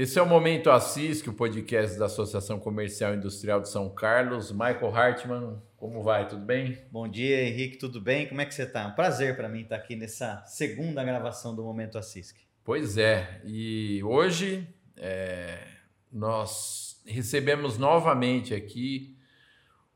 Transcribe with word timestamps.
Esse 0.00 0.16
é 0.16 0.22
o 0.22 0.26
Momento 0.26 0.70
Assis, 0.70 1.20
que 1.20 1.28
o 1.28 1.32
podcast 1.32 1.98
da 1.98 2.06
Associação 2.06 2.60
Comercial 2.60 3.14
e 3.14 3.16
Industrial 3.16 3.60
de 3.60 3.68
São 3.68 3.90
Carlos. 3.90 4.52
Michael 4.52 4.94
Hartmann, 4.94 5.60
como 5.76 6.04
vai? 6.04 6.28
Tudo 6.28 6.44
bem? 6.44 6.78
Bom 6.88 7.08
dia, 7.08 7.42
Henrique, 7.42 7.78
tudo 7.78 8.00
bem? 8.00 8.28
Como 8.28 8.40
é 8.40 8.46
que 8.46 8.54
você 8.54 8.62
está? 8.62 8.86
Um 8.86 8.92
prazer 8.92 9.34
para 9.34 9.48
mim 9.48 9.62
estar 9.62 9.74
aqui 9.74 9.96
nessa 9.96 10.44
segunda 10.46 11.02
gravação 11.02 11.52
do 11.52 11.64
Momento 11.64 11.98
Assis. 11.98 12.32
Pois 12.62 12.96
é, 12.96 13.40
e 13.44 14.00
hoje 14.04 14.72
é, 14.96 15.66
nós 16.12 17.02
recebemos 17.04 17.76
novamente 17.76 18.54
aqui 18.54 19.18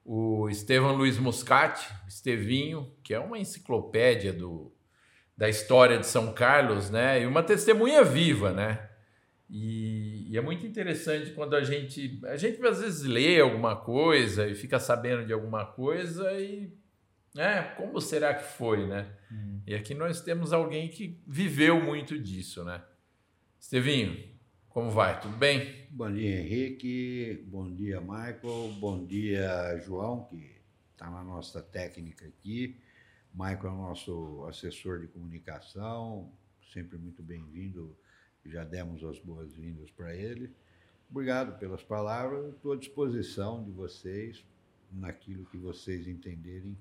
o 0.04 0.48
Estevam 0.48 0.96
Luiz 0.96 1.16
Muscati, 1.16 1.88
Estevinho, 2.08 2.92
que 3.04 3.14
é 3.14 3.20
uma 3.20 3.38
enciclopédia 3.38 4.32
do, 4.32 4.74
da 5.38 5.48
história 5.48 5.96
de 5.96 6.08
São 6.08 6.32
Carlos, 6.32 6.90
né? 6.90 7.22
E 7.22 7.26
uma 7.26 7.44
testemunha 7.44 8.02
viva, 8.02 8.52
né? 8.52 8.88
E, 9.54 10.30
e, 10.30 10.38
é 10.38 10.40
muito 10.40 10.66
interessante 10.66 11.30
quando 11.32 11.54
a 11.54 11.62
gente 11.62 12.18
a 12.24 12.38
gente 12.38 12.64
às 12.66 12.80
vezes 12.80 13.02
lê 13.02 13.38
alguma 13.38 13.76
coisa 13.76 14.48
e 14.48 14.54
fica 14.54 14.80
sabendo 14.80 15.26
de 15.26 15.32
alguma 15.34 15.66
coisa 15.66 16.32
e 16.40 16.72
né, 17.34 17.62
como 17.76 18.00
será 18.00 18.32
que 18.32 18.44
foi, 18.44 18.86
né? 18.86 19.14
Hum. 19.30 19.60
E 19.66 19.74
aqui 19.74 19.92
nós 19.92 20.22
temos 20.22 20.54
alguém 20.54 20.88
que 20.88 21.20
viveu 21.26 21.78
muito 21.82 22.18
disso, 22.18 22.64
né? 22.64 22.82
Estevinho, 23.60 24.26
como 24.70 24.90
vai? 24.90 25.20
Tudo 25.20 25.36
bem? 25.36 25.86
Bom 25.90 26.10
dia, 26.10 26.40
Henrique. 26.40 27.44
Bom 27.46 27.74
dia, 27.74 28.00
Michael. 28.00 28.72
Bom 28.80 29.04
dia, 29.04 29.78
João, 29.84 30.24
que 30.24 30.50
está 30.92 31.10
na 31.10 31.22
nossa 31.22 31.60
técnica 31.60 32.24
aqui. 32.24 32.80
Michael 33.34 33.66
é 33.66 33.68
o 33.68 33.76
nosso 33.76 34.46
assessor 34.48 35.00
de 35.00 35.08
comunicação, 35.08 36.32
sempre 36.72 36.96
muito 36.96 37.22
bem-vindo 37.22 37.94
já 38.48 38.64
demos 38.64 39.02
as 39.04 39.18
boas-vindas 39.18 39.90
para 39.90 40.14
ele. 40.14 40.50
Obrigado 41.10 41.58
pelas 41.58 41.82
palavras, 41.82 42.54
estou 42.54 42.72
à 42.72 42.76
disposição 42.76 43.62
de 43.62 43.70
vocês 43.70 44.44
naquilo 44.90 45.44
que 45.46 45.56
vocês 45.56 46.06
entenderem 46.06 46.76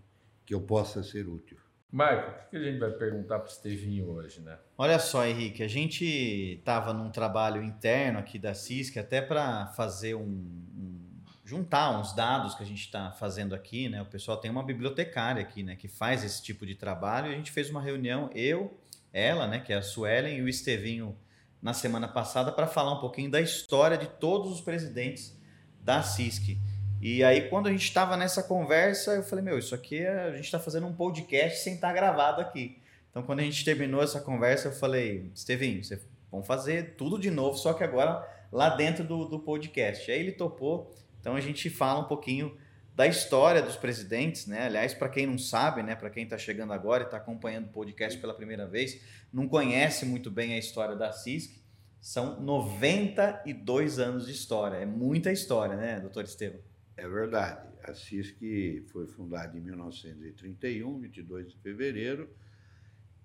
que 0.46 0.54
eu 0.54 0.62
possa 0.62 1.04
ser 1.04 1.28
útil. 1.28 1.58
Marco, 1.92 2.48
o 2.48 2.50
que 2.50 2.56
a 2.56 2.64
gente 2.64 2.80
vai 2.80 2.92
perguntar 2.92 3.40
para 3.40 3.50
o 3.50 3.52
Estevinho 3.52 4.10
hoje, 4.10 4.40
né? 4.40 4.58
Olha 4.78 4.98
só, 4.98 5.26
Henrique, 5.26 5.62
a 5.62 5.68
gente 5.68 6.06
estava 6.06 6.94
num 6.94 7.12
trabalho 7.12 7.62
interno 7.62 8.18
aqui 8.18 8.40
da 8.40 8.54
CISC 8.54 8.98
até 8.98 9.22
para 9.22 9.68
fazer 9.68 10.16
um, 10.16 10.22
um, 10.22 11.02
juntar 11.44 12.00
uns 12.00 12.16
dados 12.16 12.56
que 12.56 12.64
a 12.64 12.66
gente 12.66 12.80
está 12.80 13.12
fazendo 13.12 13.54
aqui, 13.54 13.90
né? 13.90 14.02
O 14.02 14.06
pessoal 14.06 14.38
tem 14.38 14.50
uma 14.50 14.64
bibliotecária 14.64 15.42
aqui, 15.42 15.64
né, 15.64 15.76
que 15.76 15.90
faz 15.90 16.24
esse 16.24 16.42
tipo 16.42 16.66
de 16.66 16.76
trabalho. 16.76 17.28
E 17.28 17.34
a 17.34 17.36
gente 17.36 17.52
fez 17.52 17.70
uma 17.70 17.82
reunião, 17.82 18.30
eu, 18.34 18.80
ela, 19.12 19.46
né, 19.46 19.60
que 19.60 19.74
é 19.74 19.76
a 19.76 19.82
Suelen 19.82 20.38
e 20.38 20.42
o 20.42 20.48
Estevinho 20.48 21.18
na 21.62 21.74
semana 21.74 22.08
passada 22.08 22.52
para 22.52 22.68
falar 22.68 22.94
um 22.94 23.00
pouquinho 23.00 23.30
da 23.30 23.40
história 23.40 23.98
de 23.98 24.08
todos 24.08 24.52
os 24.52 24.62
presidentes 24.62 25.38
da 25.84 26.02
CISC. 26.02 26.58
E 27.02 27.24
aí, 27.24 27.50
quando 27.50 27.68
a 27.68 27.72
gente 27.72 27.84
estava 27.84 28.16
nessa 28.16 28.44
conversa, 28.44 29.14
eu 29.14 29.24
falei: 29.24 29.44
Meu, 29.44 29.58
isso 29.58 29.74
aqui 29.74 30.00
é, 30.00 30.26
a 30.26 30.32
gente 30.32 30.46
está 30.46 30.60
fazendo 30.60 30.88
um 30.88 30.94
podcast 30.94 31.64
sem 31.64 31.76
estar 31.76 31.88
tá 31.88 31.94
gravado 31.94 32.42
aqui. 32.42 32.80
Então, 33.10 33.24
quando 33.24 33.40
a 33.40 33.44
gente 33.44 33.66
terminou 33.66 34.04
essa 34.04 34.22
conversa, 34.22 34.68
eu 34.68 34.72
falei: 34.72 35.32
Estevinho, 35.34 35.84
vocês 35.84 36.08
vão 36.32 36.44
fazer 36.44 36.96
tudo 36.96 37.18
de 37.18 37.32
novo, 37.32 37.58
só 37.58 37.74
que 37.74 37.84
agora 37.84 38.24
lá 38.52 38.70
dentro 38.70 39.04
do, 39.04 39.26
do 39.26 39.40
podcast. 39.40 40.12
Aí 40.12 40.20
ele 40.20 40.32
topou. 40.32 40.94
Então, 41.20 41.36
a 41.36 41.42
gente 41.42 41.70
fala 41.70 42.02
um 42.02 42.06
pouquinho 42.06 42.56
da 42.96 43.08
história 43.08 43.62
dos 43.62 43.76
presidentes, 43.76 44.48
né? 44.48 44.66
Aliás, 44.66 44.94
para 44.94 45.10
quem 45.10 45.26
não 45.26 45.38
sabe, 45.38 45.82
né, 45.82 45.96
para 45.96 46.10
quem 46.10 46.24
está 46.24 46.38
chegando 46.38 46.74
agora 46.74 47.04
e 47.04 47.06
está 47.06 47.18
acompanhando 47.18 47.66
o 47.66 47.70
podcast 47.70 48.20
pela 48.20 48.34
primeira 48.34 48.68
vez, 48.68 49.02
não 49.32 49.48
conhece 49.48 50.06
muito 50.06 50.30
bem 50.30 50.54
a 50.54 50.58
história 50.58 50.96
da 50.96 51.12
CISC, 51.12 51.62
são 52.02 52.42
92 52.42 54.00
anos 54.00 54.26
de 54.26 54.34
história. 54.34 54.78
É 54.78 54.86
muita 54.86 55.32
história, 55.32 55.78
né, 55.78 56.00
doutor 56.00 56.26
Estevam? 56.26 56.60
É 56.98 57.08
verdade. 57.08 57.70
A 57.84 57.94
CISC 57.94 58.86
foi 58.92 59.08
fundada 59.08 59.58
em 59.58 59.62
1931, 59.62 61.00
22 61.00 61.50
de 61.50 61.58
fevereiro, 61.58 62.30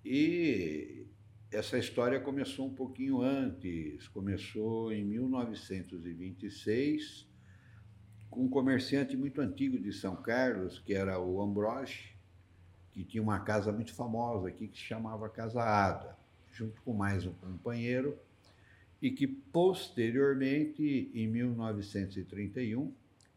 e 0.03 1.05
essa 1.51 1.77
história 1.77 2.19
começou 2.19 2.67
um 2.67 2.73
pouquinho 2.73 3.21
antes. 3.21 4.07
Começou 4.07 4.91
em 4.91 5.03
1926 5.03 7.21
com 7.21 7.27
um 8.31 8.47
comerciante 8.47 9.15
muito 9.15 9.41
antigo 9.41 9.79
de 9.79 9.91
São 9.91 10.15
Carlos, 10.15 10.79
que 10.79 10.93
era 10.93 11.19
o 11.19 11.41
Ambroge, 11.41 12.15
que 12.91 13.03
tinha 13.03 13.21
uma 13.21 13.39
casa 13.39 13.71
muito 13.71 13.93
famosa 13.93 14.47
aqui 14.47 14.67
que 14.67 14.77
se 14.77 14.83
chamava 14.83 15.29
Casa 15.29 15.61
Ada, 15.61 16.17
junto 16.51 16.81
com 16.81 16.93
mais 16.93 17.25
um 17.25 17.33
companheiro, 17.33 18.17
e 19.01 19.11
que 19.11 19.27
posteriormente, 19.27 21.11
em 21.13 21.27
1931, 21.27 22.91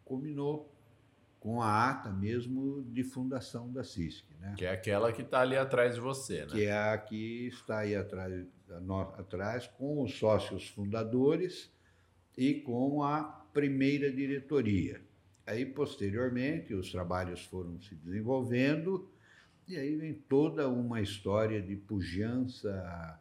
culminou 0.04 0.70
com 1.38 1.62
a 1.62 1.90
ata 1.90 2.10
mesmo 2.10 2.82
de 2.84 3.02
fundação 3.02 3.72
da 3.72 3.82
CISC. 3.82 4.24
Né? 4.38 4.54
Que 4.56 4.66
é 4.66 4.70
aquela 4.70 5.12
que 5.12 5.22
está 5.22 5.40
ali 5.40 5.56
atrás 5.56 5.94
de 5.94 6.00
você, 6.00 6.40
né? 6.40 6.52
Que 6.52 6.64
é 6.64 6.72
a 6.72 6.98
que 6.98 7.46
está 7.46 7.78
aí 7.78 7.96
atrás, 7.96 8.46
atrás 9.16 9.66
com 9.66 10.02
os 10.02 10.18
sócios 10.18 10.68
fundadores 10.68 11.72
e 12.36 12.54
com 12.54 13.02
a 13.02 13.39
primeira 13.52 14.10
diretoria. 14.12 15.00
Aí, 15.46 15.66
posteriormente, 15.66 16.74
os 16.74 16.90
trabalhos 16.90 17.44
foram 17.44 17.80
se 17.80 17.94
desenvolvendo 17.94 19.10
e 19.66 19.76
aí 19.76 19.94
vem 19.96 20.14
toda 20.14 20.68
uma 20.68 21.00
história 21.00 21.62
de 21.62 21.76
pujança 21.76 23.20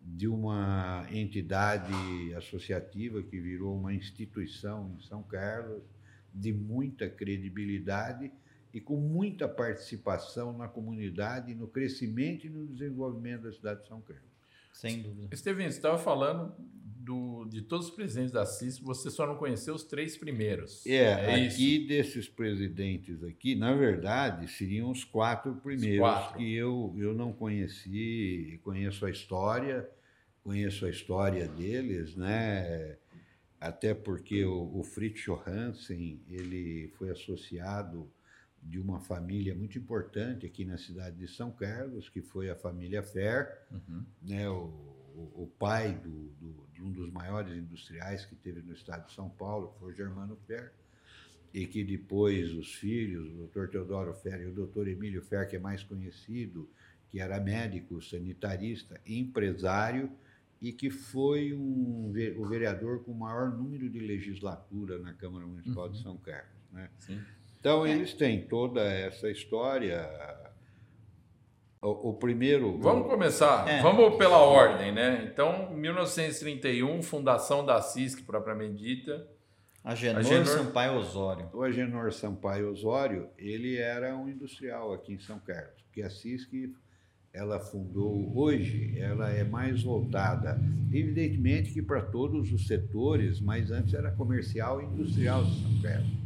de 0.00 0.26
uma 0.26 1.06
entidade 1.10 1.92
associativa 2.34 3.22
que 3.22 3.38
virou 3.38 3.76
uma 3.76 3.92
instituição 3.92 4.96
em 4.98 5.02
São 5.02 5.22
Carlos, 5.22 5.82
de 6.32 6.52
muita 6.52 7.08
credibilidade 7.08 8.32
e 8.72 8.80
com 8.80 8.96
muita 8.96 9.48
participação 9.48 10.56
na 10.56 10.68
comunidade, 10.68 11.54
no 11.54 11.68
crescimento 11.68 12.46
e 12.46 12.50
no 12.50 12.66
desenvolvimento 12.66 13.42
da 13.42 13.52
cidade 13.52 13.82
de 13.82 13.88
São 13.88 14.00
Carlos. 14.00 14.30
Sem 14.72 15.02
dúvida. 15.02 15.34
Estevam, 15.34 15.62
você 15.62 15.68
estava 15.68 15.98
falando 15.98 16.54
do, 17.00 17.46
de 17.46 17.62
todos 17.62 17.88
os 17.88 17.94
presidentes 17.94 18.32
da 18.32 18.44
CIS, 18.44 18.78
você 18.78 19.10
só 19.10 19.26
não 19.26 19.36
conheceu 19.36 19.74
os 19.74 19.84
três 19.84 20.16
primeiros. 20.16 20.84
É, 20.86 20.94
é 20.94 21.46
aqui 21.46 21.76
isso? 21.76 21.88
desses 21.88 22.28
presidentes 22.28 23.22
aqui, 23.24 23.54
na 23.54 23.74
verdade, 23.74 24.48
seriam 24.48 24.90
os 24.90 25.02
quatro 25.02 25.54
primeiros 25.56 26.06
os 26.06 26.14
quatro. 26.14 26.38
que 26.38 26.54
eu, 26.54 26.94
eu 26.98 27.14
não 27.14 27.32
conheci, 27.32 28.60
conheço 28.62 29.06
a 29.06 29.10
história, 29.10 29.88
conheço 30.44 30.84
a 30.84 30.90
história 30.90 31.48
deles, 31.48 32.14
né? 32.16 32.98
Até 33.58 33.94
porque 33.94 34.44
o, 34.44 34.78
o 34.78 34.82
Fritz 34.82 35.22
Johansen, 35.22 36.20
ele 36.28 36.88
foi 36.98 37.10
associado 37.10 38.10
de 38.62 38.78
uma 38.78 39.00
família 39.00 39.54
muito 39.54 39.78
importante 39.78 40.44
aqui 40.44 40.66
na 40.66 40.76
cidade 40.76 41.16
de 41.16 41.28
São 41.28 41.50
Carlos, 41.50 42.10
que 42.10 42.20
foi 42.20 42.50
a 42.50 42.56
família 42.56 43.02
Fer, 43.02 43.66
uhum. 43.70 44.04
né? 44.22 44.48
O, 44.50 44.89
o, 45.14 45.44
o 45.44 45.46
pai 45.58 45.94
do, 45.94 46.28
do, 46.40 46.66
de 46.72 46.82
um 46.82 46.90
dos 46.92 47.10
maiores 47.10 47.56
industriais 47.56 48.24
que 48.24 48.34
teve 48.34 48.62
no 48.62 48.72
estado 48.72 49.06
de 49.06 49.12
São 49.12 49.28
Paulo, 49.28 49.72
que 49.72 49.78
foi 49.80 49.92
o 49.92 49.94
Germano 49.94 50.36
Fer, 50.46 50.72
e 51.52 51.66
que 51.66 51.82
depois 51.82 52.52
os 52.54 52.74
filhos, 52.74 53.28
o 53.28 53.36
doutor 53.36 53.68
Teodoro 53.68 54.14
Fer 54.14 54.40
e 54.40 54.46
o 54.46 54.52
doutor 54.52 54.88
Emílio 54.88 55.22
Fer, 55.22 55.48
que 55.48 55.56
é 55.56 55.58
mais 55.58 55.82
conhecido, 55.82 56.70
que 57.10 57.18
era 57.18 57.40
médico, 57.40 58.00
sanitarista, 58.00 59.00
empresário, 59.04 60.10
e 60.60 60.72
que 60.72 60.90
foi 60.90 61.54
um, 61.54 62.12
o 62.36 62.44
vereador 62.46 63.02
com 63.02 63.12
o 63.12 63.18
maior 63.18 63.50
número 63.50 63.88
de 63.88 63.98
legislatura 63.98 64.98
na 64.98 65.14
Câmara 65.14 65.46
Municipal 65.46 65.86
uhum. 65.86 65.92
de 65.92 66.02
São 66.02 66.18
Carlos. 66.18 66.52
Né? 66.70 66.90
Então, 67.58 67.86
eles 67.86 68.12
têm 68.14 68.46
toda 68.46 68.82
essa 68.82 69.30
história 69.30 70.06
o, 71.82 72.10
o 72.10 72.14
primeiro. 72.14 72.78
Vamos 72.78 73.08
começar, 73.08 73.68
é. 73.68 73.82
vamos 73.82 74.16
pela 74.16 74.38
ordem, 74.38 74.92
né? 74.92 75.28
Então, 75.30 75.70
1931, 75.70 77.02
fundação 77.02 77.64
da 77.64 77.80
CISC 77.80 78.22
propriamente 78.22 78.82
dita. 78.82 79.26
Agenor, 79.82 80.18
Agenor 80.18 80.46
Sampaio 80.46 80.92
Osório. 80.98 81.50
O 81.54 81.62
Agenor 81.62 82.12
Sampaio 82.12 82.70
Osório, 82.70 83.28
ele 83.38 83.78
era 83.78 84.14
um 84.14 84.28
industrial 84.28 84.92
aqui 84.92 85.14
em 85.14 85.18
São 85.18 85.38
Carlos, 85.38 85.82
porque 85.84 86.02
a 86.02 86.10
CISC 86.10 86.74
ela 87.32 87.60
fundou 87.60 88.36
hoje, 88.36 88.98
ela 88.98 89.30
é 89.30 89.44
mais 89.44 89.82
voltada, 89.82 90.60
evidentemente 90.92 91.72
que 91.72 91.80
para 91.80 92.02
todos 92.02 92.52
os 92.52 92.66
setores, 92.66 93.40
mas 93.40 93.70
antes 93.70 93.94
era 93.94 94.10
comercial 94.10 94.82
e 94.82 94.84
industrial 94.84 95.44
de 95.44 95.62
São 95.62 95.80
Carlos. 95.80 96.20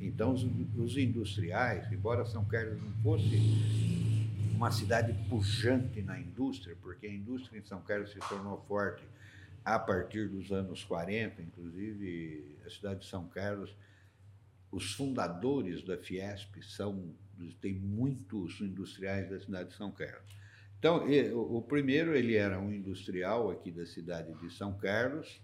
Então, 0.00 0.32
os, 0.32 0.46
os 0.76 0.96
industriais, 0.96 1.90
embora 1.92 2.24
São 2.24 2.44
Carlos 2.44 2.80
não 2.80 2.92
fosse 3.02 4.13
uma 4.54 4.70
cidade 4.70 5.12
pujante 5.28 6.00
na 6.00 6.18
indústria, 6.18 6.76
porque 6.80 7.06
a 7.06 7.12
indústria 7.12 7.58
em 7.58 7.64
São 7.64 7.82
Carlos 7.82 8.12
se 8.12 8.18
tornou 8.20 8.64
forte 8.68 9.02
a 9.64 9.78
partir 9.78 10.28
dos 10.28 10.52
anos 10.52 10.84
40, 10.84 11.42
inclusive 11.42 12.56
a 12.64 12.70
cidade 12.70 13.00
de 13.00 13.06
São 13.06 13.26
Carlos, 13.26 13.74
os 14.70 14.92
fundadores 14.92 15.82
da 15.82 15.96
Fiesp 15.96 16.62
são 16.62 17.14
tem 17.60 17.74
muitos 17.74 18.60
industriais 18.60 19.28
da 19.28 19.40
cidade 19.40 19.70
de 19.70 19.74
São 19.74 19.90
Carlos. 19.90 20.36
Então, 20.78 21.04
o 21.34 21.60
primeiro 21.62 22.14
ele 22.14 22.36
era 22.36 22.60
um 22.60 22.72
industrial 22.72 23.50
aqui 23.50 23.72
da 23.72 23.84
cidade 23.84 24.32
de 24.34 24.50
São 24.54 24.72
Carlos 24.74 25.40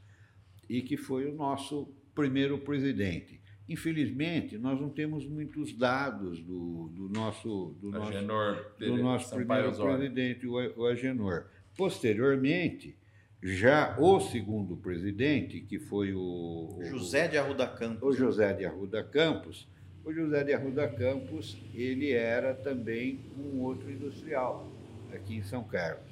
e 0.68 0.82
que 0.82 0.96
foi 0.96 1.26
o 1.26 1.34
nosso 1.34 1.92
primeiro 2.14 2.58
presidente. 2.58 3.40
Infelizmente, 3.70 4.58
nós 4.58 4.80
não 4.80 4.88
temos 4.88 5.24
muitos 5.24 5.72
dados 5.72 6.42
do, 6.42 6.88
do 6.88 7.08
nosso, 7.08 7.76
do 7.80 7.96
Agenor, 8.02 8.56
nosso, 8.56 8.78
do 8.80 8.96
nosso 8.96 9.34
primeiro 9.36 9.72
presidente, 9.72 10.44
o 10.48 10.86
Agenor. 10.86 11.46
Posteriormente, 11.76 12.98
já 13.40 13.96
o 13.96 14.18
segundo 14.18 14.76
presidente, 14.76 15.60
que 15.60 15.78
foi 15.78 16.12
o, 16.12 16.80
José 16.82 17.28
de 17.28 17.38
Arruda 17.38 17.64
Campos. 17.68 18.02
O 18.02 18.12
José 18.12 18.52
de 18.54 18.64
Arruda 18.64 19.04
Campos. 19.04 19.68
O 20.04 20.12
José 20.12 20.42
de 20.42 20.52
Arruda 20.52 20.88
Campos, 20.88 21.56
ele 21.72 22.10
era 22.10 22.52
também 22.52 23.20
um 23.38 23.60
outro 23.60 23.88
industrial 23.88 24.68
aqui 25.14 25.36
em 25.36 25.44
São 25.44 25.62
Carlos. 25.62 26.10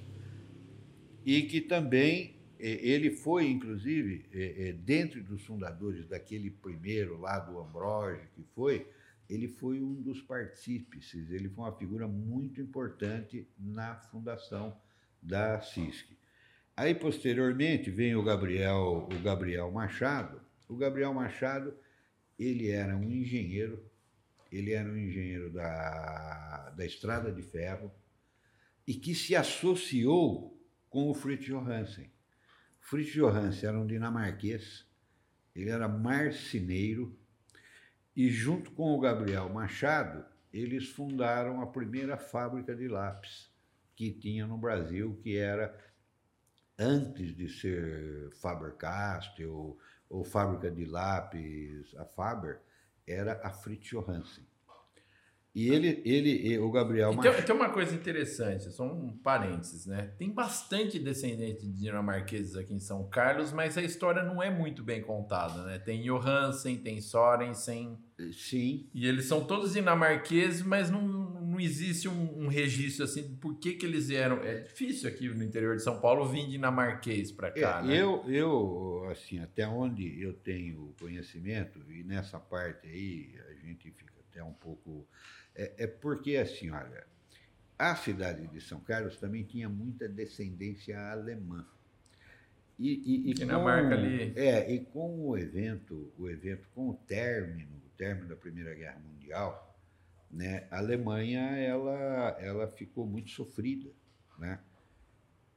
E 1.27 1.43
que 1.43 1.61
também 1.61 2.38
ele 2.59 3.11
foi, 3.11 3.49
inclusive, 3.49 4.75
dentro 4.85 5.23
dos 5.23 5.45
fundadores 5.45 6.07
daquele 6.09 6.51
primeiro 6.51 7.19
lá 7.19 7.39
do 7.39 7.59
Ambrósio, 7.59 8.29
que 8.35 8.43
foi, 8.43 8.87
ele 9.29 9.47
foi 9.47 9.81
um 9.81 9.95
dos 9.95 10.21
partícices, 10.23 11.31
ele 11.31 11.49
foi 11.49 11.65
uma 11.65 11.77
figura 11.77 12.09
muito 12.09 12.61
importante 12.61 13.47
na 13.59 13.95
fundação 13.97 14.77
da 15.23 15.61
CISC. 15.61 16.17
Aí, 16.77 16.95
posteriormente, 16.95 17.91
vem 17.91 18.15
o 18.15 18.23
Gabriel, 18.23 19.09
o 19.13 19.23
Gabriel 19.23 19.71
Machado. 19.71 20.41
O 20.69 20.77
Gabriel 20.77 21.13
Machado, 21.13 21.77
ele 22.39 22.71
era 22.71 22.97
um 22.97 23.11
engenheiro, 23.11 23.85
ele 24.51 24.73
era 24.73 24.89
um 24.89 24.97
engenheiro 24.97 25.51
da, 25.51 26.71
da 26.77 26.87
Estrada 26.87 27.33
de 27.33 27.43
Ferro 27.43 27.93
e 28.87 28.95
que 28.95 29.15
se 29.15 29.35
associou 29.37 30.59
com 30.89 31.11
o 31.11 31.15
Fritz 31.15 31.45
Johansen. 31.47 32.11
Fritz 32.89 33.13
Johansen 33.13 33.69
era 33.69 33.79
um 33.79 33.87
dinamarquês, 33.87 34.87
ele 35.55 35.69
era 35.69 35.87
marceneiro 35.87 37.15
e 38.17 38.31
junto 38.31 38.71
com 38.71 38.95
o 38.95 38.99
Gabriel 38.99 39.47
Machado, 39.51 40.25
eles 40.51 40.89
fundaram 40.89 41.61
a 41.61 41.67
primeira 41.67 42.17
fábrica 42.17 42.75
de 42.75 42.89
lápis 42.89 43.53
que 43.95 44.11
tinha 44.11 44.47
no 44.47 44.57
Brasil, 44.57 45.21
que 45.23 45.37
era 45.37 45.79
antes 46.79 47.37
de 47.37 47.51
ser 47.51 48.31
Faber-Castell 48.41 49.79
ou 50.09 50.25
fábrica 50.25 50.71
de 50.71 50.87
lápis, 50.87 51.95
a 51.95 52.07
Faber, 52.07 52.59
era 53.07 53.39
a 53.45 53.51
Fritz 53.51 53.91
Johansen. 53.91 54.48
E 55.59 55.71
ele, 55.71 56.01
ele, 56.05 56.57
o 56.61 56.71
Gabriel. 56.71 57.13
Então, 57.13 57.35
tem 57.43 57.53
uma 57.53 57.71
coisa 57.71 57.93
interessante, 57.93 58.71
só 58.71 58.85
um 58.85 59.11
parênteses, 59.17 59.87
né? 59.87 60.13
Tem 60.17 60.31
bastante 60.31 61.01
descendente 61.01 61.67
de 61.67 61.81
dinamarqueses 61.81 62.55
aqui 62.55 62.73
em 62.73 62.79
São 62.79 63.09
Carlos, 63.09 63.53
mas 63.53 63.77
a 63.77 63.83
história 63.83 64.23
não 64.23 64.41
é 64.41 64.51
muito 64.51 64.85
bem 64.85 65.03
contada, 65.03 65.65
né? 65.65 65.81
Tem 65.81 66.01
Johansen, 66.01 66.79
tem 66.79 67.01
Sorensen. 67.01 67.99
Sim. 68.33 68.89
E 68.95 69.05
eles 69.05 69.25
são 69.25 69.45
todos 69.45 69.73
dinamarqueses, 69.73 70.63
mas 70.63 70.93
não, 70.93 71.03
não 71.03 71.59
existe 71.59 72.09
um, 72.09 72.45
um 72.45 72.47
registro 72.47 73.05
assim 73.05 73.27
de 73.27 73.35
por 73.35 73.59
que, 73.59 73.73
que 73.73 73.85
eles 73.85 74.07
vieram. 74.07 74.41
É 74.45 74.61
difícil 74.61 75.09
aqui 75.09 75.29
no 75.29 75.43
interior 75.43 75.75
de 75.75 75.83
São 75.83 76.01
Paulo 76.01 76.25
vir 76.29 76.47
dinamarquês 76.47 77.33
para 77.33 77.51
cá, 77.51 77.81
é, 77.83 77.87
né? 77.87 78.01
Eu, 78.01 78.25
eu, 78.29 79.09
assim, 79.11 79.41
até 79.41 79.67
onde 79.67 80.23
eu 80.23 80.33
tenho 80.35 80.95
conhecimento, 81.01 81.81
e 81.91 82.05
nessa 82.05 82.39
parte 82.39 82.87
aí 82.87 83.35
a 83.51 83.67
gente 83.67 83.91
fica 83.91 84.13
até 84.31 84.45
um 84.45 84.53
pouco 84.53 85.09
é, 85.59 85.75
é 85.77 85.87
porque, 85.89 86.37
assim, 86.37 86.71
olha, 86.71 87.05
a 87.77 87.97
cidade 87.97 88.47
de 88.47 88.61
São 88.61 88.81
Carlos 88.81 89.17
também 89.17 89.43
tinha 89.43 89.69
muita 89.69 90.09
descendência 90.09 90.99
alemã. 91.11 91.67
E, 92.79 93.27
e, 93.27 93.31
e 93.31 93.35
Dinamarca 93.35 93.89
com, 93.89 93.95
ali. 93.95 94.33
É, 94.37 94.73
e 94.73 94.85
com 94.87 95.27
o 95.27 95.37
evento, 95.37 96.13
o 96.17 96.31
evento, 96.31 96.69
com 96.75 96.91
o 96.91 96.95
término, 96.95 97.77
o 97.85 97.91
término 97.97 98.29
da 98.29 98.37
Primeira 98.37 98.73
Guerra 98.73 99.01
Mundial, 99.01 99.77
né, 100.31 100.69
a 100.71 100.79
Alemanha 100.79 101.41
ela, 101.57 102.37
ela 102.41 102.69
ficou 102.69 103.05
muito 103.05 103.31
sofrida, 103.31 103.91
né? 104.39 104.61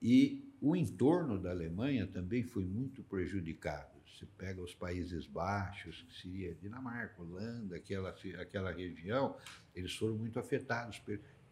E 0.01 0.51
o 0.59 0.75
entorno 0.75 1.37
da 1.37 1.51
Alemanha 1.51 2.07
também 2.07 2.41
foi 2.41 2.65
muito 2.65 3.03
prejudicado. 3.03 3.91
Você 4.07 4.25
pega 4.37 4.61
os 4.61 4.73
Países 4.73 5.27
Baixos, 5.27 6.03
que 6.03 6.21
seria 6.21 6.55
Dinamarca, 6.55 7.21
Holanda, 7.21 7.75
aquela, 7.75 8.15
aquela 8.39 8.71
região, 8.71 9.35
eles 9.75 9.95
foram 9.95 10.15
muito 10.15 10.39
afetados 10.39 11.01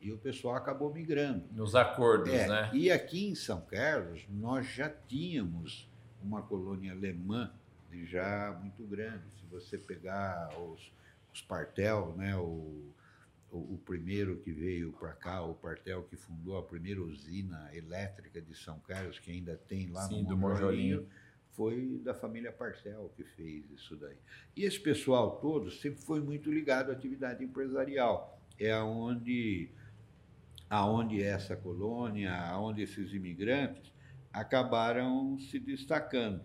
e 0.02 0.12
o 0.12 0.18
pessoal 0.18 0.56
acabou 0.56 0.94
migrando. 0.94 1.46
Nos 1.52 1.76
acordos, 1.76 2.34
é, 2.34 2.48
né? 2.48 2.72
E 2.74 2.92
aqui 2.92 3.28
em 3.28 3.36
São 3.36 3.62
Carlos, 3.62 4.26
nós 4.30 4.66
já 4.68 4.90
tínhamos 4.90 5.90
uma 6.22 6.42
colônia 6.42 6.94
alemã 6.94 7.52
já 8.06 8.58
muito 8.62 8.84
grande. 8.84 9.24
Se 9.40 9.46
você 9.50 9.78
pegar 9.78 10.50
os, 10.60 10.92
os 11.34 11.42
Partel, 11.42 12.14
né, 12.16 12.36
o, 12.36 12.94
o, 13.52 13.58
o 13.58 13.82
primeiro 13.86 14.38
que 14.38 14.52
veio 14.52 14.92
para 14.94 15.14
cá, 15.14 15.42
o 15.42 15.54
Partel 15.54 16.04
que 16.04 16.16
fundou 16.16 16.58
a 16.58 16.64
primeira 16.64 17.02
usina 17.02 17.70
elétrica 17.74 18.42
de 18.42 18.56
São 18.56 18.80
Carlos, 18.80 19.20
que 19.20 19.32
ainda 19.32 19.58
tem 19.68 19.90
lá 19.90 20.08
Sim, 20.08 20.24
no 20.24 20.38
Monjolinho, 20.38 21.08
foi 21.60 22.00
da 22.06 22.14
família 22.14 22.54
Parcel 22.54 23.12
que 23.18 23.24
fez 23.26 23.70
isso 23.70 23.98
daí. 23.98 24.16
E 24.56 24.64
esse 24.64 24.80
pessoal 24.80 25.42
todo 25.42 25.70
sempre 25.70 26.02
foi 26.02 26.22
muito 26.22 26.50
ligado 26.50 26.90
à 26.90 26.94
atividade 26.94 27.44
empresarial. 27.44 28.42
É 28.58 28.74
onde 28.78 29.70
aonde 30.70 31.22
essa 31.22 31.58
colônia, 31.58 32.34
aonde 32.34 32.84
esses 32.84 33.12
imigrantes 33.12 33.92
acabaram 34.32 35.38
se 35.38 35.60
destacando. 35.60 36.42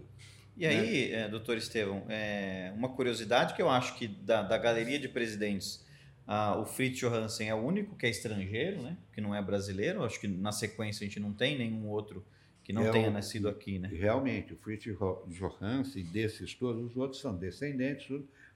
E 0.56 0.66
aí, 0.66 1.10
né? 1.10 1.20
é, 1.20 1.28
doutor 1.28 1.58
Estevão, 1.58 2.04
é, 2.08 2.72
uma 2.74 2.88
curiosidade 2.88 3.54
que 3.54 3.62
eu 3.62 3.70
acho 3.70 3.96
que 3.96 4.08
da, 4.08 4.42
da 4.42 4.58
galeria 4.58 4.98
de 4.98 5.08
presidentes, 5.08 5.86
ah, 6.26 6.58
o 6.58 6.66
Fritz 6.66 6.98
Johansen 6.98 7.50
é 7.50 7.54
o 7.54 7.58
único 7.58 7.94
que 7.94 8.06
é 8.06 8.10
estrangeiro, 8.10 8.82
né? 8.82 8.96
que 9.12 9.20
não 9.20 9.32
é 9.32 9.40
brasileiro. 9.40 10.02
Acho 10.02 10.18
que 10.18 10.26
na 10.26 10.50
sequência 10.50 11.04
a 11.04 11.06
gente 11.06 11.20
não 11.20 11.32
tem 11.32 11.56
nenhum 11.56 11.86
outro 11.86 12.26
que 12.64 12.72
não 12.72 12.82
é 12.82 12.90
tenha 12.90 13.10
o, 13.10 13.12
nascido 13.12 13.46
aqui, 13.46 13.78
né? 13.78 13.88
Realmente, 13.92 14.54
o 14.54 14.56
Fritz 14.56 14.86
Johansen, 15.28 16.04
desses 16.06 16.54
todos, 16.54 16.90
os 16.90 16.96
outros 16.96 17.20
são 17.20 17.36
descendentes, 17.36 18.08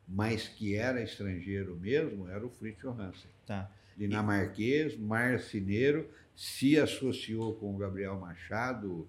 mas 0.09 0.49
que 0.49 0.75
era 0.75 1.03
estrangeiro 1.03 1.77
mesmo, 1.77 2.27
era 2.27 2.45
o 2.45 2.49
Fritz 2.49 2.81
Johansen. 2.81 3.31
Tá. 3.47 3.71
Dinamarquês, 3.97 4.97
marceneiro, 4.97 6.09
se 6.35 6.79
associou 6.79 7.55
com 7.57 7.75
o 7.75 7.77
Gabriel 7.77 8.19
Machado, 8.19 9.07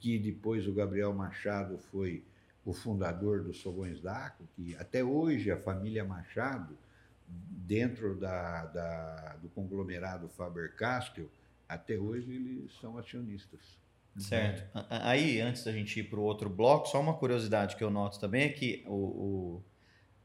que 0.00 0.18
depois 0.18 0.66
o 0.66 0.72
Gabriel 0.72 1.14
Machado 1.14 1.78
foi 1.78 2.24
o 2.64 2.72
fundador 2.72 3.44
dos 3.44 3.60
Fogões 3.60 4.00
d'Aco, 4.00 4.48
que 4.56 4.74
até 4.76 5.04
hoje 5.04 5.50
a 5.50 5.56
família 5.56 6.04
Machado, 6.04 6.76
dentro 7.28 8.16
da, 8.16 8.66
da 8.66 9.36
do 9.36 9.48
conglomerado 9.50 10.28
Faber-Castell, 10.30 11.30
até 11.68 11.96
hoje 11.96 12.34
eles 12.34 12.72
são 12.80 12.98
acionistas. 12.98 13.81
Certo. 14.18 14.64
Aí, 14.90 15.40
antes 15.40 15.64
da 15.64 15.72
gente 15.72 15.98
ir 16.00 16.04
para 16.04 16.18
o 16.18 16.22
outro 16.22 16.50
bloco, 16.50 16.86
só 16.88 17.00
uma 17.00 17.14
curiosidade 17.14 17.76
que 17.76 17.84
eu 17.84 17.90
noto 17.90 18.20
também 18.20 18.42
é 18.42 18.48
que 18.50 18.84
o, 18.86 18.94
o, 18.94 19.64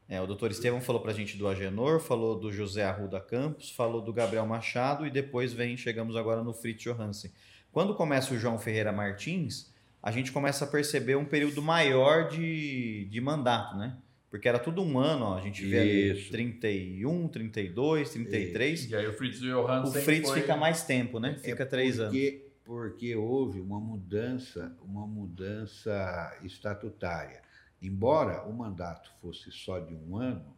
é, 0.08 0.20
o 0.20 0.26
doutor 0.26 0.50
Estevam 0.50 0.80
falou 0.80 1.00
para 1.00 1.10
a 1.10 1.14
gente 1.14 1.36
do 1.36 1.48
Agenor, 1.48 1.98
falou 2.00 2.38
do 2.38 2.52
José 2.52 2.84
Arruda 2.84 3.18
Campos, 3.20 3.70
falou 3.70 4.02
do 4.02 4.12
Gabriel 4.12 4.46
Machado 4.46 5.06
e 5.06 5.10
depois 5.10 5.52
vem, 5.52 5.76
chegamos 5.76 6.16
agora 6.16 6.42
no 6.42 6.52
Fritz 6.52 6.82
Johansen. 6.82 7.32
Quando 7.72 7.94
começa 7.94 8.34
o 8.34 8.38
João 8.38 8.58
Ferreira 8.58 8.92
Martins, 8.92 9.72
a 10.02 10.10
gente 10.10 10.32
começa 10.32 10.64
a 10.64 10.68
perceber 10.68 11.16
um 11.16 11.24
período 11.24 11.62
maior 11.62 12.28
de, 12.28 13.06
de 13.10 13.20
mandato, 13.20 13.76
né? 13.76 13.96
Porque 14.30 14.46
era 14.46 14.58
tudo 14.58 14.82
um 14.82 14.98
ano, 14.98 15.24
ó, 15.24 15.38
a 15.38 15.40
gente 15.40 15.64
vê 15.64 15.78
ali 15.78 16.28
31, 16.28 17.28
32, 17.28 18.10
33. 18.10 18.80
Isso. 18.80 18.92
E 18.92 18.96
aí 18.96 19.06
o 19.06 19.12
Fritz 19.14 19.40
Johansen 19.40 19.98
O 19.98 20.04
Fritz 20.04 20.28
foi... 20.28 20.42
fica 20.42 20.54
mais 20.54 20.82
tempo, 20.82 21.18
né? 21.18 21.38
Fica 21.42 21.62
é 21.62 21.66
três 21.66 21.96
porque... 21.96 22.28
anos 22.28 22.47
porque 22.68 23.16
houve 23.16 23.62
uma 23.62 23.80
mudança, 23.80 24.76
uma 24.82 25.06
mudança 25.06 26.38
estatutária. 26.42 27.40
Embora 27.80 28.46
o 28.46 28.52
mandato 28.52 29.10
fosse 29.22 29.50
só 29.50 29.78
de 29.78 29.94
um 29.94 30.18
ano, 30.18 30.54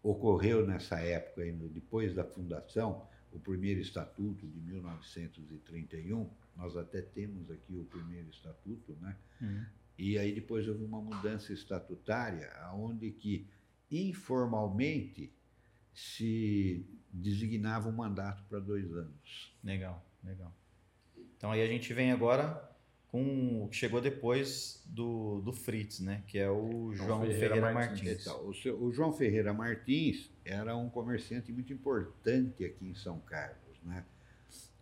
ocorreu 0.00 0.64
nessa 0.64 1.00
época, 1.00 1.42
depois 1.72 2.14
da 2.14 2.24
fundação, 2.24 3.04
o 3.32 3.40
primeiro 3.40 3.80
estatuto 3.80 4.46
de 4.46 4.60
1931. 4.60 6.30
Nós 6.54 6.76
até 6.76 7.02
temos 7.02 7.50
aqui 7.50 7.74
o 7.74 7.84
primeiro 7.86 8.30
estatuto, 8.30 8.96
né? 9.00 9.16
Uhum. 9.40 9.66
E 9.98 10.16
aí 10.16 10.32
depois 10.32 10.68
houve 10.68 10.84
uma 10.84 11.02
mudança 11.02 11.52
estatutária, 11.52 12.48
onde 12.74 13.10
que 13.10 13.44
informalmente 13.90 15.32
se 15.92 16.86
designava 17.12 17.88
um 17.88 17.92
mandato 17.92 18.44
para 18.44 18.60
dois 18.60 18.92
anos. 18.92 19.52
Legal, 19.64 20.06
legal. 20.22 20.54
Então 21.38 21.52
aí 21.52 21.62
a 21.62 21.66
gente 21.66 21.94
vem 21.94 22.10
agora 22.10 22.68
com 23.10 23.64
o 23.64 23.68
que 23.68 23.76
chegou 23.76 24.00
depois 24.00 24.84
do, 24.86 25.40
do 25.40 25.52
Fritz, 25.52 26.00
né? 26.00 26.22
Que 26.26 26.38
é 26.38 26.50
o 26.50 26.92
João, 26.92 27.08
João 27.08 27.20
Ferreira, 27.20 27.38
Ferreira, 27.38 27.72
Martins. 27.72 28.02
Martins. 28.02 28.20
Então, 28.26 28.48
o, 28.48 28.54
seu, 28.54 28.82
o, 28.82 28.92
João 28.92 29.12
Ferreira 29.12 29.54
Martins 29.54 30.30
era 30.44 30.76
um 30.76 30.90
comerciante 30.90 31.50
muito 31.50 31.72
importante 31.72 32.64
aqui 32.64 32.86
em 32.86 32.94
São 32.94 33.18
Carlos, 33.20 33.80
né? 33.82 34.04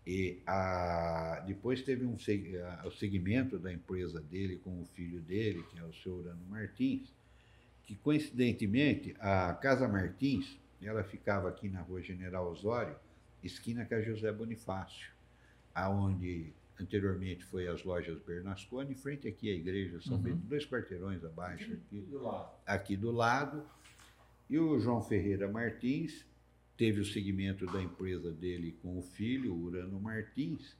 E 0.04 0.40
a, 0.46 1.42
depois 1.46 1.82
teve 1.82 2.04
um, 2.04 2.16
o 2.84 2.90
segmento 2.90 3.58
da 3.58 3.72
empresa 3.72 4.20
dele 4.20 4.56
com 4.56 4.80
o 4.80 4.84
filho 4.86 5.20
dele, 5.20 5.64
que 5.70 5.78
é 5.78 5.84
o 5.84 5.92
seu 5.92 6.14
Urano 6.14 6.44
Martins, 6.48 7.12
que 7.84 7.94
coincidentemente 7.96 9.14
a 9.18 9.52
Casa 9.54 9.88
Martins, 9.88 10.58
ela 10.80 11.02
ficava 11.02 11.48
aqui 11.48 11.68
na 11.68 11.80
rua 11.80 12.02
General 12.02 12.48
Osório, 12.48 12.96
esquina 13.42 13.84
com 13.84 13.94
a 13.94 14.00
José 14.00 14.32
Bonifácio, 14.32 15.15
aonde 15.76 16.54
anteriormente 16.80 17.44
foi 17.44 17.68
as 17.68 17.84
lojas 17.84 18.18
Bernasconi, 18.20 18.92
em 18.92 18.96
frente 18.96 19.28
aqui 19.28 19.50
à 19.50 19.54
igreja 19.54 20.00
São 20.00 20.16
uhum. 20.16 20.22
Bento, 20.22 20.46
dois 20.46 20.66
quarteirões 20.66 21.22
abaixo 21.22 21.70
aqui 21.72 22.00
do, 22.00 22.26
aqui 22.66 22.96
do 22.96 23.12
lado. 23.12 23.62
E 24.48 24.58
o 24.58 24.78
João 24.78 25.02
Ferreira 25.02 25.50
Martins 25.50 26.24
teve 26.76 27.00
o 27.00 27.04
segmento 27.04 27.66
da 27.66 27.82
empresa 27.82 28.32
dele 28.32 28.78
com 28.82 28.98
o 28.98 29.02
filho, 29.02 29.54
Urano 29.54 30.00
Martins, 30.00 30.76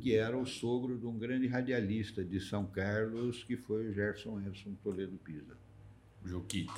que 0.00 0.14
era 0.14 0.36
o 0.36 0.46
sogro 0.46 0.98
de 0.98 1.06
um 1.06 1.16
grande 1.16 1.46
radialista 1.46 2.24
de 2.24 2.40
São 2.40 2.66
Carlos, 2.66 3.44
que 3.44 3.56
foi 3.56 3.88
o 3.88 3.92
Gerson 3.92 4.40
Edson 4.40 4.74
Toledo 4.82 5.16
Pisa. 5.18 5.56
Juquita. 6.24 6.72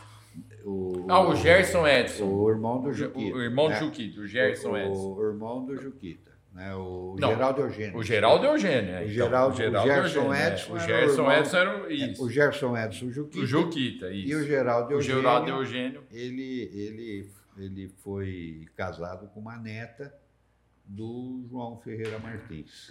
O, 0.65 1.07
ah, 1.09 1.27
o 1.27 1.37
Gerson 1.37 1.87
Edson. 1.87 2.25
O 2.25 2.51
irmão 2.51 2.83
do 2.83 2.93
Juquita. 2.93 3.35
O, 3.35 3.39
o 3.39 3.43
irmão 3.43 3.67
do 3.67 3.75
né? 3.75 3.81
Juquita, 3.81 4.21
o 4.21 4.27
Gerson 4.27 4.73
o, 4.73 4.77
Edson. 4.77 5.15
O 5.15 5.25
irmão 5.25 5.65
do 5.65 5.77
Juquita. 5.77 6.36
Né? 6.57 6.75
O 6.75 7.17
Não, 7.21 7.29
Geraldo 7.29 7.61
Eugênio. 7.61 7.99
O 7.99 8.03
Geraldo 8.03 8.47
Eugênio, 8.47 8.95
é. 8.95 9.05
O, 9.05 9.09
Geraldo, 9.09 9.55
então, 9.63 9.83
o, 9.83 9.87
Geraldo 9.87 9.91
o 9.91 9.93
Gerson 9.93 10.19
Eugênio, 10.19 10.35
é. 10.35 10.49
Edson. 10.49 10.73
É. 10.73 10.75
O 10.75 10.81
Gerson 10.81 11.23
o 11.23 11.33
Edson 11.33 11.57
era 11.59 11.83
o, 11.83 11.93
isso. 11.93 12.25
O 12.25 12.31
Gerson 12.31 12.77
Edson, 12.79 13.05
o 13.05 13.13
Juquita. 13.13 13.45
O 13.45 13.47
Juquita, 13.47 14.11
isso. 14.11 14.29
E 14.29 14.35
o 14.35 14.43
Geraldo 14.43 14.93
Eugênio. 14.95 15.19
O 15.19 15.21
Geraldo 15.21 15.51
Eugênio. 15.51 16.05
Ele, 16.11 16.71
ele, 16.73 17.31
ele 17.59 17.89
foi 18.03 18.67
casado 18.75 19.29
com 19.29 19.41
uma 19.41 19.59
neta 19.59 20.15
do 20.87 21.45
João 21.51 21.77
Ferreira 21.77 22.19
Martins. 22.19 22.91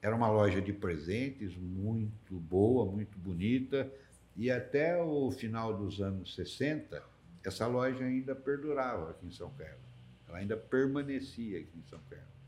Era 0.00 0.14
uma 0.14 0.30
loja 0.30 0.62
de 0.62 0.72
presentes 0.72 1.56
muito 1.56 2.38
boa, 2.38 2.86
muito 2.86 3.18
bonita 3.18 3.90
e 4.36 4.52
até 4.52 5.02
o 5.02 5.32
final 5.32 5.76
dos 5.76 6.00
anos 6.00 6.34
60, 6.36 7.02
essa 7.44 7.66
loja 7.66 8.04
ainda 8.04 8.36
perdurava 8.36 9.10
aqui 9.10 9.26
em 9.26 9.32
São 9.32 9.50
Carlos. 9.50 9.82
Ela 10.28 10.38
ainda 10.38 10.56
permanecia 10.56 11.58
aqui 11.58 11.76
em 11.76 11.82
São 11.90 11.98
Carlos. 12.08 12.41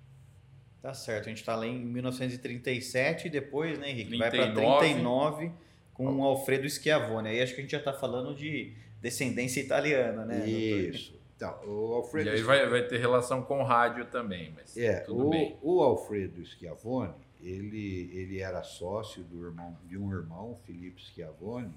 Tá 0.85 0.93
certo, 0.93 1.25
a 1.25 1.29
gente 1.31 1.39
está 1.39 1.57
lá 1.57 1.67
em 1.67 1.83
1937 1.83 3.29
e 3.29 3.31
depois, 3.31 3.79
né, 3.79 3.89
Henrique? 3.89 4.19
39. 4.19 4.19
Vai 4.19 4.31
para 4.31 4.79
39 4.81 5.51
com 5.95 6.19
o 6.19 6.23
Alfredo 6.23 6.69
Schiavone. 6.69 7.31
Aí 7.31 7.41
acho 7.41 7.55
que 7.55 7.61
a 7.61 7.63
gente 7.63 7.71
já 7.71 7.79
está 7.79 7.95
falando 7.95 8.35
de 8.35 8.71
descendência 9.01 9.63
italiana, 9.63 10.27
né? 10.27 10.47
Isso. 10.47 11.19
Então, 11.35 11.59
o 11.67 11.95
Alfredo 11.95 12.29
e 12.29 12.33
aí 12.35 12.43
vai, 12.43 12.69
vai 12.69 12.87
ter 12.87 12.99
relação 12.99 13.41
com 13.41 13.61
o 13.61 13.65
rádio 13.65 14.05
também, 14.05 14.53
mas 14.55 14.77
é, 14.77 15.01
tudo 15.01 15.29
o, 15.29 15.31
bem. 15.31 15.57
O 15.63 15.81
Alfredo 15.81 16.45
Schiavone, 16.45 17.15
ele, 17.41 18.11
ele 18.13 18.41
era 18.41 18.63
sócio 18.63 19.25
do 19.25 19.43
irmão, 19.43 19.75
de 19.89 19.97
um 19.97 20.13
irmão, 20.13 20.59
Felipe 20.67 21.01
Schiavone, 21.01 21.73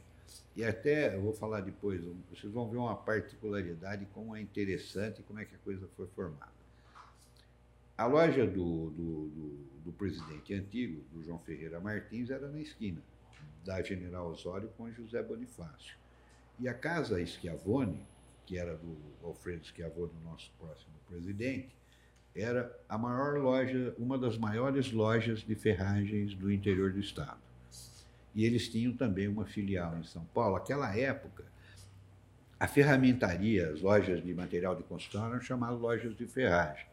e 0.53 0.65
até, 0.65 1.15
eu 1.15 1.21
vou 1.21 1.31
falar 1.31 1.61
depois, 1.61 2.01
vocês 2.29 2.51
vão 2.51 2.67
ver 2.67 2.75
uma 2.75 2.97
particularidade, 2.97 4.05
como 4.13 4.35
é 4.35 4.41
interessante, 4.41 5.23
como 5.23 5.39
é 5.39 5.45
que 5.45 5.55
a 5.55 5.59
coisa 5.59 5.87
foi 5.95 6.07
formada. 6.07 6.56
A 7.97 8.05
loja 8.05 8.45
do, 8.45 8.91
do, 8.91 9.27
do, 9.29 9.67
do 9.85 9.91
presidente 9.91 10.53
antigo, 10.53 11.03
do 11.11 11.23
João 11.23 11.39
Ferreira 11.39 11.79
Martins, 11.79 12.29
era 12.29 12.47
na 12.47 12.59
esquina 12.59 13.01
da 13.65 13.81
General 13.81 14.27
Osório 14.27 14.69
com 14.77 14.91
José 14.91 15.23
Bonifácio. 15.23 15.97
E 16.59 16.67
a 16.67 16.75
casa 16.75 17.23
Schiavone, 17.25 18.05
que 18.45 18.55
era 18.55 18.75
do 18.77 18.95
Alfredo 19.23 19.65
Schiavone, 19.65 20.13
nosso 20.23 20.51
próximo 20.59 20.93
presidente, 21.07 21.75
era 22.35 22.71
a 22.87 22.99
maior 22.99 23.39
loja, 23.39 23.95
uma 23.97 24.15
das 24.15 24.37
maiores 24.37 24.91
lojas 24.91 25.39
de 25.39 25.55
ferragens 25.55 26.35
do 26.35 26.51
interior 26.51 26.93
do 26.93 26.99
estado. 26.99 27.41
E 28.35 28.45
eles 28.45 28.69
tinham 28.69 28.95
também 28.95 29.27
uma 29.27 29.45
filial 29.45 29.97
em 29.97 30.03
São 30.03 30.23
Paulo. 30.25 30.55
Aquela 30.55 30.95
época, 30.95 31.45
a 32.59 32.67
ferramentaria, 32.67 33.71
as 33.71 33.81
lojas 33.81 34.23
de 34.23 34.31
material 34.35 34.75
de 34.75 34.83
construção 34.83 35.25
eram 35.25 35.41
chamadas 35.41 35.79
lojas 35.79 36.15
de 36.15 36.27
ferragem. 36.27 36.85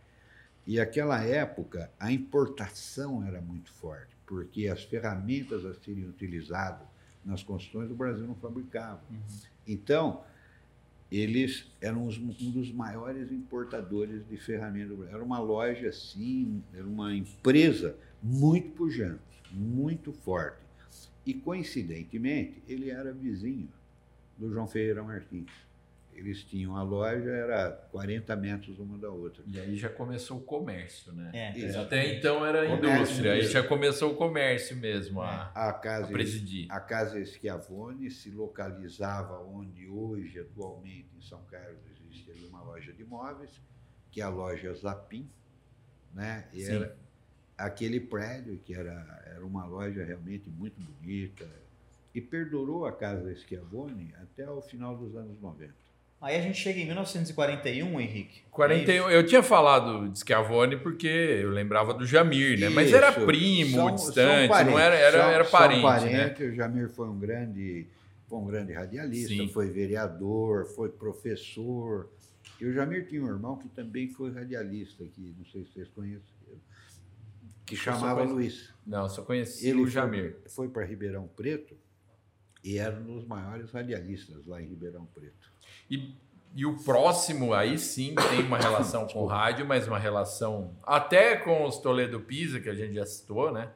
E 0.67 0.81
aquela 0.81 1.23
época 1.23 1.91
a 1.99 2.11
importação 2.11 3.25
era 3.25 3.41
muito 3.41 3.73
forte, 3.73 4.17
porque 4.27 4.67
as 4.69 4.83
ferramentas 4.83 5.65
a 5.65 5.75
serem 5.75 6.07
utilizadas 6.07 6.87
nas 7.25 7.43
construções 7.43 7.91
o 7.91 7.95
Brasil 7.95 8.27
não 8.27 8.35
fabricava. 8.35 9.03
Uhum. 9.11 9.19
Então, 9.67 10.23
eles 11.11 11.71
eram 11.81 12.09
um 12.09 12.51
dos 12.51 12.73
maiores 12.73 13.31
importadores 13.31 14.27
de 14.29 14.37
ferramentas. 14.37 14.99
Era 15.09 15.23
uma 15.23 15.39
loja 15.39 15.89
assim, 15.89 16.63
era 16.73 16.85
uma 16.85 17.15
empresa 17.15 17.97
muito 18.23 18.71
pujante, 18.71 19.21
muito 19.53 20.13
forte. 20.13 20.59
E, 21.27 21.33
coincidentemente, 21.33 22.63
ele 22.69 22.91
era 22.91 23.13
vizinho 23.13 23.69
do 24.37 24.51
João 24.53 24.67
Ferreira 24.67 25.03
Martins. 25.03 25.51
Eles 26.15 26.43
tinham 26.45 26.77
a 26.77 26.83
loja, 26.83 27.29
era 27.31 27.71
40 27.91 28.37
metros 28.37 28.79
uma 28.79 28.97
da 28.97 29.11
outra. 29.11 29.43
E 29.47 29.59
aí 29.59 29.77
já 29.77 29.89
começou 29.89 30.39
o 30.39 30.41
comércio, 30.41 31.13
né? 31.13 31.31
É, 31.33 31.77
Até 31.77 32.17
então 32.17 32.45
era 32.45 32.67
indústria, 32.67 33.33
aí 33.33 33.43
já 33.43 33.63
começou 33.63 34.13
o 34.13 34.17
comércio 34.17 34.77
mesmo 34.77 35.21
a, 35.21 35.51
a, 35.55 35.73
casa, 35.73 36.07
a 36.07 36.11
presidir. 36.11 36.67
A 36.71 36.81
Casa 36.81 37.23
Schiavone 37.25 38.11
se 38.11 38.31
localizava 38.31 39.39
onde 39.41 39.87
hoje, 39.89 40.41
atualmente, 40.41 41.09
em 41.17 41.23
São 41.23 41.43
Carlos, 41.45 41.81
existe 41.91 42.31
uma 42.47 42.63
loja 42.63 42.93
de 42.93 43.05
móveis, 43.05 43.61
que 44.11 44.21
é 44.21 44.25
a 44.25 44.29
loja 44.29 44.73
Zapim, 44.75 45.29
né? 46.13 46.49
E 46.53 46.61
Sim. 46.61 46.73
era 46.73 46.97
aquele 47.57 48.01
prédio, 48.01 48.59
que 48.65 48.75
era, 48.75 49.23
era 49.27 49.45
uma 49.45 49.65
loja 49.65 50.05
realmente 50.05 50.49
muito 50.51 50.81
bonita, 50.81 51.47
e 52.15 52.21
perdurou 52.21 52.87
a 52.87 52.93
Casa 52.93 53.35
Schiavone 53.35 54.15
até 54.23 54.49
o 54.49 54.63
final 54.63 54.97
dos 54.97 55.17
anos 55.17 55.41
90. 55.41 55.84
Aí 56.25 56.37
a 56.37 56.41
gente 56.41 56.57
chega 56.59 56.81
em 56.81 56.87
1941, 56.87 58.01
Henrique. 58.01 58.41
41, 58.51 59.11
é 59.11 59.15
eu 59.15 59.27
tinha 59.27 59.43
falado 59.43 60.09
de 60.09 60.19
Schiavone 60.21 60.79
porque 60.79 61.07
eu 61.07 61.51
lembrava 61.51 61.93
do 61.93 62.07
Jamir, 62.07 62.59
né? 62.59 62.69
Isso. 62.69 62.75
Mas 62.75 62.91
era 62.95 63.13
primo, 63.13 63.77
são, 63.77 63.95
distante, 63.95 64.55
são 64.55 64.65
não 64.65 64.79
era, 64.79 64.95
era, 64.95 65.19
era 65.19 65.45
parente. 65.45 65.83
São 65.83 65.91
parente 65.91 66.43
né? 66.43 66.49
O 66.49 66.55
Jamir 66.55 66.89
foi 66.89 67.09
um 67.11 67.19
grande, 67.19 67.87
foi 68.27 68.39
um 68.39 68.47
grande 68.47 68.73
radialista, 68.73 69.35
Sim. 69.35 69.49
foi 69.49 69.69
vereador, 69.69 70.65
foi 70.65 70.89
professor. 70.89 72.09
E 72.59 72.65
o 72.65 72.73
Jamir 72.73 73.07
tinha 73.07 73.23
um 73.23 73.29
irmão 73.29 73.59
que 73.59 73.69
também 73.69 74.09
foi 74.09 74.33
radialista 74.33 75.05
aqui, 75.05 75.35
não 75.37 75.45
sei 75.45 75.63
se 75.67 75.73
vocês 75.75 75.89
conhecem, 75.89 76.23
que 77.67 77.77
chamava 77.77 78.21
conheci... 78.27 78.33
Luiz. 78.33 78.75
Não, 78.87 79.11
só 79.11 79.21
conheci 79.21 79.69
Ele 79.69 79.83
o 79.83 79.87
Jamir. 79.87 80.39
Foi, 80.47 80.51
foi 80.51 80.69
para 80.71 80.87
Ribeirão 80.87 81.29
Preto 81.37 81.77
e 82.65 82.79
era 82.79 82.99
um 82.99 83.05
dos 83.05 83.27
maiores 83.27 83.71
radialistas 83.73 84.47
lá 84.47 84.63
em 84.63 84.69
Ribeirão 84.69 85.05
Preto. 85.05 85.53
E, 85.91 86.15
e 86.55 86.65
o 86.65 86.77
próximo, 86.77 87.53
aí 87.53 87.79
sim, 87.79 88.15
tem 88.31 88.43
uma 88.47 88.59
relação 88.59 89.07
com 89.09 89.23
o 89.23 89.27
rádio, 89.27 89.67
mas 89.67 89.87
uma 89.87 89.99
relação 89.99 90.71
até 90.83 91.37
com 91.37 91.65
os 91.65 91.79
Toledo 91.79 92.21
Pisa, 92.21 92.61
que 92.61 92.69
a 92.69 92.75
gente 92.75 92.95
já 92.95 93.05
citou, 93.07 93.53
né? 93.53 93.71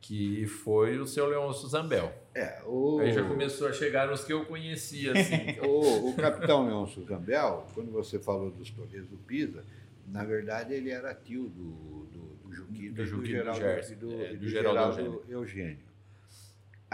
Que 0.00 0.46
foi 0.46 0.98
o 0.98 1.06
seu 1.06 1.26
Leôncio 1.26 1.66
Zambel. 1.68 2.12
É, 2.34 2.60
o... 2.66 2.98
Aí 3.00 3.12
já 3.12 3.26
começou 3.26 3.68
a 3.68 3.72
chegar 3.72 4.08
nos 4.08 4.22
que 4.22 4.32
eu 4.32 4.44
conhecia, 4.44 5.12
assim. 5.12 5.58
o, 5.66 6.10
o 6.10 6.14
capitão 6.14 6.66
Leôncio 6.66 7.02
Zambel, 7.04 7.66
quando 7.74 7.90
você 7.90 8.18
falou 8.18 8.50
dos 8.50 8.70
Toledo 8.70 9.16
Pisa, 9.26 9.64
na 10.06 10.24
verdade 10.24 10.74
ele 10.74 10.90
era 10.90 11.14
tio 11.14 11.48
do, 11.48 12.06
do, 12.12 12.20
do 12.44 12.52
Juquito, 12.52 12.94
do, 12.94 13.16
do, 13.16 13.24
Geraldo, 13.24 13.60
do, 13.60 13.96
do, 13.96 14.22
é, 14.22 14.28
do, 14.28 14.38
do 14.38 14.48
Geraldo, 14.48 14.92
Geraldo 14.94 14.98
Eugênio. 14.98 15.22
Eugênio. 15.28 15.93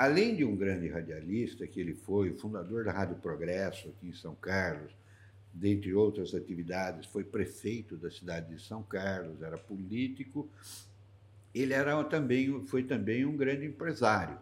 Além 0.01 0.35
de 0.35 0.47
um 0.47 0.57
grande 0.57 0.89
radialista 0.89 1.67
que 1.67 1.79
ele 1.79 1.93
foi, 1.93 2.33
fundador 2.33 2.85
da 2.87 2.91
Rádio 2.91 3.17
Progresso 3.17 3.91
aqui 3.91 4.09
em 4.09 4.15
São 4.15 4.35
Carlos, 4.35 4.91
dentre 5.53 5.93
outras 5.93 6.35
atividades, 6.35 7.05
foi 7.05 7.23
prefeito 7.23 7.99
da 7.99 8.11
cidade 8.11 8.57
de 8.57 8.63
São 8.63 8.83
Carlos, 8.83 9.43
era 9.43 9.59
político. 9.59 10.49
Ele 11.55 11.75
era 11.75 12.03
também, 12.05 12.65
foi 12.67 12.83
também 12.83 13.27
um 13.27 13.37
grande 13.37 13.67
empresário. 13.67 14.39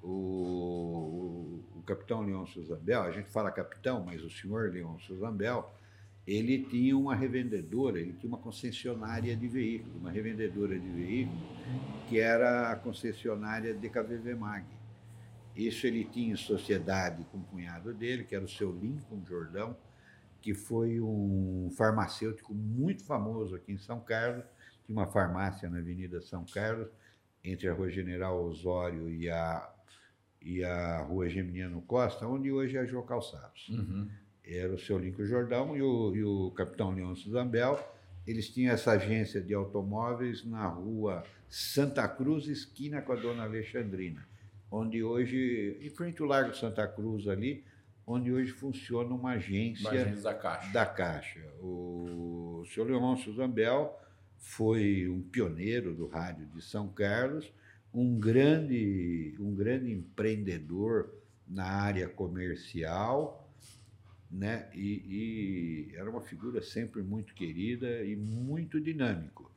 O, 0.00 0.06
o, 0.06 1.78
o 1.80 1.82
capitão 1.84 2.20
Leôncio 2.20 2.62
Zambel, 2.62 3.02
a 3.02 3.10
gente 3.10 3.28
fala 3.30 3.50
capitão, 3.50 4.04
mas 4.04 4.22
o 4.22 4.30
senhor 4.30 4.70
Leôncio 4.70 5.18
Zambel, 5.18 5.74
ele 6.24 6.66
tinha 6.66 6.96
uma 6.96 7.16
revendedora, 7.16 7.98
ele 7.98 8.12
tinha 8.12 8.28
uma 8.28 8.38
concessionária 8.38 9.34
de 9.34 9.48
veículos, 9.48 9.96
uma 9.96 10.12
revendedora 10.12 10.78
de 10.78 10.88
veículos, 10.88 11.42
que 12.08 12.20
era 12.20 12.70
a 12.70 12.76
concessionária 12.76 13.74
DKVV 13.74 14.36
Mag. 14.36 14.83
Isso 15.54 15.86
ele 15.86 16.04
tinha 16.04 16.32
em 16.32 16.36
sociedade 16.36 17.24
com 17.30 17.38
o 17.38 17.44
cunhado 17.44 17.92
dele, 17.94 18.24
que 18.24 18.34
era 18.34 18.44
o 18.44 18.48
seu 18.48 18.72
Lincoln 18.72 19.24
Jordão, 19.24 19.76
que 20.40 20.52
foi 20.54 21.00
um 21.00 21.70
farmacêutico 21.76 22.52
muito 22.54 23.04
famoso 23.04 23.54
aqui 23.54 23.72
em 23.72 23.78
São 23.78 24.00
Carlos, 24.00 24.44
tinha 24.84 24.98
uma 24.98 25.06
farmácia 25.06 25.70
na 25.70 25.78
Avenida 25.78 26.20
São 26.20 26.44
Carlos, 26.44 26.88
entre 27.42 27.68
a 27.68 27.72
Rua 27.72 27.90
General 27.90 28.42
Osório 28.42 29.10
e 29.10 29.30
a, 29.30 29.70
e 30.42 30.64
a 30.64 31.02
Rua 31.02 31.28
Geminiano 31.28 31.80
Costa, 31.82 32.26
onde 32.26 32.50
hoje 32.50 32.76
é 32.76 32.80
a 32.80 32.84
Jô 32.84 33.02
Calçados. 33.02 33.68
Uhum. 33.68 34.08
Era 34.44 34.74
o 34.74 34.78
seu 34.78 34.98
Lincoln 34.98 35.24
Jordão 35.24 35.76
e 35.76 35.82
o, 35.82 36.14
e 36.14 36.24
o 36.24 36.50
capitão 36.50 36.90
Leôncio 36.90 37.30
Zambel 37.30 37.78
eles 38.26 38.48
tinham 38.48 38.72
essa 38.72 38.92
agência 38.92 39.40
de 39.40 39.52
automóveis 39.52 40.44
na 40.44 40.66
rua 40.66 41.24
Santa 41.48 42.08
Cruz, 42.08 42.46
esquina 42.46 43.02
com 43.02 43.12
a 43.12 43.16
Dona 43.16 43.44
Alexandrina, 43.44 44.26
onde 44.74 45.04
hoje, 45.04 45.78
em 45.80 45.90
frente 45.90 46.20
ao 46.20 46.26
Largo 46.26 46.54
Santa 46.54 46.86
Cruz 46.88 47.28
ali, 47.28 47.64
onde 48.04 48.32
hoje 48.32 48.50
funciona 48.50 49.14
uma 49.14 49.32
agência, 49.32 50.04
da 50.16 50.34
Caixa. 50.34 50.72
Da 50.72 50.86
Caixa. 50.86 51.40
O 51.60 52.64
senhor 52.66 52.90
Leôncio 52.90 53.32
Zambel 53.34 53.96
foi 54.36 55.08
um 55.08 55.22
pioneiro 55.22 55.94
do 55.94 56.08
rádio 56.08 56.46
de 56.46 56.60
São 56.60 56.88
Carlos, 56.88 57.52
um 57.92 58.18
grande, 58.18 59.36
um 59.38 59.54
grande 59.54 59.92
empreendedor 59.92 61.14
na 61.46 61.64
área 61.64 62.08
comercial, 62.08 63.48
né? 64.28 64.68
E, 64.74 65.88
e, 65.92 65.94
era 65.94 66.10
uma 66.10 66.20
figura 66.20 66.60
sempre 66.60 67.00
muito 67.00 67.32
querida 67.34 68.02
e 68.02 68.16
muito 68.16 68.80
dinâmico. 68.80 69.48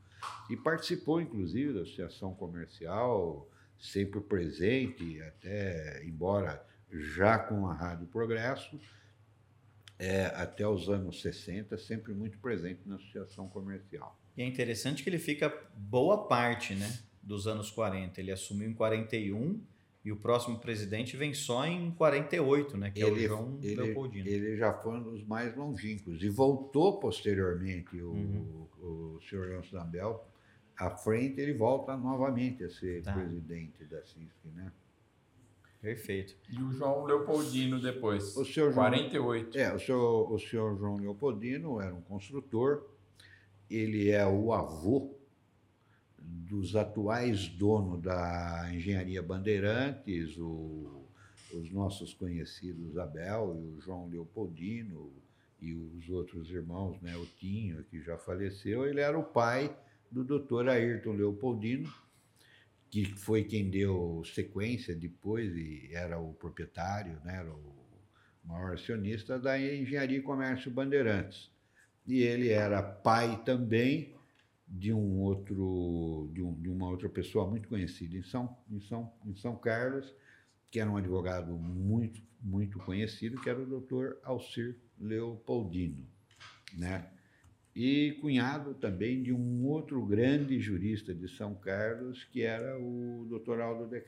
E 0.49 0.55
participou, 0.55 1.19
inclusive, 1.19 1.73
da 1.73 1.81
associação 1.81 2.35
comercial, 2.35 3.49
sempre 3.79 4.19
presente, 4.21 5.21
até 5.21 6.03
embora 6.05 6.65
já 6.91 7.37
com 7.37 7.67
a 7.67 7.73
Rádio 7.73 8.07
Progresso, 8.07 8.79
é, 9.99 10.25
até 10.27 10.67
os 10.67 10.89
anos 10.89 11.21
60, 11.21 11.77
sempre 11.77 12.13
muito 12.13 12.37
presente 12.37 12.81
na 12.85 12.95
associação 12.95 13.47
comercial. 13.47 14.19
E 14.35 14.43
é 14.43 14.45
interessante 14.45 15.03
que 15.03 15.09
ele 15.09 15.17
fica 15.17 15.53
boa 15.75 16.27
parte 16.27 16.75
né, 16.75 16.99
dos 17.21 17.47
anos 17.47 17.71
40. 17.71 18.21
Ele 18.21 18.31
assumiu 18.31 18.69
em 18.69 18.73
41 18.73 19.59
e 20.05 20.11
o 20.11 20.15
próximo 20.15 20.59
presidente 20.59 21.17
vem 21.17 21.33
só 21.33 21.65
em 21.65 21.91
48, 21.91 22.77
né? 22.77 22.91
Que 22.91 23.01
ele, 23.01 23.25
é 23.25 23.25
o 23.25 23.27
João 23.27 23.59
ele, 23.61 23.75
Leopoldino. 23.75 24.27
Ele 24.27 24.55
já 24.55 24.71
foi 24.71 24.93
um 24.93 25.03
dos 25.03 25.23
mais 25.25 25.55
longínquos 25.55 26.21
e 26.21 26.29
voltou 26.29 26.99
posteriormente 26.99 27.99
o, 27.99 28.11
uhum. 28.11 28.67
o, 28.79 29.15
o 29.15 29.21
senhor 29.27 29.47
João 29.47 29.63
Zambel 29.63 30.23
à 30.77 30.91
frente, 30.91 31.41
ele 31.41 31.53
volta 31.53 31.97
novamente 31.97 32.63
a 32.63 32.69
ser 32.69 33.01
tá. 33.01 33.13
presidente 33.13 33.83
da 33.85 34.03
CISC, 34.03 34.47
né? 34.53 34.71
Perfeito. 35.81 36.35
E 36.49 36.61
o 36.61 36.71
João 36.71 37.05
Leopoldino 37.05 37.79
depois, 37.79 38.35
o 38.35 38.45
senhor 38.45 38.73
48. 38.73 39.53
João, 39.53 39.65
é, 39.65 39.73
o 39.73 39.79
senhor, 39.79 40.31
o 40.31 40.39
senhor 40.39 40.77
João 40.77 40.97
Leopoldino 40.97 41.79
era 41.79 41.93
um 41.93 42.01
construtor, 42.01 42.83
ele 43.69 44.09
é 44.09 44.25
o 44.25 44.53
avô 44.53 45.15
dos 46.19 46.75
atuais 46.75 47.47
donos 47.47 48.01
da 48.01 48.69
Engenharia 48.73 49.21
Bandeirantes, 49.21 50.37
o, 50.37 51.05
os 51.53 51.71
nossos 51.71 52.13
conhecidos 52.13 52.97
Abel 52.97 53.55
e 53.55 53.77
o 53.77 53.81
João 53.81 54.07
Leopoldino 54.07 55.11
e 55.61 55.73
os 55.73 56.09
outros 56.09 56.49
irmãos, 56.49 56.99
né, 57.01 57.15
o 57.15 57.25
Tinho, 57.25 57.83
que 57.85 58.01
já 58.01 58.17
faleceu, 58.17 58.85
ele 58.85 58.99
era 58.99 59.17
o 59.17 59.23
pai 59.23 59.75
do 60.11 60.23
doutor 60.23 60.69
Ayrton 60.69 61.13
Leopoldino, 61.13 61.91
que 62.89 63.05
foi 63.05 63.43
quem 63.43 63.69
deu 63.69 64.23
sequência 64.25 64.95
depois 64.95 65.55
e 65.55 65.89
era 65.91 66.19
o 66.19 66.33
proprietário, 66.33 67.19
né, 67.23 67.37
era 67.37 67.51
o 67.51 67.75
maior 68.43 68.73
acionista 68.73 69.37
da 69.37 69.59
Engenharia 69.59 70.19
e 70.19 70.21
Comércio 70.21 70.71
Bandeirantes. 70.71 71.51
E 72.05 72.21
ele 72.21 72.49
era 72.49 72.81
pai 72.81 73.43
também 73.43 74.15
de 74.67 74.93
um 74.93 75.19
outro 75.19 76.29
de, 76.33 76.41
um, 76.41 76.53
de, 76.61 76.69
uma 76.69 76.89
outra 76.89 77.09
pessoa 77.09 77.49
muito 77.49 77.67
conhecida 77.67 78.15
em 78.17 78.23
São, 78.23 78.57
em, 78.69 78.79
São, 78.81 79.13
em 79.25 79.35
São 79.35 79.55
Carlos, 79.55 80.13
que 80.71 80.79
era 80.79 80.89
um 80.89 80.97
advogado 80.97 81.53
muito 81.57 82.21
muito 82.41 82.77
conhecido, 82.79 83.41
que 83.41 83.49
era 83.49 83.59
o 83.59 83.65
doutor 83.65 84.19
Alcir 84.23 84.77
Leopoldino, 84.99 86.07
né? 86.73 87.11
E 87.79 88.13
cunhado 88.13 88.73
também 88.73 89.21
de 89.21 89.31
um 89.31 89.63
outro 89.63 90.03
grande 90.03 90.59
jurista 90.59 91.13
de 91.13 91.27
São 91.29 91.53
Carlos, 91.53 92.23
que 92.23 92.41
era 92.41 92.75
o 92.79 93.27
doutor 93.29 93.61
Aldo 93.61 93.87
de 93.87 94.03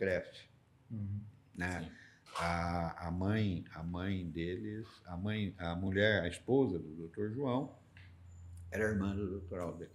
uhum. 0.90 1.20
né? 1.54 1.88
A, 2.36 3.08
a 3.08 3.12
mãe 3.12 3.64
a 3.76 3.84
mãe 3.84 4.28
deles, 4.28 4.88
a 5.06 5.16
mãe 5.16 5.54
a 5.60 5.76
mulher, 5.76 6.24
a 6.24 6.28
esposa 6.28 6.80
do 6.80 6.96
doutor 6.96 7.32
João, 7.32 7.78
era 8.72 8.86
irmã 8.86 9.16
do 9.16 9.30
doutor 9.30 9.60
Aldo 9.60 9.86
de 9.86 9.90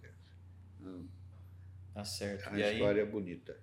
Tá 1.93 2.05
certo. 2.05 2.47
A 2.47 2.57
e 2.57 2.73
história 2.73 3.03
aí, 3.03 3.09
é 3.09 3.11
bonita. 3.11 3.59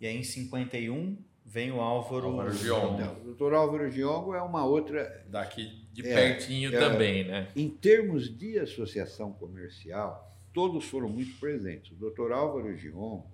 E 0.00 0.06
aí, 0.06 0.16
em 0.16 0.22
51, 0.22 1.18
vem 1.44 1.72
o 1.72 1.80
Álvaro, 1.80 2.26
Álvaro 2.26 2.52
Giongo. 2.52 3.20
O 3.20 3.24
doutor 3.24 3.52
Álvaro 3.52 3.90
Giongo 3.90 4.32
é 4.32 4.42
uma 4.42 4.64
outra. 4.64 5.26
Daqui 5.28 5.85
de 5.96 6.06
é, 6.06 6.14
pertinho 6.14 6.74
é, 6.74 6.78
também, 6.78 7.24
né? 7.24 7.48
Em 7.56 7.70
termos 7.70 8.28
de 8.28 8.58
associação 8.58 9.32
comercial, 9.32 10.36
todos 10.52 10.84
foram 10.84 11.08
muito 11.08 11.38
presentes. 11.40 11.92
O 11.92 11.94
doutor 11.94 12.32
Álvaro 12.32 12.76
Giongo, 12.76 13.26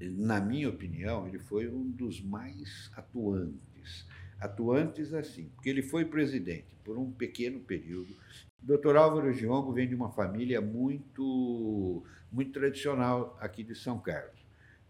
na 0.00 0.40
minha 0.40 0.68
opinião, 0.68 1.26
ele 1.26 1.38
foi 1.38 1.66
um 1.66 1.90
dos 1.90 2.20
mais 2.20 2.90
atuantes. 2.94 4.06
Atuantes 4.38 5.14
assim, 5.14 5.50
porque 5.54 5.70
ele 5.70 5.82
foi 5.82 6.04
presidente 6.04 6.76
por 6.84 6.98
um 6.98 7.10
pequeno 7.10 7.60
período, 7.60 8.14
o 8.62 8.66
doutor 8.66 8.96
Álvaro 8.96 9.32
Giongo 9.32 9.72
vem 9.72 9.88
de 9.88 9.94
uma 9.94 10.10
família 10.10 10.60
muito, 10.60 12.04
muito 12.30 12.52
tradicional 12.52 13.36
aqui 13.40 13.64
de 13.64 13.74
São 13.74 13.98
Carlos. 13.98 14.38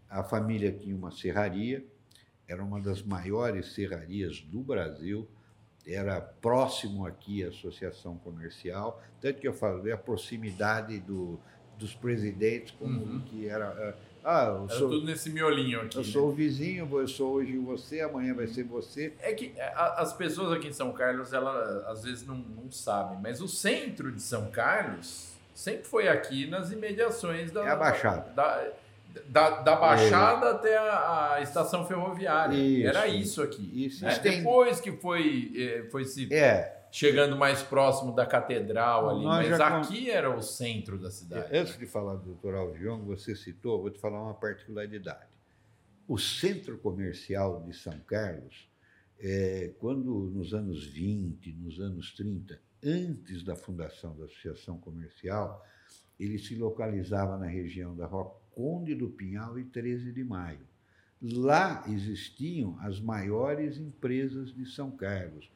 A 0.09 0.23
família 0.23 0.73
tinha 0.73 0.95
uma 0.95 1.11
serraria, 1.11 1.85
era 2.45 2.61
uma 2.61 2.81
das 2.81 3.01
maiores 3.01 3.73
serrarias 3.73 4.41
do 4.41 4.59
Brasil, 4.59 5.25
era 5.87 6.21
próximo 6.21 7.05
aqui 7.05 7.43
à 7.43 7.49
associação 7.49 8.17
comercial, 8.17 9.01
tanto 9.19 9.39
que 9.39 9.47
eu 9.47 9.53
falo, 9.53 9.91
a 9.91 9.97
proximidade 9.97 10.99
do, 10.99 11.39
dos 11.77 11.93
presidentes, 11.95 12.73
como 12.77 13.01
uhum. 13.01 13.21
que 13.21 13.47
era 13.47 13.95
ah, 14.23 14.45
eu 14.45 14.67
Era 14.69 14.77
sou, 14.77 14.89
tudo 14.89 15.05
nesse 15.05 15.29
miolinho 15.29 15.81
aqui. 15.81 15.97
Eu 15.97 16.03
né? 16.03 16.11
sou 16.11 16.29
o 16.29 16.31
vizinho, 16.31 16.87
eu 16.91 17.07
sou 17.07 17.33
hoje 17.33 17.57
você, 17.57 18.01
amanhã 18.01 18.33
vai 18.33 18.47
ser 18.47 18.63
você. 18.63 19.13
É 19.19 19.33
que 19.33 19.53
é, 19.57 19.73
as 19.75 20.13
pessoas 20.13 20.51
aqui 20.51 20.67
em 20.67 20.73
São 20.73 20.91
Carlos, 20.91 21.33
elas 21.33 21.85
às 21.85 22.03
vezes 22.03 22.25
não, 22.25 22.35
não 22.35 22.71
sabem, 22.71 23.17
mas 23.21 23.41
o 23.41 23.47
centro 23.47 24.11
de 24.11 24.21
São 24.21 24.51
Carlos 24.51 25.31
sempre 25.55 25.87
foi 25.87 26.07
aqui 26.07 26.47
nas 26.47 26.71
imediações 26.71 27.51
da, 27.51 27.65
é 27.65 27.69
a 27.69 27.75
Baixada. 27.75 28.31
Da, 28.33 28.67
da, 29.27 29.61
da 29.61 29.75
Baixada 29.75 30.47
é. 30.47 30.51
até 30.51 30.77
a, 30.77 31.33
a, 31.33 31.41
estação 31.41 31.85
ferroviária. 31.85 32.55
Isso, 32.55 32.87
Era 32.87 33.07
isso 33.07 33.41
aqui. 33.41 33.85
Isso, 33.85 34.05
né? 34.05 34.19
Depois 34.19 34.79
que 34.79 34.91
foi, 34.91 35.51
eh, 35.55 35.89
foi 35.89 36.05
se. 36.05 36.33
É 36.33 36.81
chegando 36.91 37.37
mais 37.37 37.63
próximo 37.63 38.13
da 38.13 38.25
catedral 38.25 39.09
ali, 39.09 39.23
Nós 39.23 39.49
mas 39.49 39.59
aqui 39.61 40.11
era 40.11 40.29
o 40.29 40.41
centro 40.41 40.99
da 40.99 41.09
cidade. 41.09 41.55
Antes 41.55 41.77
de 41.79 41.87
falar 41.87 42.15
do 42.15 42.25
doutor 42.25 42.53
Alviong, 42.53 43.05
você 43.05 43.33
citou, 43.33 43.81
vou 43.81 43.89
te 43.89 43.97
falar 43.97 44.21
uma 44.21 44.33
particularidade. 44.33 45.31
O 46.05 46.17
centro 46.17 46.77
comercial 46.77 47.63
de 47.63 47.73
São 47.73 47.97
Carlos, 47.99 48.69
é, 49.17 49.71
quando 49.79 50.29
nos 50.33 50.53
anos 50.53 50.85
20, 50.85 51.53
nos 51.53 51.79
anos 51.79 52.13
30, 52.13 52.59
antes 52.83 53.43
da 53.43 53.55
fundação 53.55 54.13
da 54.17 54.25
Associação 54.25 54.77
Comercial, 54.77 55.65
ele 56.19 56.37
se 56.37 56.55
localizava 56.55 57.37
na 57.37 57.47
região 57.47 57.95
da 57.95 58.05
Rua 58.05 58.35
Conde 58.55 58.95
do 58.95 59.09
Pinhal 59.09 59.57
e 59.59 59.63
13 59.63 60.11
de 60.11 60.23
Maio. 60.23 60.59
Lá 61.21 61.83
existiam 61.87 62.77
as 62.81 62.99
maiores 62.99 63.77
empresas 63.77 64.53
de 64.53 64.65
São 64.65 64.89
Carlos 64.91 65.49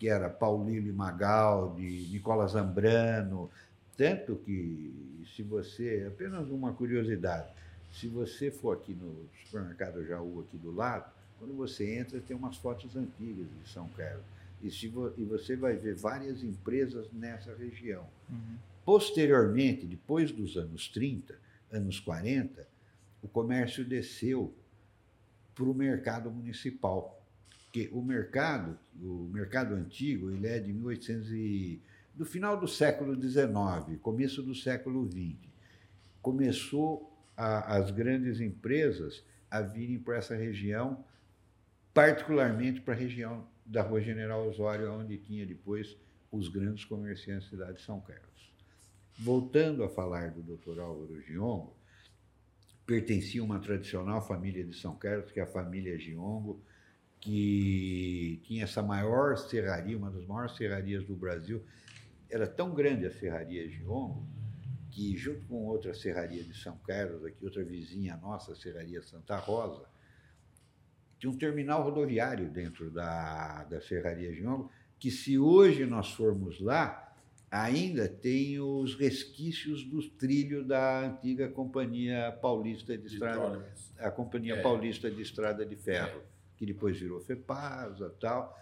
que 0.00 0.08
era 0.08 0.30
Paulino 0.30 0.92
Magaldi, 0.94 2.08
Nicola 2.10 2.48
Zambrano, 2.48 3.50
tanto 3.98 4.34
que, 4.36 4.90
se 5.36 5.42
você, 5.42 6.06
apenas 6.08 6.48
uma 6.48 6.72
curiosidade, 6.72 7.52
se 7.92 8.08
você 8.08 8.50
for 8.50 8.78
aqui 8.78 8.94
no 8.94 9.28
supermercado 9.44 10.02
Jaú, 10.06 10.40
aqui 10.40 10.56
do 10.56 10.74
lado, 10.74 11.12
quando 11.38 11.54
você 11.54 11.98
entra, 11.98 12.18
tem 12.18 12.34
umas 12.34 12.56
fotos 12.56 12.96
antigas 12.96 13.46
de 13.62 13.70
São 13.70 13.88
Carlos. 13.90 14.24
E, 14.62 14.70
se 14.70 14.88
vo, 14.88 15.12
e 15.18 15.24
você 15.24 15.54
vai 15.54 15.76
ver 15.76 15.96
várias 15.96 16.42
empresas 16.42 17.06
nessa 17.12 17.54
região. 17.54 18.06
Uhum. 18.30 18.56
Posteriormente, 18.86 19.84
depois 19.84 20.32
dos 20.32 20.56
anos 20.56 20.88
30, 20.88 21.34
anos 21.70 22.00
40, 22.00 22.68
o 23.22 23.28
comércio 23.28 23.84
desceu 23.84 24.54
para 25.54 25.64
o 25.64 25.74
mercado 25.74 26.30
municipal 26.30 27.20
porque 27.70 27.88
o 27.92 28.02
mercado, 28.02 28.76
o 29.00 29.30
mercado 29.32 29.74
antigo, 29.74 30.28
ele 30.32 30.48
é 30.48 30.58
de 30.58 30.72
1800 30.72 31.30
e, 31.30 31.80
do 32.12 32.26
final 32.26 32.58
do 32.58 32.66
século 32.66 33.14
XIX, 33.14 33.96
começo 34.02 34.42
do 34.42 34.56
século 34.56 35.08
XX. 35.08 35.38
Começou 36.20 37.16
a, 37.36 37.76
as 37.76 37.92
grandes 37.92 38.40
empresas 38.40 39.24
a 39.48 39.60
virem 39.60 40.00
para 40.00 40.16
essa 40.16 40.34
região, 40.34 41.04
particularmente 41.94 42.80
para 42.80 42.92
a 42.92 42.96
região 42.96 43.46
da 43.64 43.82
Rua 43.82 44.00
General 44.00 44.44
Osório, 44.48 44.92
onde 44.92 45.16
tinha 45.16 45.46
depois 45.46 45.96
os 46.32 46.48
grandes 46.48 46.84
comerciantes 46.84 47.50
da 47.50 47.50
cidade 47.50 47.78
de 47.78 47.84
São 47.84 48.00
Carlos. 48.00 48.29
Voltando 49.18 49.84
a 49.84 49.88
falar 49.88 50.30
do 50.30 50.42
Dr. 50.42 50.80
Álvaro 50.80 51.20
Giongo, 51.20 51.76
pertencia 52.86 53.40
a 53.40 53.44
uma 53.44 53.58
tradicional 53.58 54.26
família 54.26 54.64
de 54.64 54.74
São 54.74 54.96
Carlos, 54.96 55.30
que 55.30 55.40
é 55.40 55.42
a 55.42 55.46
família 55.46 55.98
Giongo, 55.98 56.62
que 57.20 58.40
tinha 58.44 58.64
essa 58.64 58.82
maior 58.82 59.36
serraria, 59.36 59.96
uma 59.96 60.10
das 60.10 60.24
maiores 60.26 60.56
serrarias 60.56 61.04
do 61.04 61.14
Brasil. 61.14 61.62
Era 62.30 62.46
tão 62.46 62.74
grande 62.74 63.06
a 63.06 63.12
serraria 63.12 63.68
Giongo 63.68 64.26
que 64.90 65.16
junto 65.16 65.46
com 65.46 65.66
outra 65.66 65.94
serraria 65.94 66.42
de 66.42 66.54
São 66.54 66.76
Carlos, 66.78 67.24
aqui 67.24 67.44
outra 67.44 67.64
vizinha 67.64 68.16
nossa, 68.16 68.52
a 68.52 68.56
Serraria 68.56 69.02
Santa 69.02 69.36
Rosa, 69.36 69.86
tinha 71.18 71.30
um 71.30 71.36
terminal 71.36 71.82
rodoviário 71.82 72.50
dentro 72.50 72.90
da, 72.90 73.64
da 73.64 73.80
Serraria 73.80 74.34
Giongo, 74.34 74.70
que 74.98 75.10
se 75.10 75.38
hoje 75.38 75.86
nós 75.86 76.12
formos 76.12 76.60
lá, 76.60 77.09
ainda 77.50 78.08
tem 78.08 78.60
os 78.60 78.94
resquícios 78.94 79.84
do 79.84 80.00
trilho 80.10 80.64
da 80.64 81.00
antiga 81.00 81.48
Companhia 81.48 82.30
Paulista 82.40 82.96
de, 82.96 83.08
de 83.08 83.14
Estrada, 83.14 83.66
a 83.98 84.10
Companhia 84.10 84.54
é. 84.54 84.62
Paulista 84.62 85.10
de 85.10 85.20
Estrada 85.20 85.66
de 85.66 85.74
Ferro, 85.74 86.20
é. 86.20 86.22
que 86.56 86.64
depois 86.64 86.98
virou 86.98 87.20
FEPASA 87.20 88.14
tal. 88.20 88.56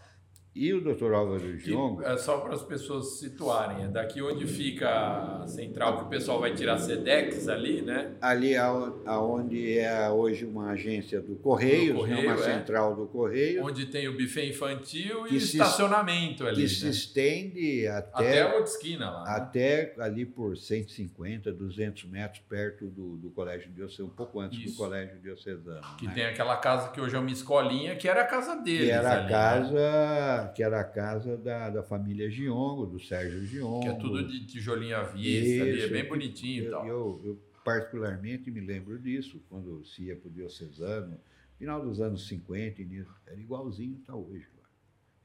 E 0.55 0.73
o 0.73 0.81
doutor 0.81 1.15
Álvaro 1.15 1.57
Giongo. 1.59 2.03
É 2.03 2.17
só 2.17 2.39
para 2.39 2.55
as 2.55 2.63
pessoas 2.63 3.13
se 3.13 3.29
situarem, 3.29 3.85
é 3.85 3.89
daqui 3.89 4.21
onde 4.21 4.47
fica 4.47 5.43
a 5.43 5.47
central 5.47 5.99
que 5.99 6.05
o 6.05 6.09
pessoal 6.09 6.41
vai 6.41 6.53
tirar 6.55 6.79
SEDEX 6.79 7.49
ali, 7.49 7.81
né? 7.83 8.17
Ali 8.21 8.57
aonde 8.57 9.79
é 9.79 10.11
hoje 10.11 10.45
uma 10.45 10.71
agência 10.71 11.21
do 11.21 11.37
Correios, 11.37 11.95
do 11.95 12.01
Correio, 12.01 12.23
né? 12.23 12.33
uma 12.35 12.41
é. 12.41 12.59
central 12.59 12.97
do 12.97 13.07
Correio. 13.07 13.65
Onde 13.65 13.87
tem 13.87 14.09
o 14.09 14.17
buffet 14.17 14.49
infantil 14.49 15.27
e 15.29 15.37
estacionamento 15.37 16.47
ali. 16.47 16.57
Que 16.57 16.63
né? 16.63 16.69
se 16.69 16.89
estende 16.89 17.87
até. 17.87 18.29
Até 18.29 18.43
a 18.43 18.47
outra 18.47 18.63
esquina 18.65 19.11
lá. 19.11 19.25
Né? 19.25 19.31
Até 19.37 19.95
ali 19.99 20.27
por 20.27 20.57
150, 20.57 21.53
200 21.53 22.05
metros 22.05 22.43
perto 22.49 22.87
do, 22.87 23.17
do 23.17 23.31
Colégio 23.31 23.71
Diocesano, 23.71 24.09
um 24.09 24.13
pouco 24.17 24.41
antes 24.41 24.59
Isso. 24.59 24.73
do 24.73 24.77
Colégio 24.77 25.19
Diocesano. 25.21 25.83
Que 25.99 26.07
né? 26.07 26.15
tem 26.15 26.25
aquela 26.25 26.57
casa 26.57 26.91
que 26.91 27.01
hoje 27.01 27.15
é 27.15 27.19
uma 27.19 27.31
escolinha, 27.31 27.95
que 27.95 28.09
era 28.09 28.23
a 28.23 28.27
casa 28.27 28.57
deles. 28.57 28.87
Que 28.87 28.91
era 28.91 29.13
ali, 29.13 29.19
a 29.19 29.23
né? 29.23 29.29
casa. 29.29 30.38
Que 30.47 30.63
era 30.63 30.81
a 30.81 30.85
casa 30.85 31.37
da, 31.37 31.71
da 31.71 31.83
família 31.83 32.31
Giongo, 32.31 32.87
do 32.87 33.01
Sérgio 33.01 33.45
Giongo. 33.45 33.81
Que 33.81 33.89
é 33.89 33.95
tudo 33.95 34.27
de 34.27 34.47
tijolinho 34.47 34.97
à 34.97 35.03
vista, 35.03 35.63
ali, 35.65 35.81
é 35.81 35.89
bem 35.89 36.09
bonitinho 36.09 36.65
eu, 36.65 36.69
e 36.69 36.71
tal. 36.71 36.87
Eu, 36.87 37.21
eu, 37.25 37.43
particularmente 37.65 38.51
me 38.51 38.61
lembro 38.61 38.99
disso, 38.99 39.43
quando 39.49 39.85
se 39.85 40.05
ia 40.05 40.17
para 40.17 40.29
o 40.29 40.33
Diocesano, 40.33 41.19
final 41.59 41.85
dos 41.85 42.01
anos 42.01 42.27
50, 42.29 42.83
era 43.27 43.41
igualzinho 43.41 43.99
está 43.99 44.15
hoje. 44.15 44.47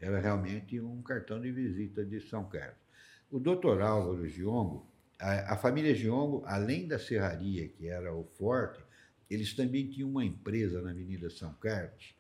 Era 0.04 0.20
realmente 0.20 0.82
um 0.82 1.02
cartão 1.02 1.40
de 1.40 1.50
visita 1.50 2.04
de 2.04 2.20
São 2.20 2.44
Carlos. 2.50 2.76
O 3.32 3.40
doutor 3.40 3.82
Álvaro 3.82 4.28
Giongo, 4.28 4.86
a, 5.18 5.54
a 5.54 5.58
família 5.58 5.96
Giongo, 5.96 6.44
além 6.46 6.86
da 6.86 7.00
serraria, 7.00 7.70
que 7.70 7.88
era 7.88 8.14
o 8.14 8.26
forte, 8.26 8.84
eles 9.30 9.54
também 9.54 9.88
tinham 9.88 10.10
uma 10.10 10.26
empresa 10.26 10.82
na 10.82 10.92
Avenida 10.92 11.30
São 11.30 11.54
Carlos, 11.54 12.14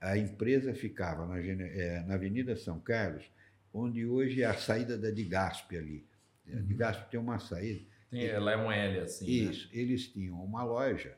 a 0.00 0.16
empresa 0.16 0.72
ficava 0.74 1.26
na, 1.26 1.38
é, 1.38 2.02
na 2.06 2.14
Avenida 2.14 2.56
São 2.56 2.80
Carlos, 2.80 3.24
onde 3.72 4.06
hoje 4.06 4.42
é 4.42 4.46
a 4.46 4.54
saída 4.54 4.96
da 4.96 5.10
Digasp 5.10 5.76
ali. 5.76 6.06
A 6.48 6.56
uhum. 6.56 6.66
Digasp 6.66 7.10
tem 7.10 7.20
uma 7.20 7.38
saída. 7.38 7.84
Tem, 8.10 8.24
ela 8.24 8.52
é 8.52 8.56
um 8.56 8.72
L 8.72 9.00
assim. 9.00 9.24
Né? 9.24 9.50
Isso. 9.50 9.68
Né? 9.68 9.80
Eles 9.80 10.08
tinham 10.08 10.42
uma 10.42 10.64
loja 10.64 11.16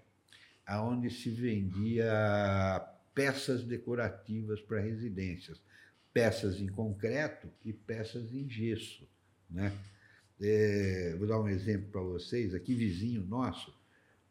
onde 0.69 1.11
se 1.11 1.31
vendia 1.31 2.89
peças 3.15 3.63
decorativas 3.63 4.61
para 4.61 4.81
residências, 4.81 5.61
peças 6.13 6.61
em 6.61 6.69
concreto 6.69 7.49
e 7.65 7.73
peças 7.73 8.33
em 8.33 8.49
gesso. 8.49 9.07
Né? 9.51 9.73
É, 10.41 11.15
vou 11.19 11.29
dar 11.29 11.41
um 11.41 11.49
exemplo 11.49 11.91
para 11.91 12.01
vocês. 12.01 12.55
Aqui, 12.55 12.75
vizinho 12.75 13.23
nosso, 13.23 13.75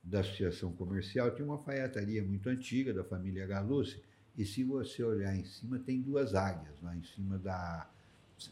da 0.04 0.22
Associação 0.22 0.74
Comercial, 0.74 1.34
tinha 1.34 1.46
uma 1.46 1.56
alfaiataria 1.56 2.24
muito 2.24 2.50
antiga 2.50 2.94
da 2.94 3.04
família 3.04 3.46
Galucci, 3.46 4.02
e 4.38 4.46
se 4.46 4.64
você 4.64 5.04
olhar 5.04 5.36
em 5.36 5.44
cima, 5.44 5.80
tem 5.80 6.02
duas 6.02 6.34
águias 6.34 6.74
lá 6.82 6.96
em 6.96 7.04
cima 7.04 7.38
da. 7.38 7.90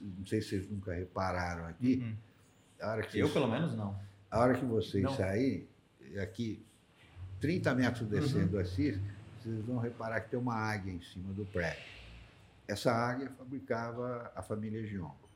Não 0.02 0.26
sei 0.26 0.42
se 0.42 0.50
vocês 0.50 0.70
nunca 0.70 0.94
repararam 0.94 1.66
aqui. 1.66 1.96
Uhum. 1.96 2.16
A 2.82 2.92
hora 2.92 3.02
que 3.02 3.18
Eu, 3.20 3.28
vocês, 3.28 3.34
pelo 3.34 3.48
menos, 3.48 3.76
não. 3.76 4.00
A 4.30 4.40
hora 4.40 4.54
que 4.54 4.66
vocês 4.66 5.10
saírem, 5.16 5.68
aqui, 6.22 6.64
30 7.40 7.74
metros 7.76 8.08
descendo 8.08 8.56
uhum. 8.56 8.62
assim, 8.62 9.02
vocês 9.42 9.66
vão 9.66 9.80
reparar 9.80 10.22
que 10.22 10.30
tem 10.30 10.40
uma 10.40 10.56
águia 10.56 10.94
em 10.94 11.02
cima 11.02 11.34
do 11.34 11.46
prédio. 11.46 11.84
Essa 12.68 12.92
águia 12.92 13.32
fabricava 13.32 14.32
a 14.36 14.44
família 14.44 14.86
Giongo. 14.86 15.30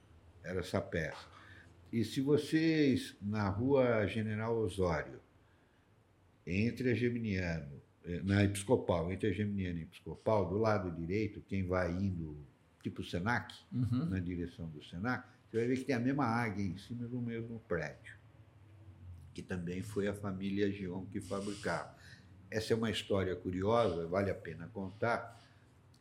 Era 0.44 0.60
essa 0.60 0.80
peça. 0.80 1.26
E 1.92 2.04
se 2.04 2.22
vocês, 2.22 3.16
na 3.22 3.50
rua 3.50 4.06
General 4.08 4.56
Osório, 4.56 5.20
entre 6.46 6.92
a 6.92 6.94
Geminiano 6.94 7.83
na 8.24 8.44
Episcopal, 8.44 9.12
entre 9.12 9.30
a 9.30 9.32
Geminiana 9.32 9.80
e 9.80 9.82
a 9.82 9.86
Episcopal, 9.86 10.50
do 10.50 10.58
lado 10.58 10.92
direito, 10.92 11.42
quem 11.48 11.66
vai 11.66 11.92
indo, 11.92 12.38
tipo 12.82 13.04
Senac, 13.04 13.54
uhum. 13.72 14.06
na 14.06 14.20
direção 14.20 14.68
do 14.70 14.84
Senac, 14.84 15.26
você 15.50 15.58
vai 15.58 15.68
ver 15.68 15.78
que 15.78 15.86
tem 15.86 15.96
a 15.96 16.00
mesma 16.00 16.26
águia 16.26 16.66
em 16.66 16.78
cima 16.78 17.08
do 17.08 17.22
mesmo 17.22 17.60
prédio, 17.68 18.16
que 19.34 19.42
também 19.42 19.82
foi 19.82 20.08
a 20.08 20.14
família 20.14 20.72
Gion 20.72 21.06
que 21.06 21.22
fabricava. 21.22 21.96
Essa 22.50 22.74
é 22.74 22.76
uma 22.76 22.92
história 22.92 23.36
curiosa, 23.36 24.06
vale 24.08 24.30
a 24.30 24.36
pena 24.36 24.68
contar. 24.68 25.42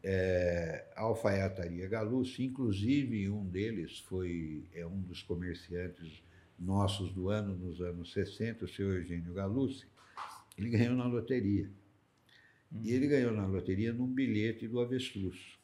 É, 0.03 0.87
a 0.97 1.03
alfaiataria 1.03 1.87
Galucci, 1.87 2.45
inclusive 2.45 3.31
um 3.31 3.47
deles 3.47 4.01
foi 4.01 4.65
é 4.75 4.85
um 4.85 5.01
dos 5.01 5.23
comerciantes 5.23 6.23
nossos 6.59 7.13
do 7.13 7.29
ano, 7.29 7.57
nos 7.57 7.81
anos 7.81 8.13
60, 8.13 8.65
o 8.65 8.69
senhor 8.69 8.97
Eugênio 8.97 9.33
Galucci, 9.33 9.87
ele 10.59 10.71
ganhou 10.71 10.97
na 10.97 11.07
loteria. 11.07 11.71
E 12.81 12.93
ele 12.93 13.07
ganhou 13.07 13.33
na 13.33 13.47
loteria 13.47 13.93
num 13.93 14.07
bilhete 14.07 14.67
do 14.67 14.81
avestruz. 14.81 15.59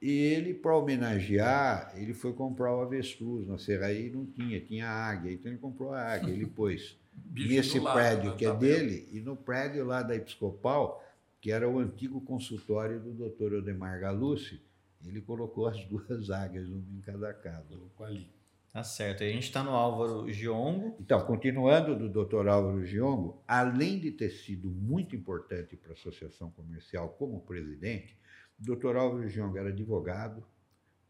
E 0.00 0.10
ele, 0.10 0.52
para 0.52 0.76
homenagear, 0.76 1.92
ele 1.96 2.12
foi 2.12 2.34
comprar 2.34 2.76
o 2.76 2.82
avestruz. 2.82 3.46
Na 3.46 3.58
Serraí 3.58 4.10
não 4.10 4.26
tinha, 4.26 4.60
tinha 4.60 4.86
águia. 4.86 5.32
Então 5.32 5.50
ele 5.50 5.58
comprou 5.58 5.92
a 5.92 6.00
águia. 6.00 6.30
Ele 6.30 6.46
pôs 6.46 6.96
nesse 7.32 7.78
lado, 7.78 7.94
prédio 7.94 8.36
que 8.36 8.44
é 8.44 8.50
tá 8.50 8.54
dele 8.54 9.08
e 9.12 9.20
no 9.20 9.34
prédio 9.34 9.84
lá 9.84 10.02
da 10.02 10.14
Episcopal, 10.14 11.02
que 11.40 11.50
era 11.50 11.68
o 11.68 11.78
antigo 11.78 12.20
consultório 12.20 13.00
do 13.00 13.12
doutor 13.12 13.54
Odemar 13.54 13.98
Galucci, 13.98 14.60
ele 15.04 15.20
colocou 15.20 15.66
as 15.66 15.82
duas 15.88 16.30
águias, 16.30 16.68
uma 16.68 16.82
em 16.96 17.00
cada 17.00 17.32
casa. 17.32 17.68
Colocou 17.68 18.06
ali. 18.06 18.28
Tá 18.74 18.82
certo. 18.82 19.22
E 19.22 19.28
a 19.28 19.30
gente 19.30 19.44
está 19.44 19.62
no 19.62 19.70
Álvaro 19.70 20.28
Giongo. 20.32 20.96
Então, 21.00 21.24
continuando 21.24 21.96
do 21.96 22.08
Dr. 22.08 22.48
Álvaro 22.48 22.84
Giongo, 22.84 23.40
além 23.46 24.00
de 24.00 24.10
ter 24.10 24.30
sido 24.30 24.68
muito 24.68 25.14
importante 25.14 25.76
para 25.76 25.90
a 25.90 25.92
Associação 25.92 26.50
Comercial 26.50 27.10
como 27.10 27.40
presidente, 27.42 28.18
o 28.58 28.64
Dr. 28.64 28.96
Álvaro 28.96 29.28
Giongo 29.28 29.56
era 29.56 29.68
advogado, 29.68 30.44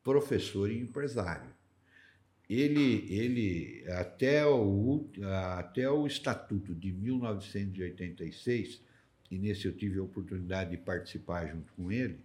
professor 0.03 0.71
e 0.71 0.79
empresário. 0.79 1.51
Ele, 2.51 3.11
ele 3.11 3.91
até, 3.93 4.45
o, 4.45 5.09
até 5.57 5.89
o 5.89 6.07
Estatuto 6.07 6.75
de 6.75 6.93
1986, 6.93 8.83
e 9.31 9.39
nesse 9.39 9.65
eu 9.65 9.75
tive 9.75 9.99
a 9.99 10.03
oportunidade 10.03 10.73
de 10.73 10.77
participar 10.77 11.47
junto 11.47 11.73
com 11.73 11.91
ele, 11.91 12.21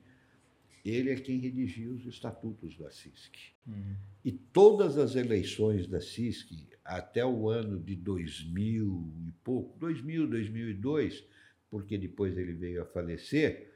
ele 0.84 1.12
é 1.12 1.16
quem 1.16 1.40
redigiu 1.40 1.94
os 1.94 2.06
estatutos 2.06 2.78
da 2.78 2.90
CISC. 2.90 3.34
Uhum. 3.68 3.96
E 4.24 4.32
todas 4.32 4.98
as 4.98 5.16
eleições 5.16 5.88
da 5.88 6.02
CISC, 6.02 6.68
até 6.84 7.26
o 7.26 7.50
ano 7.50 7.80
de 7.80 7.96
2000 7.96 9.14
e 9.28 9.32
pouco, 9.44 9.78
2000, 9.80 10.28
2002, 10.28 11.24
porque 11.70 11.98
depois 11.98 12.38
ele 12.38 12.54
veio 12.54 12.82
a 12.82 12.86
falecer, 12.86 13.72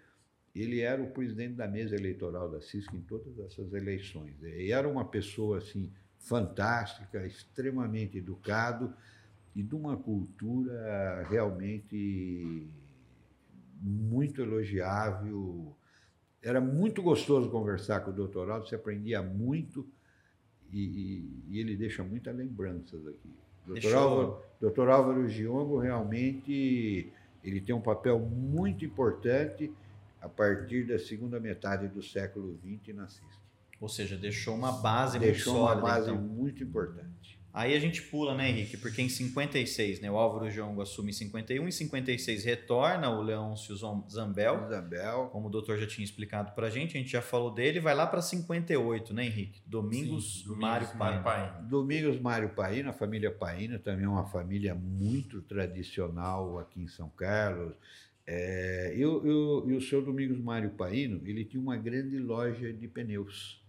ele 0.56 0.82
era 0.82 1.02
o 1.02 1.12
presidente 1.12 1.56
da 1.56 1.68
mesa 1.68 1.96
eleitoral 1.96 2.50
da 2.50 2.62
CISC 2.62 2.96
em 2.96 3.02
todas 3.02 3.38
essas 3.39 3.74
eleições. 3.74 4.36
E 4.42 4.72
era 4.72 4.88
uma 4.88 5.06
pessoa 5.06 5.58
assim 5.58 5.92
fantástica, 6.18 7.26
extremamente 7.26 8.18
educado 8.18 8.94
e 9.56 9.62
de 9.62 9.76
uma 9.76 9.98
cultura 9.98 11.28
realmente 11.30 12.68
muito 13.82 14.42
elogiável 14.42 15.76
era 16.43 16.60
muito 16.60 17.01
gostoso 17.01 17.49
conversar 17.49 18.01
com 18.01 18.12
o 18.12 18.13
doutor 18.13 18.49
Aldo, 18.51 18.67
você 18.67 18.75
aprendia 18.75 19.21
muito 19.23 19.88
e, 20.71 20.82
e, 20.82 21.43
e 21.49 21.60
ele 21.60 21.75
deixa 21.75 22.03
muitas 22.03 22.36
lembranças 22.36 23.08
aqui. 23.08 23.29
Doutor 23.65 23.95
Álvaro, 23.95 24.41
doutor 24.60 24.89
Álvaro 24.89 25.29
Giongo 25.29 25.79
realmente 25.79 27.12
ele 27.43 27.62
tem 27.62 27.73
um 27.73 27.82
papel 27.82 28.19
muito 28.19 28.84
importante 28.84 29.71
a 30.21 30.27
partir 30.27 30.86
da 30.86 30.99
segunda 30.99 31.39
metade 31.39 31.88
do 31.88 32.03
século 32.03 32.58
XX 32.58 32.95
na 32.95 33.08
CISC. 33.08 33.43
Ou 33.79 33.89
seja, 33.89 34.17
deixou 34.17 34.56
uma 34.56 34.71
base 34.71 35.19
deixou 35.19 35.53
muito 35.53 35.65
sólida. 35.65 35.82
Deixou 35.82 35.91
uma 35.91 35.99
base 35.99 36.12
então. 36.12 36.21
muito 36.21 36.63
importante. 36.63 37.39
Aí 37.54 37.76
a 37.76 37.80
gente 37.80 38.02
pula, 38.02 38.34
né, 38.34 38.50
Henrique? 38.50 38.78
Porque 38.78 39.00
em 39.00 39.08
56, 39.08 40.02
né, 40.02 40.10
o 40.10 40.18
Álvaro 40.18 40.50
Jongo 40.50 40.82
assume 40.82 41.12
em 41.12 41.13
51, 41.13 41.68
em 41.68 41.72
56 41.72 42.44
retorna 42.44 43.12
o 43.12 43.22
Leôncio 43.22 43.76
Zambel. 43.76 44.68
Zambel. 44.68 45.30
Como 45.32 45.48
o 45.48 45.52
doutor 45.52 45.78
já 45.78 45.86
tinha 45.86 46.04
explicado 46.04 46.54
para 46.54 46.66
a 46.66 46.70
gente, 46.72 46.98
a 46.98 47.00
gente 47.00 47.12
já 47.12 47.22
falou 47.22 47.54
dele, 47.54 47.80
vai 47.80 47.94
lá 47.94 48.08
para 48.08 48.24
58, 48.24 49.13
né, 49.13 49.28
Henrique? 49.28 49.62
Domingos, 49.68 50.39
Sim, 50.39 50.48
Domingos 50.48 50.96
Mário 50.96 51.24
Paina. 51.24 51.52
Domingos 51.70 52.20
Mário 52.20 52.50
Paina, 52.50 52.89
a 52.89 52.94
família 52.94 53.30
Paina 53.30 53.78
também 53.78 54.06
é 54.06 54.10
uma 54.10 54.26
família 54.26 54.74
muito 54.74 55.39
tradicional 55.44 56.58
aqui 56.58 56.82
em 56.82 56.88
São 56.88 57.10
Carlos. 57.10 57.76
É, 58.26 58.94
eu, 58.98 59.24
eu, 59.24 59.70
e 59.70 59.76
o 59.76 59.82
senhor 59.82 60.04
Domingos 60.04 60.39
Mário 60.39 60.72
Paino, 60.72 61.22
ele 61.24 61.46
tinha 61.46 61.62
uma 61.62 61.78
grande 61.78 62.18
loja 62.18 62.74
de 62.74 62.88
pneus. 62.88 63.63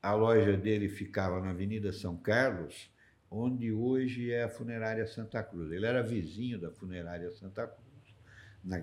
A 0.00 0.14
loja 0.14 0.56
dele 0.56 0.88
ficava 0.88 1.40
na 1.40 1.50
Avenida 1.50 1.92
São 1.92 2.16
Carlos, 2.16 2.88
onde 3.30 3.72
hoje 3.72 4.32
é 4.32 4.44
a 4.44 4.48
funerária 4.48 5.06
Santa 5.06 5.42
Cruz. 5.42 5.70
Ele 5.70 5.86
era 5.86 6.02
vizinho 6.02 6.58
da 6.58 6.70
funerária 6.70 7.30
Santa 7.30 7.66
Cruz. 7.66 7.88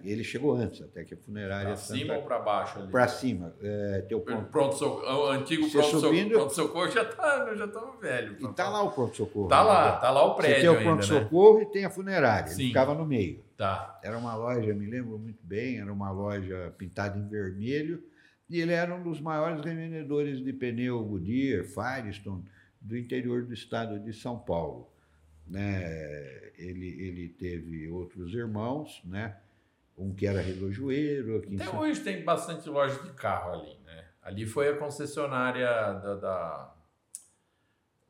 Ele 0.03 0.23
chegou 0.23 0.55
antes, 0.55 0.81
até 0.81 1.03
que 1.03 1.13
a 1.13 1.17
funerária. 1.17 1.67
Para 1.67 1.75
cima 1.75 2.15
ou 2.15 2.23
para 2.23 2.39
baixo? 2.39 2.87
Para 2.89 3.07
cima. 3.07 3.53
É, 3.61 4.05
teu 4.07 4.21
ponto. 4.21 4.49
pronto 4.49 4.85
o 4.85 5.27
antigo 5.27 5.69
pronto-socorro 5.69 6.29
pronto 6.29 6.53
-socorro 6.53 6.91
já 6.91 7.03
está 7.03 7.55
já 7.55 7.67
tá 7.67 7.81
velho. 8.01 8.37
E 8.39 8.45
está 8.45 8.69
lá 8.69 8.81
o 8.81 8.91
pronto-socorro. 8.91 9.45
Está 9.45 9.61
lá, 9.61 9.95
está 9.95 10.09
lá 10.11 10.25
o 10.25 10.35
prédio. 10.35 10.55
Você 10.55 10.61
tem 10.61 10.69
o 10.69 10.83
pronto-socorro 10.83 11.57
né? 11.57 11.63
e 11.63 11.65
tem 11.67 11.85
a 11.85 11.89
funerária. 11.89 12.47
Sim. 12.47 12.61
Ele 12.61 12.67
ficava 12.69 12.95
no 12.95 13.05
meio. 13.05 13.43
Tá. 13.57 13.99
Era 14.03 14.17
uma 14.17 14.35
loja, 14.35 14.73
me 14.73 14.89
lembro 14.89 15.19
muito 15.19 15.43
bem, 15.43 15.79
era 15.79 15.91
uma 15.91 16.09
loja 16.09 16.73
pintada 16.77 17.19
em 17.19 17.27
vermelho. 17.27 18.01
E 18.49 18.59
ele 18.59 18.73
era 18.73 18.93
um 18.93 19.03
dos 19.03 19.19
maiores 19.19 19.63
revendedores 19.63 20.43
de 20.43 20.53
pneu 20.53 21.03
Goodyear, 21.03 21.65
Firestone, 21.65 22.43
do 22.85 22.95
interior 22.95 23.43
do 23.43 23.53
estado 23.53 23.99
de 23.99 24.13
São 24.13 24.37
Paulo. 24.37 24.87
Né? 25.47 26.51
Ele, 26.57 26.87
ele 26.87 27.29
teve 27.29 27.89
outros 27.89 28.33
irmãos, 28.33 29.01
né? 29.03 29.37
um 29.97 30.13
que 30.13 30.27
era 30.27 30.41
relojoeiro. 30.41 31.37
Aqui 31.37 31.55
Até 31.55 31.75
hoje 31.75 32.01
tem 32.01 32.23
bastante 32.23 32.69
loja 32.69 33.01
de 33.01 33.11
carro 33.13 33.53
ali. 33.53 33.77
Né? 33.85 34.05
Ali 34.21 34.45
foi 34.45 34.69
a 34.69 34.77
concessionária 34.77 35.67
da, 35.67 36.15
da... 36.15 36.75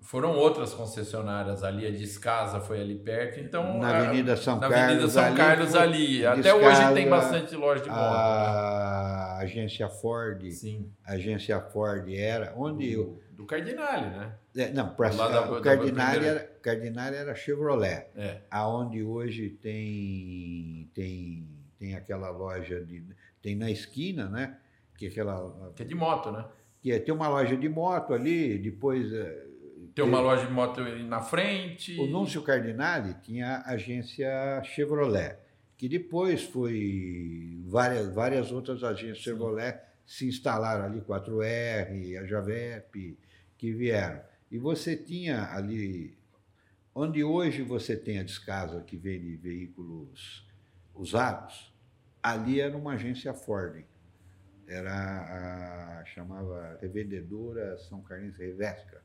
Foram 0.02 0.36
outras 0.36 0.74
concessionárias 0.74 1.64
ali, 1.64 1.88
a 1.88 1.90
Descasa 1.90 2.60
foi 2.60 2.80
ali 2.80 2.96
perto, 2.96 3.40
então... 3.40 3.80
Na 3.80 3.98
Avenida 3.98 4.36
São 4.36 4.60
na 4.60 4.70
Carlos 4.70 4.84
Avenida 4.84 5.08
São 5.10 5.24
ali, 5.26 5.38
Carlos 5.38 5.76
ali. 5.76 6.26
Até 6.26 6.54
hoje 6.54 6.94
tem 6.94 7.10
bastante 7.10 7.56
loja 7.56 7.82
de 7.82 7.90
moto. 7.90 8.00
Né? 8.00 8.08
A 8.08 9.38
né? 9.38 9.44
agência 9.44 9.90
Ford. 9.90 10.52
Sim. 10.52 10.92
A 11.04 11.14
agência 11.14 11.60
Ford 11.60 12.08
era 12.14 12.54
onde... 12.58 12.96
Do, 12.96 13.25
do 13.36 13.46
Cardinale, 13.46 14.10
né? 14.10 14.34
É, 14.56 14.72
não, 14.72 14.96
para 14.96 15.52
o 15.52 15.62
Cardinale, 15.62 16.26
era, 16.26 16.40
Cardinale 16.62 17.16
era 17.16 17.36
Chevrolet. 17.36 18.08
É. 18.16 18.42
Aonde 18.50 19.04
hoje 19.04 19.50
tem, 19.50 20.90
tem, 20.94 21.48
tem 21.78 21.96
aquela 21.96 22.30
loja 22.30 22.84
de. 22.84 23.04
Tem 23.42 23.56
na 23.56 23.70
esquina, 23.70 24.30
né? 24.30 24.58
Que 24.98 25.08
é 25.08 25.10
aquela. 25.10 25.74
Que 25.76 25.84
é 25.84 25.86
de 25.86 25.96
moto, 25.96 26.32
né? 26.32 26.46
Que 26.82 26.94
é, 26.94 27.00
tem 27.00 27.14
uma 27.14 27.28
loja 27.28 27.58
de 27.58 27.68
moto 27.68 28.14
ali, 28.14 28.58
depois. 28.58 29.12
É, 29.12 29.46
tem 29.94 30.04
uma 30.04 30.20
loja 30.20 30.46
de 30.46 30.52
moto 30.54 30.82
na 30.82 31.22
frente. 31.22 32.00
O 32.00 32.08
Núncio 32.08 32.42
Cardinale 32.42 33.16
tinha 33.22 33.58
a 33.66 33.74
agência 33.74 34.64
Chevrolet, 34.64 35.38
que 35.78 35.90
depois 35.90 36.44
foi. 36.44 37.62
Várias, 37.68 38.14
várias 38.14 38.52
outras 38.52 38.84
agências 38.84 39.18
Sim. 39.18 39.24
Chevrolet 39.32 39.78
se 40.06 40.28
instalaram 40.28 40.86
ali, 40.86 41.02
4R, 41.02 42.20
a 42.20 42.26
Javep, 42.26 43.18
que 43.66 43.74
vieram. 43.74 44.22
E 44.52 44.60
você 44.60 44.96
tinha 44.96 45.52
ali, 45.52 46.16
onde 46.94 47.24
hoje 47.24 47.64
você 47.64 47.98
tem 47.98 48.20
a 48.20 48.24
Descasa, 48.24 48.84
que 48.84 48.96
vende 48.96 49.36
veículos 49.38 50.48
usados, 50.94 51.74
ali 52.22 52.62
era 52.62 52.78
uma 52.78 52.94
agência 52.94 53.34
Ford. 53.34 53.84
Era 54.68 56.02
a 56.02 56.06
chamava 56.06 56.78
Revendedora 56.80 57.78
São 57.80 58.02
Carlos 58.02 58.38
Revesca, 58.38 59.04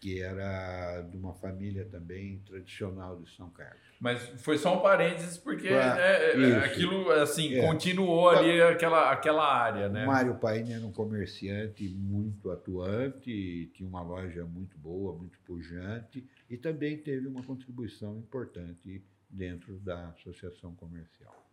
que 0.00 0.20
era 0.20 1.02
de 1.02 1.16
uma 1.16 1.34
família 1.34 1.84
também 1.84 2.38
tradicional 2.40 3.20
de 3.20 3.30
São 3.34 3.50
Carlos. 3.50 3.80
Mas 4.00 4.22
foi 4.42 4.58
só 4.58 4.78
um 4.78 4.82
parênteses, 4.82 5.38
porque 5.38 5.68
pra, 5.68 5.94
né, 5.94 6.56
aquilo 6.58 7.10
assim, 7.12 7.54
é. 7.54 7.66
continuou 7.66 8.28
ali 8.28 8.60
aquela, 8.60 9.10
aquela 9.10 9.46
área. 9.46 9.88
Né? 9.88 10.04
Mário 10.04 10.34
Paine 10.36 10.72
era 10.72 10.84
um 10.84 10.92
comerciante 10.92 11.88
muito 11.88 12.50
atuante, 12.50 13.70
tinha 13.72 13.88
uma 13.88 14.02
loja 14.02 14.44
muito 14.44 14.76
boa, 14.76 15.16
muito 15.16 15.38
pujante, 15.40 16.26
e 16.48 16.56
também 16.56 16.98
teve 16.98 17.26
uma 17.26 17.42
contribuição 17.42 18.18
importante 18.18 19.02
dentro 19.30 19.78
da 19.78 20.10
associação 20.10 20.74
comercial. 20.74 21.45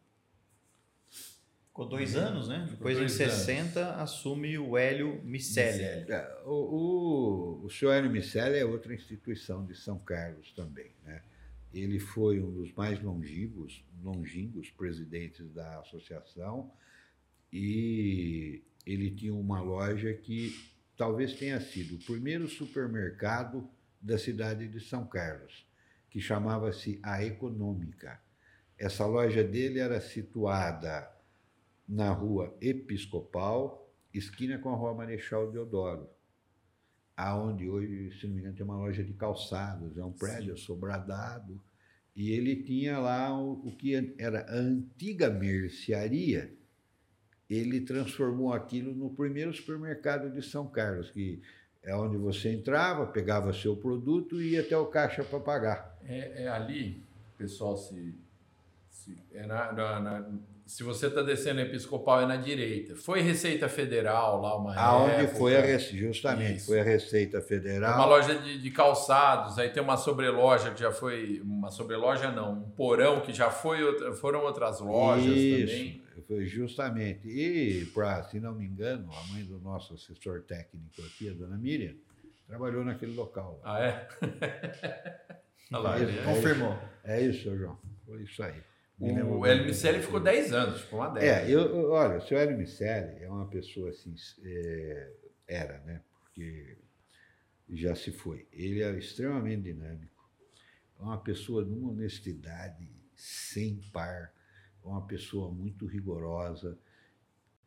Ficou 1.74 1.88
dois 1.88 2.16
anos, 2.16 2.48
né? 2.48 2.68
Depois, 2.70 3.00
em 3.00 3.10
60, 3.10 3.80
anos. 3.80 4.02
assume 4.04 4.60
o 4.60 4.78
Hélio 4.78 5.20
Micelli. 5.24 5.82
É, 6.08 6.42
o, 6.46 6.52
o, 6.52 7.66
o 7.66 7.70
senhor 7.72 7.94
Hélio 7.94 8.12
Micelli 8.12 8.60
é 8.60 8.64
outra 8.64 8.94
instituição 8.94 9.66
de 9.66 9.74
São 9.74 9.98
Carlos 9.98 10.52
também, 10.52 10.92
né? 11.04 11.24
Ele 11.74 12.00
foi 12.00 12.40
um 12.40 12.52
dos 12.52 12.72
mais 12.74 13.02
longínquos, 13.02 13.84
longínquos 14.04 14.70
presidentes 14.70 15.50
da 15.50 15.80
associação 15.80 16.72
e 17.52 18.62
ele 18.86 19.10
tinha 19.10 19.34
uma 19.34 19.60
loja 19.60 20.14
que 20.14 20.56
talvez 20.96 21.34
tenha 21.34 21.60
sido 21.60 21.96
o 21.96 22.06
primeiro 22.06 22.48
supermercado 22.48 23.68
da 24.00 24.20
cidade 24.20 24.68
de 24.68 24.80
São 24.80 25.08
Carlos, 25.08 25.66
que 26.12 26.22
chamava-se 26.22 27.00
A 27.02 27.26
Econômica. 27.26 28.22
Essa 28.78 29.08
loja 29.08 29.44
dele 29.44 29.80
era 29.80 30.00
situada 30.00 31.12
na 31.94 32.12
rua 32.12 32.56
Episcopal, 32.60 33.88
esquina 34.12 34.58
com 34.58 34.70
a 34.70 34.76
rua 34.76 34.96
Marechal 34.96 35.52
Deodoro, 35.52 36.10
aonde 37.16 37.70
hoje, 37.70 38.12
se 38.20 38.26
não 38.26 38.34
me 38.34 38.42
engano, 38.42 38.56
tem 38.56 38.66
uma 38.66 38.78
loja 38.78 39.04
de 39.04 39.14
calçados, 39.14 39.96
é 39.96 40.04
um 40.04 40.12
prédio 40.12 40.58
Sim. 40.58 40.64
sobradado, 40.64 41.62
e 42.16 42.32
ele 42.32 42.64
tinha 42.64 42.98
lá 42.98 43.40
o, 43.40 43.68
o 43.68 43.76
que 43.76 44.16
era 44.18 44.42
a 44.50 44.56
antiga 44.56 45.30
mercearia, 45.30 46.52
ele 47.48 47.82
transformou 47.82 48.52
aquilo 48.54 48.96
no 48.96 49.12
primeiro 49.12 49.54
supermercado 49.54 50.32
de 50.32 50.42
São 50.42 50.68
Carlos, 50.68 51.12
que 51.12 51.42
é 51.84 51.96
onde 51.96 52.18
você 52.18 52.52
entrava, 52.52 53.06
pegava 53.06 53.54
seu 53.54 53.76
produto 53.76 54.42
e 54.42 54.54
ia 54.54 54.62
até 54.62 54.76
o 54.76 54.88
caixa 54.88 55.24
para 55.24 55.40
pagar. 55.40 56.00
É, 56.06 56.44
é, 56.44 56.48
ali, 56.48 57.04
pessoal, 57.38 57.78
se, 57.78 58.16
se 58.94 59.18
é 59.34 59.46
na, 59.46 59.74
na, 59.74 60.00
na 60.00 60.30
se 60.66 60.82
você 60.82 61.08
está 61.08 61.22
descendo 61.22 61.60
a 61.60 61.64
Episcopal 61.64 62.22
é 62.22 62.26
na 62.26 62.38
direita. 62.38 62.96
Foi 62.96 63.22
Receita 63.22 63.68
Federal 63.68 64.42
lá 64.42 64.56
uma 64.56 64.74
Aonde 64.76 65.26
época. 65.26 65.38
foi 65.38 65.58
a 65.58 65.62
Receita, 65.62 65.98
justamente, 65.98 66.58
Isso. 66.58 66.68
foi 66.68 66.80
a 66.80 66.84
Receita 66.84 67.42
Federal. 67.42 67.96
Uma 67.96 68.06
loja 68.06 68.36
de, 68.36 68.62
de, 68.62 68.72
calçados, 68.72 69.60
aí 69.60 69.70
tem 69.70 69.84
uma 69.84 69.98
sobreloja 69.98 70.72
que 70.72 70.80
já 70.80 70.92
foi, 70.92 71.42
uma 71.44 71.70
sobreloja 71.70 72.32
não, 72.32 72.54
um 72.54 72.70
porão 72.70 73.20
que 73.20 73.34
já 73.34 73.50
foi, 73.52 73.84
outra, 73.84 74.14
foram 74.14 74.42
outras 74.44 74.80
lojas 74.80 75.36
Isso. 75.36 75.60
também. 75.60 76.04
Foi 76.28 76.46
justamente. 76.46 77.28
E, 77.28 77.86
pra, 77.88 78.24
se 78.24 78.40
não 78.40 78.54
me 78.54 78.66
engano, 78.66 79.10
a 79.12 79.34
mãe 79.34 79.44
do 79.44 79.60
nosso 79.60 79.94
assessor 79.96 80.44
técnico 80.44 81.02
aqui, 81.02 81.30
a 81.30 81.34
dona 81.34 81.58
Miriam, 81.58 81.96
trabalhou 82.48 82.86
naquele 82.86 83.14
local. 83.14 83.60
Ah, 83.64 83.80
é? 83.82 84.08
lá, 85.72 86.00
é, 86.00 86.24
confirmou. 86.24 86.80
É 87.04 87.22
isso, 87.22 87.56
João. 87.58 87.78
Foi 88.06 88.24
isso 88.24 88.42
aí. 88.42 88.62
O 89.00 89.46
Hélio 89.46 89.66
Micelli 89.66 90.02
ficou 90.02 90.20
10 90.20 90.54
anos, 90.54 90.82
ficou 90.82 91.00
uma 91.00 91.10
década. 91.10 91.50
É, 91.50 91.52
eu, 91.52 91.92
olha, 91.92 92.18
o 92.18 92.22
seu 92.22 92.38
Hélio 92.38 92.58
é 93.20 93.30
uma 93.30 93.48
pessoa 93.48 93.90
assim, 93.90 94.14
é, 94.44 95.12
era, 95.48 95.80
né? 95.80 96.02
Porque 96.22 96.78
já 97.70 97.96
se 97.96 98.12
foi. 98.12 98.48
Ele 98.52 98.82
era 98.82 98.98
extremamente 98.98 99.64
dinâmico, 99.64 100.30
é 101.00 101.04
uma 101.04 101.18
pessoa 101.18 101.66
de 101.66 101.72
uma 101.72 101.92
honestidade 101.92 102.90
sem 103.16 103.82
par, 103.92 104.34
é 104.84 104.88
uma 104.88 105.06
pessoa 105.06 105.52
muito 105.52 105.86
rigorosa. 105.86 106.78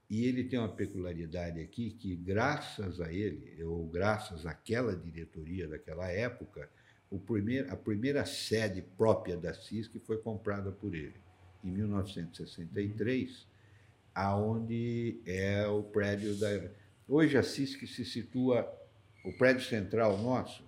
E 0.08 0.24
ele 0.24 0.44
tem 0.44 0.58
uma 0.58 0.68
peculiaridade 0.68 1.60
aqui 1.60 1.90
que, 1.90 2.14
graças 2.14 3.00
a 3.00 3.12
ele, 3.12 3.62
ou 3.64 3.88
graças 3.88 4.46
àquela 4.46 4.94
diretoria 4.94 5.66
daquela 5.66 6.06
época, 6.06 6.70
primeiro, 7.18 7.72
a 7.72 7.76
primeira 7.76 8.24
sede 8.24 8.82
própria 8.82 9.36
da 9.36 9.54
CISC 9.54 9.98
foi 10.00 10.18
comprada 10.18 10.72
por 10.72 10.94
ele, 10.94 11.14
em 11.62 11.70
1963, 11.70 13.46
aonde 14.14 15.20
é 15.24 15.66
o 15.66 15.82
prédio 15.82 16.34
da. 16.36 16.48
Hoje 17.08 17.38
a 17.38 17.42
CISC 17.42 17.86
se 17.86 18.04
situa, 18.04 18.66
o 19.24 19.32
prédio 19.32 19.64
central 19.64 20.18
nosso 20.18 20.64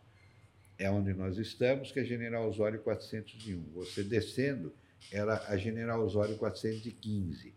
é 0.79 0.89
onde 0.89 1.13
nós 1.13 1.39
estamos, 1.39 1.91
que 1.91 1.99
é 1.99 2.05
General 2.05 2.49
Osório 2.49 2.81
401. 2.81 3.73
Você 3.75 4.05
descendo, 4.05 4.73
era 5.11 5.45
a 5.49 5.57
General 5.57 6.01
Osório 6.01 6.37
415, 6.37 7.53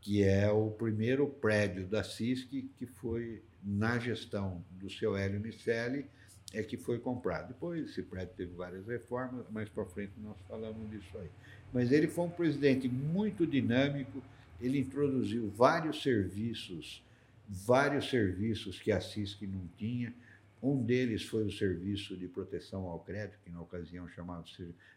que 0.00 0.22
é 0.22 0.48
o 0.50 0.70
primeiro 0.70 1.26
prédio 1.26 1.86
da 1.86 2.04
CISC 2.04 2.70
que 2.76 2.86
foi 2.86 3.42
na 3.62 3.98
gestão 3.98 4.64
do 4.70 4.88
seu 4.88 5.16
Hélio 5.16 5.40
Micelli 5.40 6.06
é 6.54 6.62
que 6.62 6.76
foi 6.76 6.98
comprado. 6.98 7.48
Depois 7.48 7.90
esse 7.90 8.02
prédio 8.02 8.34
teve 8.36 8.54
várias 8.54 8.86
reformas, 8.86 9.44
mais 9.50 9.68
para 9.68 9.84
frente 9.84 10.12
nós 10.22 10.36
falamos 10.48 10.88
disso 10.90 11.18
aí. 11.18 11.28
Mas 11.72 11.90
ele 11.90 12.06
foi 12.06 12.24
um 12.24 12.30
presidente 12.30 12.88
muito 12.88 13.46
dinâmico, 13.46 14.22
ele 14.60 14.78
introduziu 14.78 15.50
vários 15.50 16.02
serviços, 16.02 17.04
vários 17.48 18.08
serviços 18.08 18.80
que 18.80 18.92
a 18.92 19.00
CISC 19.00 19.46
não 19.46 19.68
tinha. 19.76 20.14
Um 20.62 20.82
deles 20.82 21.24
foi 21.24 21.44
o 21.44 21.50
serviço 21.50 22.16
de 22.16 22.28
proteção 22.28 22.84
ao 22.84 23.00
crédito, 23.00 23.38
que 23.44 23.50
na 23.50 23.60
ocasião 23.60 24.08
chamado 24.08 24.48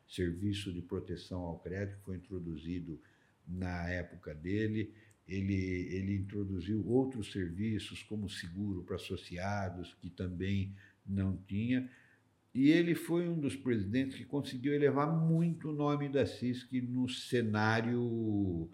Serviço 0.08 0.72
de 0.72 0.82
Proteção 0.82 1.42
ao 1.42 1.60
Crédito, 1.60 1.98
foi 2.06 2.16
introduzido 2.16 2.98
na 3.46 3.90
época 3.90 4.34
dele. 4.34 4.94
Ele, 5.28 5.56
ele 5.92 6.16
introduziu 6.16 6.88
outros 6.88 7.34
serviços, 7.34 8.02
como 8.04 8.30
seguro 8.30 8.84
para 8.84 8.96
associados, 8.96 9.94
que 10.00 10.10
também 10.10 10.74
não 11.08 11.38
tinha. 11.48 11.90
E 12.54 12.72
ele 12.72 12.96
foi 12.96 13.30
um 13.30 13.40
dos 13.40 13.56
presidentes 13.56 14.18
que 14.18 14.26
conseguiu 14.26 14.74
elevar 14.74 15.12
muito 15.12 15.70
o 15.70 15.74
nome 15.74 16.10
da 16.10 16.26
CISC 16.26 16.82
no 16.82 17.08
cenário 17.08 18.70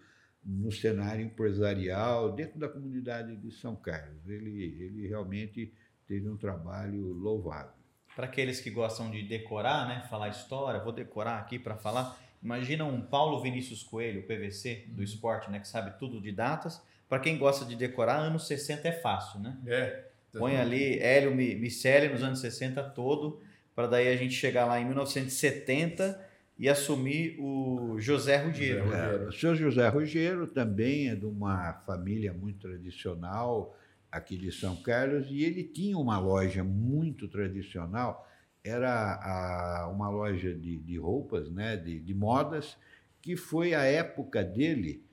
no 0.45 0.71
cenário 0.71 1.25
empresarial 1.25 2.33
dentro 2.33 2.59
da 2.59 2.67
comunidade 2.67 3.35
de 3.37 3.51
São 3.51 3.75
Carlos. 3.75 4.27
Ele, 4.27 4.61
ele 4.79 5.07
realmente 5.07 5.73
teve 6.05 6.27
um 6.27 6.35
trabalho 6.35 7.13
louvável. 7.13 7.71
Para 8.15 8.25
aqueles 8.25 8.59
que 8.59 8.69
gostam 8.69 9.09
de 9.09 9.23
decorar, 9.23 9.87
né, 9.87 10.05
falar 10.09 10.29
história, 10.29 10.83
vou 10.83 10.91
decorar 10.91 11.39
aqui 11.39 11.57
para 11.57 11.75
falar. 11.75 12.17
Imagina 12.41 12.83
um 12.83 13.01
Paulo 13.01 13.41
Vinícius 13.41 13.83
Coelho, 13.83 14.27
PVC 14.27 14.85
do 14.89 15.01
esporte, 15.01 15.49
né, 15.49 15.59
que 15.59 15.67
sabe 15.67 15.97
tudo 15.97 16.21
de 16.21 16.31
datas. 16.31 16.81
Para 17.07 17.19
quem 17.19 17.37
gosta 17.37 17.65
de 17.65 17.75
decorar, 17.75 18.17
anos 18.17 18.45
60 18.47 18.87
é 18.87 18.91
fácil, 18.91 19.39
né? 19.39 19.57
É. 19.65 20.12
Põe 20.37 20.57
ali 20.57 20.99
Hélio 20.99 21.35
Micelli 21.35 22.09
nos 22.09 22.23
anos 22.23 22.39
60 22.39 22.81
todo, 22.89 23.41
para 23.75 23.87
daí 23.87 24.07
a 24.07 24.15
gente 24.15 24.33
chegar 24.33 24.65
lá 24.65 24.79
em 24.79 24.85
1970 24.85 26.19
e 26.57 26.69
assumir 26.69 27.37
o 27.39 27.99
José 27.99 28.37
Ruggiero. 28.37 28.93
É, 28.93 29.27
o 29.27 29.31
senhor 29.31 29.55
José 29.55 29.87
Ruggiero 29.87 30.47
também 30.47 31.09
é 31.09 31.15
de 31.15 31.25
uma 31.25 31.73
família 31.85 32.33
muito 32.33 32.59
tradicional 32.59 33.77
aqui 34.11 34.37
de 34.37 34.51
São 34.51 34.75
Carlos 34.75 35.27
e 35.29 35.43
ele 35.43 35.63
tinha 35.63 35.97
uma 35.97 36.19
loja 36.19 36.63
muito 36.63 37.27
tradicional, 37.27 38.27
era 38.63 38.91
a, 38.91 39.89
uma 39.89 40.09
loja 40.09 40.53
de, 40.53 40.77
de 40.77 40.97
roupas, 40.97 41.49
né, 41.51 41.75
de, 41.75 41.99
de 41.99 42.13
modas, 42.13 42.77
que 43.21 43.35
foi 43.35 43.73
a 43.73 43.83
época 43.83 44.43
dele 44.43 45.03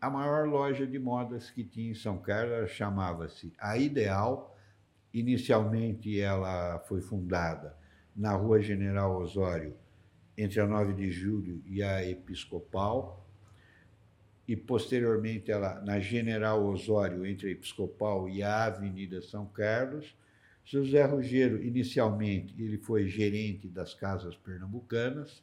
a 0.00 0.08
maior 0.08 0.48
loja 0.48 0.86
de 0.86 0.98
modas 0.98 1.50
que 1.50 1.64
tinha 1.64 1.90
em 1.90 1.94
São 1.94 2.18
Carlos, 2.18 2.70
chamava-se 2.70 3.52
A 3.58 3.76
Ideal. 3.76 4.56
Inicialmente 5.18 6.20
ela 6.20 6.78
foi 6.80 7.00
fundada 7.00 7.74
na 8.14 8.36
Rua 8.36 8.60
General 8.62 9.20
Osório, 9.20 9.74
entre 10.36 10.60
a 10.60 10.66
9 10.66 10.92
de 10.92 11.10
julho 11.10 11.60
e 11.66 11.82
a 11.82 12.08
Episcopal, 12.08 13.26
e 14.46 14.56
posteriormente 14.56 15.50
ela 15.50 15.80
na 15.80 15.98
General 15.98 16.64
Osório, 16.64 17.26
entre 17.26 17.48
a 17.48 17.50
Episcopal 17.50 18.28
e 18.28 18.44
a 18.44 18.66
Avenida 18.66 19.20
São 19.20 19.44
Carlos. 19.46 20.16
José 20.64 21.04
Ruggiero, 21.04 21.60
inicialmente, 21.64 22.54
ele 22.56 22.78
foi 22.78 23.08
gerente 23.08 23.66
das 23.66 23.94
casas 23.94 24.36
pernambucanas, 24.36 25.42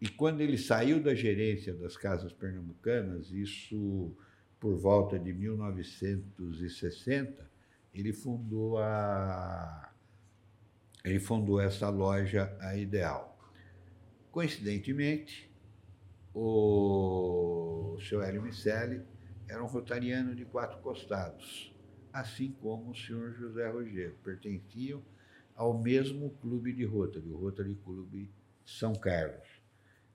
e 0.00 0.08
quando 0.08 0.40
ele 0.40 0.56
saiu 0.56 1.02
da 1.02 1.16
gerência 1.16 1.74
das 1.74 1.96
casas 1.96 2.32
pernambucanas, 2.32 3.32
isso 3.32 4.16
por 4.60 4.76
volta 4.76 5.18
de 5.18 5.32
1960, 5.32 7.53
ele 7.94 8.12
fundou 8.12 8.78
a 8.78 9.92
ele 11.04 11.20
fundou 11.20 11.60
essa 11.60 11.88
loja 11.90 12.56
a 12.60 12.76
Ideal. 12.76 13.38
Coincidentemente, 14.32 15.50
o 16.34 17.98
seu 18.08 18.22
Hélio 18.22 18.42
Micelli 18.42 19.02
era 19.46 19.62
um 19.62 19.66
rotariano 19.66 20.34
de 20.34 20.46
quatro 20.46 20.80
costados, 20.80 21.72
assim 22.12 22.50
como 22.52 22.90
o 22.90 22.96
senhor 22.96 23.34
José 23.34 23.68
Rogério. 23.68 24.16
Pertenciam 24.24 25.02
ao 25.54 25.78
mesmo 25.78 26.30
clube 26.40 26.72
de 26.72 26.84
Rotary, 26.84 27.28
o 27.28 27.36
Rotary 27.36 27.74
Clube 27.84 28.32
São 28.64 28.94
Carlos. 28.94 29.46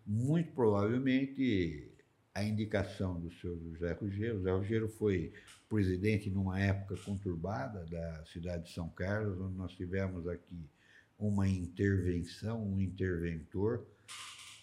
Muito 0.05 0.51
provavelmente 0.53 1.91
a 2.33 2.43
indicação 2.43 3.19
do 3.19 3.31
senhor 3.31 3.57
José 3.59 3.93
Rogério. 3.93 4.37
José 4.37 4.51
Rogério 4.51 4.89
foi 4.89 5.31
presidente 5.69 6.29
numa 6.29 6.59
época 6.59 6.95
conturbada 7.05 7.85
da 7.85 8.25
cidade 8.25 8.65
de 8.65 8.73
São 8.73 8.89
Carlos, 8.89 9.39
onde 9.39 9.55
nós 9.55 9.71
tivemos 9.73 10.27
aqui 10.27 10.67
uma 11.17 11.47
intervenção, 11.47 12.65
um 12.65 12.81
interventor 12.81 13.85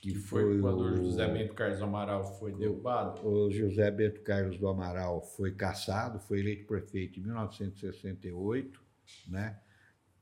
que 0.03 0.15
foi, 0.15 0.43
foi 0.43 0.61
quando 0.61 0.81
o 0.81 0.97
José 0.97 1.29
Bento 1.29 1.55
Carlos 1.55 1.79
do 1.79 1.85
Amaral 1.85 2.39
foi 2.39 2.53
derrubado. 2.53 3.27
O 3.27 3.51
José 3.51 3.91
Bento 3.91 4.21
Carlos 4.23 4.59
do 4.59 4.69
Amaral 4.69 5.23
foi 5.23 5.53
caçado, 5.53 6.19
foi 6.19 6.41
eleito 6.41 6.67
prefeito 6.67 7.21
em 7.21 7.23
1968, 7.23 8.81
né? 9.29 9.59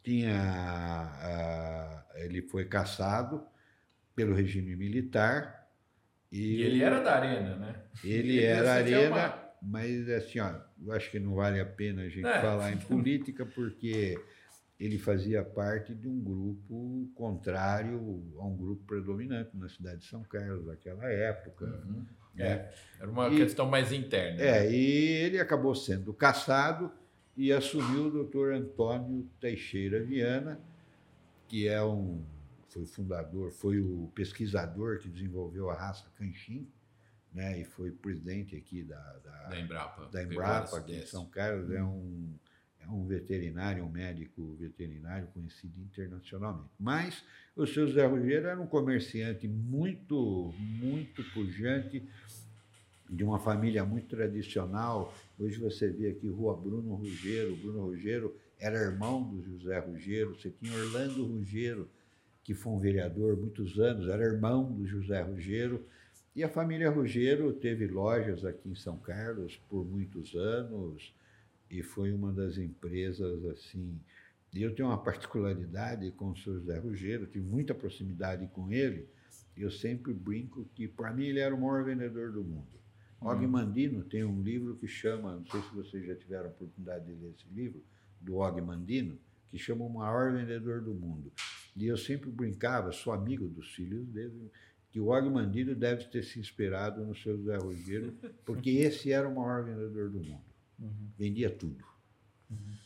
Tinha, 0.03 2.05
uh, 2.13 2.19
ele 2.19 2.43
foi 2.43 2.67
caçado 2.67 3.43
pelo 4.15 4.35
regime 4.35 4.77
militar. 4.77 5.67
E, 6.31 6.57
e 6.57 6.63
ele 6.63 6.83
era 6.83 7.01
da 7.01 7.17
Arena, 7.17 7.57
né? 7.57 7.83
Ele, 8.03 8.39
ele 8.39 8.45
era 8.45 8.75
Arena, 8.75 9.44
mas 9.65 10.09
assim, 10.09 10.41
ó, 10.41 10.55
eu 10.85 10.93
acho 10.93 11.11
que 11.11 11.19
não 11.19 11.35
vale 11.35 11.61
a 11.61 11.67
pena 11.67 12.03
a 12.03 12.09
gente 12.09 12.27
é. 12.27 12.41
falar 12.41 12.73
em 12.73 12.77
política, 12.87 13.47
porque 13.47 14.19
ele 14.79 14.99
fazia 14.99 15.43
parte 15.43 15.95
de 15.95 16.09
um 16.09 16.21
grupo 16.21 17.11
contrário 17.15 18.23
a 18.39 18.45
um 18.45 18.57
grupo 18.57 18.85
predominante 18.85 19.57
na 19.57 19.69
cidade 19.69 20.01
de 20.01 20.07
São 20.07 20.23
Carlos 20.25 20.67
naquela 20.67 21.05
época. 21.11 21.65
Uhum. 21.65 22.05
Né? 22.35 22.47
É, 22.47 22.75
era 23.01 23.11
uma 23.11 23.29
e, 23.29 23.37
questão 23.37 23.67
mais 23.69 23.93
interna. 23.93 24.41
É, 24.41 24.61
né? 24.61 24.73
e 24.73 25.07
ele 25.25 25.39
acabou 25.39 25.75
sendo 25.75 26.13
caçado 26.13 26.91
e 27.37 27.53
assumiu 27.53 28.07
o 28.07 28.11
doutor 28.11 28.53
Antônio 28.53 29.29
Teixeira 29.41 30.03
Viana, 30.03 30.61
que 31.49 31.69
é 31.69 31.83
um 31.83 32.23
foi 32.75 32.85
fundador, 32.87 33.53
foi 33.53 33.81
o 33.81 34.11
pesquisador 34.17 34.99
que 34.99 35.09
desenvolveu 35.09 35.71
a 35.71 35.75
raça 35.75 36.07
canchim, 36.19 36.67
né, 37.35 37.61
e 37.61 37.65
foi 37.65 37.91
presidente 37.91 38.57
aqui 38.57 38.85
da, 38.85 39.19
da, 39.25 39.49
da 39.49 39.61
Embrapa, 39.61 40.07
da 40.07 40.23
Embrapa 40.23 40.79
aqui 40.79 40.95
em 40.95 41.07
São 41.07 41.27
Carlos, 41.27 41.71
é 41.71 41.83
um 41.83 42.33
é 42.87 42.91
um 42.91 43.07
veterinário, 43.07 43.83
um 43.85 43.91
médico 43.91 44.55
veterinário 44.61 45.27
conhecido 45.29 45.81
internacionalmente. 45.81 46.71
Mas 46.79 47.25
o 47.57 47.67
seu 47.67 47.91
Zé 47.91 48.05
Ruggiero 48.07 48.47
era 48.47 48.61
um 48.61 48.67
comerciante 48.67 49.49
muito, 49.49 50.53
muito 50.59 51.25
pujante, 51.33 52.07
de 53.09 53.25
uma 53.25 53.39
família 53.39 53.85
muito 53.85 54.09
tradicional. 54.09 55.15
Hoje 55.39 55.59
você 55.59 55.89
vê 55.89 56.11
aqui 56.11 56.29
Rua 56.29 56.57
Bruno 56.57 56.95
Ruggiero. 56.95 57.57
Bruno 57.57 57.87
Ruggiero 57.87 58.37
era 58.59 58.77
irmão 58.77 59.23
do 59.23 59.43
José 59.43 59.79
Ruggiero. 59.79 60.35
Você 60.35 60.51
tinha 60.51 60.77
Orlando 60.77 61.25
Ruggiero, 61.25 61.89
que 62.43 62.55
foi 62.55 62.73
um 62.73 62.79
vereador 62.79 63.37
muitos 63.37 63.79
anos, 63.79 64.09
era 64.09 64.23
irmão 64.25 64.73
do 64.73 64.87
José 64.87 65.23
Ruggiero. 65.23 65.87
E 66.35 66.43
a 66.43 66.49
família 66.49 66.91
Ruggiero 66.91 67.53
teve 67.53 67.87
lojas 67.87 68.45
aqui 68.45 68.69
em 68.69 68.75
São 68.75 68.99
Carlos 68.99 69.57
por 69.69 69.85
muitos 69.85 70.35
anos 70.35 71.15
e 71.71 71.81
foi 71.81 72.13
uma 72.13 72.33
das 72.33 72.59
empresas 72.59 73.45
assim. 73.45 74.01
E 74.53 74.61
eu 74.61 74.75
tenho 74.75 74.89
uma 74.89 75.01
particularidade 75.01 76.11
com 76.11 76.31
o 76.31 76.37
senhor 76.37 76.59
José 76.59 76.77
Ruggiero, 76.79 77.27
tive 77.27 77.49
muita 77.49 77.73
proximidade 77.73 78.49
com 78.49 78.73
ele. 78.73 79.09
Eu 79.57 79.71
sempre 79.71 80.13
brinco 80.13 80.69
que, 80.75 80.89
para 80.89 81.13
mim, 81.13 81.27
ele 81.27 81.39
era 81.39 81.55
o 81.55 81.61
maior 81.61 81.85
vendedor 81.85 82.33
do 82.33 82.43
mundo. 82.43 82.67
Hum. 83.23 83.29
Og 83.29 83.47
Mandino 83.47 84.03
tem 84.03 84.25
um 84.25 84.43
livro 84.43 84.75
que 84.75 84.89
chama, 84.89 85.37
não 85.37 85.47
sei 85.47 85.63
se 85.63 85.73
vocês 85.73 86.05
já 86.05 86.17
tiveram 86.17 86.47
a 86.47 86.51
oportunidade 86.51 87.05
de 87.05 87.13
ler 87.13 87.31
esse 87.31 87.47
livro, 87.55 87.81
do 88.21 88.39
Og 88.39 88.61
Mandino, 88.61 89.17
que 89.49 89.59
chama 89.59 89.85
O 89.85 89.89
Maior 89.89 90.33
Vendedor 90.33 90.81
do 90.81 90.95
Mundo. 90.95 91.33
E 91.77 91.87
eu 91.87 91.97
sempre 91.97 92.31
brincava, 92.31 92.91
sou 92.91 93.13
amigo 93.13 93.47
dos 93.47 93.73
filhos 93.73 94.07
dele, 94.09 94.51
que 94.95 95.01
o 95.01 95.09
Og 95.09 95.29
Mandino 95.29 95.75
deve 95.75 96.05
ter 96.05 96.23
se 96.23 96.39
inspirado 96.39 97.05
no 97.05 97.17
seu 97.17 97.37
José 97.37 97.57
Ruggiero, 97.57 98.15
porque 98.47 98.71
esse 98.71 99.11
era 99.11 99.29
o 99.29 99.35
maior 99.35 99.65
vendedor 99.65 100.09
do 100.09 100.21
mundo. 100.21 100.45
Uhum. 100.79 101.09
Vendia 101.19 101.51
tudo. 101.51 101.85
Uhum. 102.49 102.77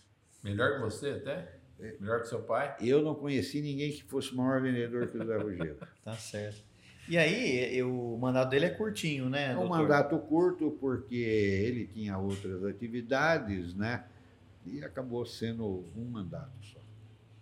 Melhor 0.42 0.76
que 0.76 0.80
você 0.80 1.10
até? 1.10 1.58
É. 1.78 1.96
Melhor 2.00 2.22
que 2.22 2.28
seu 2.28 2.40
pai? 2.40 2.74
Eu 2.80 3.02
não 3.02 3.14
conheci 3.14 3.60
ninguém 3.60 3.92
que 3.92 4.02
fosse 4.04 4.34
maior 4.34 4.62
vendedor 4.62 5.06
que 5.08 5.18
o 5.18 5.26
Zé 5.26 5.36
Rogério. 5.36 5.76
tá 6.02 6.14
certo. 6.14 6.64
E 7.06 7.18
aí, 7.18 7.82
o 7.82 8.16
mandato 8.16 8.48
dele 8.48 8.64
é 8.64 8.70
curtinho, 8.70 9.28
né? 9.28 9.52
É 9.52 9.56
um 9.56 9.68
doutor? 9.68 9.76
mandato 9.76 10.18
curto 10.18 10.78
porque 10.80 11.14
ele 11.14 11.88
tinha 11.88 12.16
outras 12.16 12.64
atividades, 12.64 13.74
né? 13.74 14.06
E 14.64 14.82
acabou 14.82 15.26
sendo 15.26 15.84
um 15.94 16.06
mandato 16.06 16.52
só. 16.62 16.80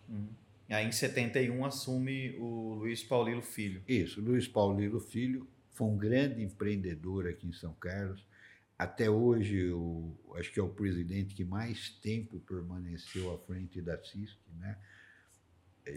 Uhum. 0.09 0.27
Aí, 0.69 0.87
em 0.87 0.93
71, 0.93 1.65
assume 1.65 2.37
o 2.39 2.75
Luiz 2.75 3.03
Paulino 3.05 3.43
Filho. 3.43 3.83
Isso, 3.87 4.21
Luiz 4.21 4.49
Paulino 4.49 4.99
Filho 4.99 5.49
foi 5.73 5.87
um 5.87 5.97
grande 5.97 6.43
empreendedor 6.43 7.29
aqui 7.29 7.47
em 7.47 7.53
São 7.53 7.73
Carlos 7.75 8.25
até 8.79 9.09
hoje, 9.09 9.71
o, 9.73 10.15
acho 10.35 10.53
que 10.53 10.61
é 10.61 10.63
o 10.63 10.69
presidente 10.69 11.35
que 11.35 11.45
mais 11.45 11.91
tempo 12.03 12.39
permaneceu 12.41 13.33
à 13.33 13.39
frente 13.39 13.81
da 13.81 13.97
CISC, 13.97 14.39
né? 14.59 14.77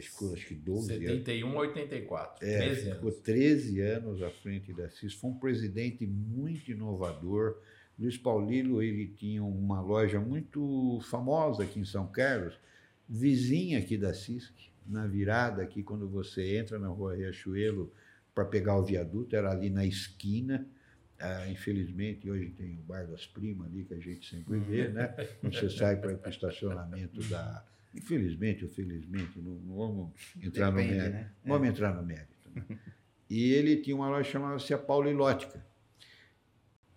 Ficou, 0.02 0.34
acho 0.34 0.46
que 0.48 0.54
12 0.54 0.88
71 0.88 1.48
anos. 1.48 1.60
84. 1.62 2.48
É, 2.48 2.58
13 2.60 2.82
ficou 2.92 3.10
anos. 3.10 3.22
13 3.22 3.82
anos 3.82 4.22
à 4.22 4.30
frente 4.30 4.72
da 4.72 4.88
CISC. 4.90 5.20
Foi 5.20 5.32
um 5.32 5.40
presidente 5.40 6.06
muito 6.06 6.72
inovador. 6.72 7.60
Luiz 7.98 8.16
Paulino, 8.18 8.82
ele 8.82 9.08
tinha 9.08 9.44
uma 9.44 9.82
loja 9.82 10.20
muito 10.22 11.02
famosa 11.10 11.64
aqui 11.64 11.80
em 11.80 11.86
São 11.86 12.08
Carlos, 12.08 12.58
vizinha 13.10 13.80
aqui 13.80 13.98
da 13.98 14.14
CISC, 14.14 14.54
na 14.86 15.08
virada 15.08 15.64
aqui, 15.64 15.82
quando 15.84 16.08
você 16.08 16.58
entra 16.58 16.78
na 16.78 16.88
rua 16.88 17.16
Riachuelo 17.16 17.92
para 18.34 18.46
pegar 18.46 18.78
o 18.78 18.84
viaduto, 18.84 19.36
era 19.36 19.52
ali 19.52 19.70
na 19.70 19.86
esquina. 19.86 20.68
Ah, 21.20 21.50
infelizmente, 21.50 22.30
hoje 22.30 22.52
tem 22.52 22.78
o 22.78 22.82
Bar 22.84 23.08
das 23.08 23.26
Primas 23.26 23.68
ali, 23.68 23.84
que 23.84 23.94
a 23.94 24.00
gente 24.00 24.30
sempre 24.30 24.60
vê, 24.60 24.88
uhum. 24.88 24.94
né? 24.94 25.08
Quando 25.42 25.54
você 25.54 25.70
sai 25.70 25.98
para 25.98 26.16
o 26.16 26.22
estacionamento 26.30 27.22
da, 27.28 27.66
Infelizmente 27.94 28.64
ou 28.64 28.70
felizmente, 28.70 29.40
não, 29.40 29.54
não 29.54 29.76
vamos 29.76 30.12
entrar 30.42 30.72
Depende, 30.72 30.94
no 30.94 30.98
mérito. 30.98 31.16
Né? 31.18 31.32
Vamos 31.44 31.68
é. 31.68 31.72
entrar 31.72 31.96
no 31.96 32.04
mérito. 32.04 32.50
Né? 32.56 32.64
E 33.32 33.54
ele 33.54 33.78
tinha 33.78 33.96
uma 33.96 34.10
loja 34.10 34.28
chamada-se 34.28 34.74
a 34.74 34.78
Paulilótica. 34.80 35.64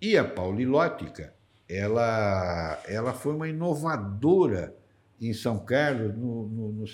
E 0.00 0.16
a 0.16 0.24
Paulilótica, 0.24 1.34
ela, 1.68 2.82
ela 2.88 3.12
foi 3.12 3.34
uma 3.34 3.46
inovadora 3.46 4.74
em 5.28 5.32
São 5.32 5.58
Carlos 5.58 6.14
no, 6.16 6.48
no, 6.48 6.72
no, 6.72 6.84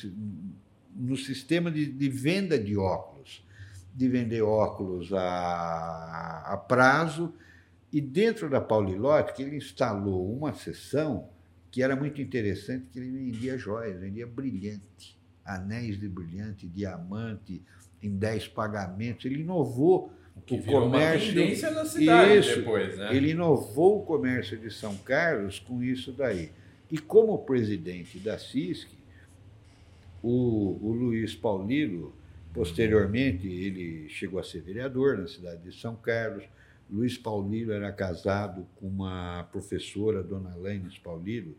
no 0.94 1.16
sistema 1.16 1.70
de, 1.70 1.86
de, 1.86 2.08
venda 2.08 2.58
de 2.58 2.76
óculos, 2.76 3.44
de 3.94 4.08
vender 4.08 4.42
óculos 4.42 5.12
a, 5.12 6.42
a 6.46 6.56
prazo. 6.56 7.32
E 7.92 8.00
dentro 8.00 8.50
da 8.50 8.60
Paulilótica, 8.60 9.42
ele 9.42 9.56
instalou 9.56 10.30
uma 10.30 10.52
seção 10.52 11.28
que 11.70 11.82
era 11.82 11.96
muito 11.96 12.20
interessante, 12.20 12.86
que 12.92 12.98
ele 12.98 13.10
vendia 13.10 13.56
joias, 13.56 13.98
vendia 14.00 14.26
brilhante, 14.26 15.18
anéis 15.44 15.98
de 15.98 16.08
brilhante, 16.08 16.66
diamante, 16.66 17.62
em 18.02 18.10
10 18.16 18.48
pagamentos. 18.48 19.24
Ele 19.24 19.40
inovou 19.40 20.12
que 20.46 20.54
o 20.54 20.62
comércio. 20.62 21.32
Uma 21.32 21.70
na 21.70 21.84
cidade 21.84 22.38
isso, 22.38 22.56
depois, 22.56 22.96
né? 22.96 23.14
Ele 23.14 23.30
inovou 23.30 24.00
o 24.00 24.04
comércio 24.04 24.56
de 24.56 24.70
São 24.70 24.96
Carlos 24.98 25.58
com 25.58 25.82
isso 25.82 26.12
daí. 26.12 26.50
E 26.90 26.98
como 26.98 27.38
presidente 27.38 28.18
da 28.18 28.38
CISC, 28.38 28.88
o, 30.22 30.78
o 30.82 30.92
Luiz 30.92 31.34
Paulino, 31.34 32.14
posteriormente, 32.52 33.46
ele 33.46 34.08
chegou 34.08 34.40
a 34.40 34.42
ser 34.42 34.60
vereador 34.60 35.18
na 35.18 35.26
cidade 35.26 35.62
de 35.62 35.78
São 35.78 35.94
Carlos. 35.96 36.44
Luiz 36.90 37.18
Paulino 37.18 37.72
era 37.72 37.92
casado 37.92 38.66
com 38.76 38.86
uma 38.88 39.44
professora, 39.52 40.22
dona 40.22 40.54
Laines 40.56 40.98
Paulino, 40.98 41.54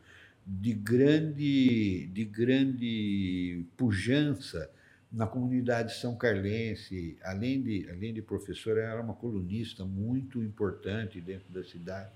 de 0.46 0.74
grande, 0.74 2.08
de 2.08 2.26
grande 2.26 3.64
pujança 3.78 4.70
na 5.12 5.26
comunidade 5.26 5.96
são 5.96 6.16
carlense, 6.16 7.18
além 7.24 7.62
de, 7.62 7.90
além 7.90 8.14
de 8.14 8.22
professora, 8.22 8.82
era 8.82 9.02
uma 9.02 9.16
colunista 9.16 9.84
muito 9.84 10.42
importante 10.44 11.20
dentro 11.20 11.52
da 11.52 11.64
cidade. 11.64 12.12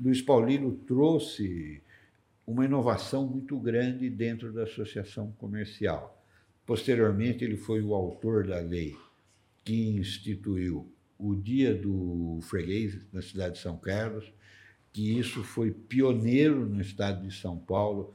Luiz 0.00 0.22
Paulino 0.22 0.72
trouxe 0.86 1.82
uma 2.48 2.64
inovação 2.64 3.26
muito 3.26 3.60
grande 3.60 4.08
dentro 4.08 4.50
da 4.54 4.62
associação 4.62 5.30
comercial. 5.32 6.24
Posteriormente, 6.64 7.44
ele 7.44 7.58
foi 7.58 7.82
o 7.82 7.92
autor 7.92 8.46
da 8.46 8.58
lei 8.58 8.96
que 9.62 9.90
instituiu 9.90 10.90
o 11.18 11.34
Dia 11.34 11.74
do 11.74 12.38
Freguês 12.40 12.98
na 13.12 13.20
cidade 13.20 13.56
de 13.56 13.60
São 13.60 13.76
Carlos, 13.76 14.32
que 14.94 15.18
isso 15.18 15.44
foi 15.44 15.70
pioneiro 15.70 16.66
no 16.66 16.80
estado 16.80 17.28
de 17.28 17.34
São 17.34 17.58
Paulo, 17.58 18.14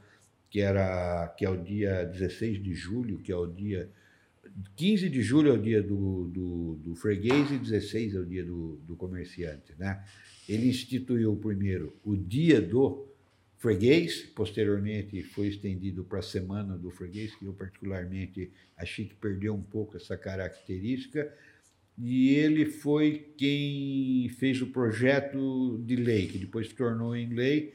que 0.50 0.60
era 0.60 1.28
que 1.38 1.44
é 1.44 1.48
o 1.48 1.56
dia 1.56 2.04
16 2.04 2.60
de 2.60 2.74
julho, 2.74 3.18
que 3.18 3.30
é 3.30 3.36
o 3.36 3.46
dia 3.46 3.88
15 4.74 5.10
de 5.10 5.22
julho 5.22 5.50
é 5.50 5.52
o 5.52 5.62
dia 5.62 5.80
do, 5.80 6.28
do, 6.28 6.74
do 6.82 6.94
freguês 6.96 7.52
e 7.52 7.58
16 7.58 8.16
é 8.16 8.18
o 8.18 8.26
dia 8.26 8.44
do, 8.44 8.80
do 8.84 8.96
comerciante. 8.96 9.74
Né? 9.78 10.04
Ele 10.48 10.68
instituiu 10.68 11.36
primeiro 11.36 11.96
o 12.04 12.16
dia 12.16 12.60
do 12.60 13.13
freguês, 13.64 14.20
posteriormente 14.36 15.22
foi 15.22 15.46
estendido 15.46 16.04
para 16.04 16.18
a 16.18 16.22
semana 16.22 16.76
do 16.76 16.90
freguês, 16.90 17.34
que 17.34 17.46
eu 17.46 17.54
particularmente 17.54 18.50
achei 18.76 19.06
que 19.06 19.14
perdeu 19.14 19.54
um 19.54 19.62
pouco 19.62 19.96
essa 19.96 20.18
característica, 20.18 21.32
e 21.96 22.34
ele 22.34 22.66
foi 22.66 23.32
quem 23.38 24.28
fez 24.38 24.60
o 24.60 24.66
projeto 24.66 25.82
de 25.82 25.96
lei, 25.96 26.26
que 26.26 26.36
depois 26.36 26.68
se 26.68 26.74
tornou 26.74 27.16
em 27.16 27.32
lei, 27.32 27.72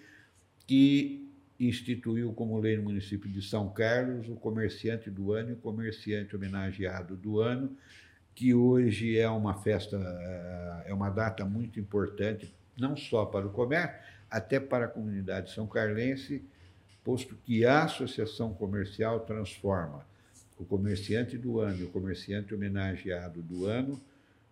que 0.68 1.28
instituiu 1.60 2.34
como 2.34 2.60
lei 2.60 2.78
no 2.78 2.84
município 2.84 3.28
de 3.28 3.42
São 3.42 3.68
Carlos 3.70 4.30
o 4.30 4.36
comerciante 4.36 5.10
do 5.10 5.34
ano 5.34 5.50
e 5.50 5.54
o 5.54 5.58
comerciante 5.58 6.36
homenageado 6.36 7.18
do 7.18 7.40
ano, 7.40 7.76
que 8.36 8.54
hoje 8.54 9.18
é 9.18 9.28
uma 9.28 9.56
festa, 9.56 9.98
é 10.86 10.94
uma 10.94 11.10
data 11.10 11.44
muito 11.46 11.80
importante, 11.80 12.54
não 12.78 12.96
só 12.96 13.26
para 13.26 13.48
o 13.48 13.50
comércio, 13.50 14.19
até 14.30 14.60
para 14.60 14.86
a 14.86 14.88
comunidade 14.88 15.52
são 15.52 15.68
carlense, 15.68 16.44
posto 17.04 17.36
que 17.36 17.66
a 17.66 17.84
associação 17.84 18.54
comercial 18.54 19.22
transforma 19.22 20.06
o 20.58 20.66
comerciante 20.66 21.38
do 21.38 21.60
ano 21.60 21.80
e 21.80 21.84
o 21.86 21.90
comerciante 21.90 22.54
homenageado 22.54 23.42
do 23.42 23.66
ano 23.66 24.00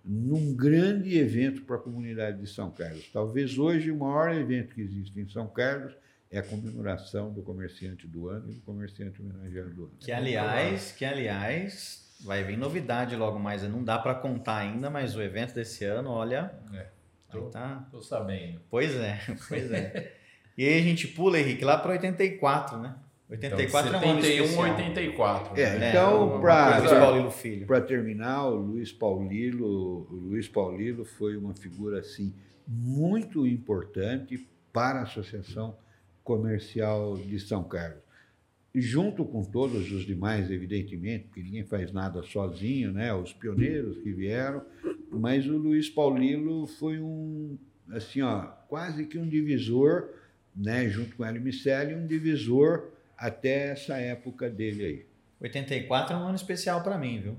num 0.03 0.55
grande 0.55 1.17
evento 1.17 1.63
para 1.63 1.75
a 1.75 1.79
comunidade 1.79 2.39
de 2.39 2.47
São 2.47 2.71
Carlos. 2.71 3.09
Talvez 3.11 3.57
hoje 3.57 3.91
o 3.91 3.97
maior 3.97 4.33
evento 4.33 4.73
que 4.73 4.81
existe 4.81 5.19
em 5.19 5.27
São 5.27 5.47
Carlos 5.47 5.93
é 6.31 6.39
a 6.39 6.43
comemoração 6.43 7.31
do 7.31 7.41
comerciante 7.41 8.07
do 8.07 8.29
ano 8.29 8.49
e 8.49 8.53
do 8.53 8.61
comerciante 8.61 9.21
homenageado 9.21 9.69
do 9.71 9.83
ano. 9.83 9.93
Que 9.99 10.13
aliás, 10.13 10.93
que 10.93 11.03
aliás, 11.03 12.07
vai 12.21 12.43
vir 12.43 12.57
novidade 12.57 13.15
logo 13.15 13.37
mais. 13.37 13.63
Não 13.63 13.83
dá 13.83 13.97
para 13.97 14.15
contar 14.15 14.57
ainda, 14.57 14.89
mas 14.89 15.15
o 15.15 15.21
evento 15.21 15.53
desse 15.53 15.83
ano, 15.83 16.09
olha, 16.09 16.53
é, 16.73 16.87
tô, 17.31 17.41
tá. 17.49 17.87
Tô 17.91 18.01
sabendo. 18.01 18.61
Pois 18.69 18.95
é, 18.95 19.19
pois 19.47 19.71
é. 19.71 20.13
e 20.57 20.65
aí 20.67 20.79
a 20.79 20.81
gente 20.81 21.07
pula, 21.07 21.39
Henrique, 21.39 21.63
lá 21.63 21.77
para 21.77 21.91
84, 21.91 22.77
né? 22.77 22.95
84 23.29 23.89
então, 23.89 24.21
71, 24.21 24.57
84. 24.57 25.59
É, 25.59 25.77
né? 25.77 25.89
então, 25.89 26.37
é, 26.37 27.65
para 27.65 27.81
terminar, 27.81 28.47
o 28.47 28.55
Luiz 28.55 28.93
Paulilo, 28.93 30.07
o 30.09 30.15
Luiz 30.29 30.47
Paulilo 30.47 31.03
foi 31.03 31.35
uma 31.35 31.53
figura 31.53 31.99
assim 31.99 32.33
muito 32.65 33.45
importante 33.45 34.47
para 34.71 34.99
a 34.99 35.03
associação 35.03 35.77
comercial 36.23 37.17
de 37.17 37.39
São 37.39 37.63
Carlos. 37.63 38.01
Junto 38.73 39.25
com 39.25 39.43
todos 39.43 39.91
os 39.91 40.05
demais, 40.05 40.51
evidentemente, 40.51 41.25
porque 41.25 41.41
ninguém 41.41 41.63
faz 41.63 41.91
nada 41.91 42.21
sozinho, 42.21 42.91
né? 42.91 43.13
os 43.13 43.33
pioneiros 43.33 43.97
que 43.97 44.11
vieram, 44.11 44.61
mas 45.11 45.47
o 45.47 45.57
Luiz 45.57 45.89
Paulino 45.89 46.67
foi 46.67 46.99
um, 46.99 47.57
assim, 47.91 48.21
ó, 48.21 48.41
quase 48.67 49.05
que 49.05 49.17
um 49.17 49.27
divisor, 49.27 50.09
né? 50.55 50.87
junto 50.89 51.15
com 51.15 51.23
o 51.23 51.25
Hélio 51.25 51.41
Micelli, 51.41 51.95
um 51.95 52.05
divisor 52.05 52.89
até 53.17 53.71
essa 53.71 53.97
época 53.97 54.49
dele 54.49 54.85
aí. 54.85 55.05
84 55.39 56.15
é 56.15 56.17
um 56.17 56.23
ano 56.23 56.35
especial 56.35 56.81
para 56.81 56.97
mim, 56.97 57.19
viu? 57.19 57.37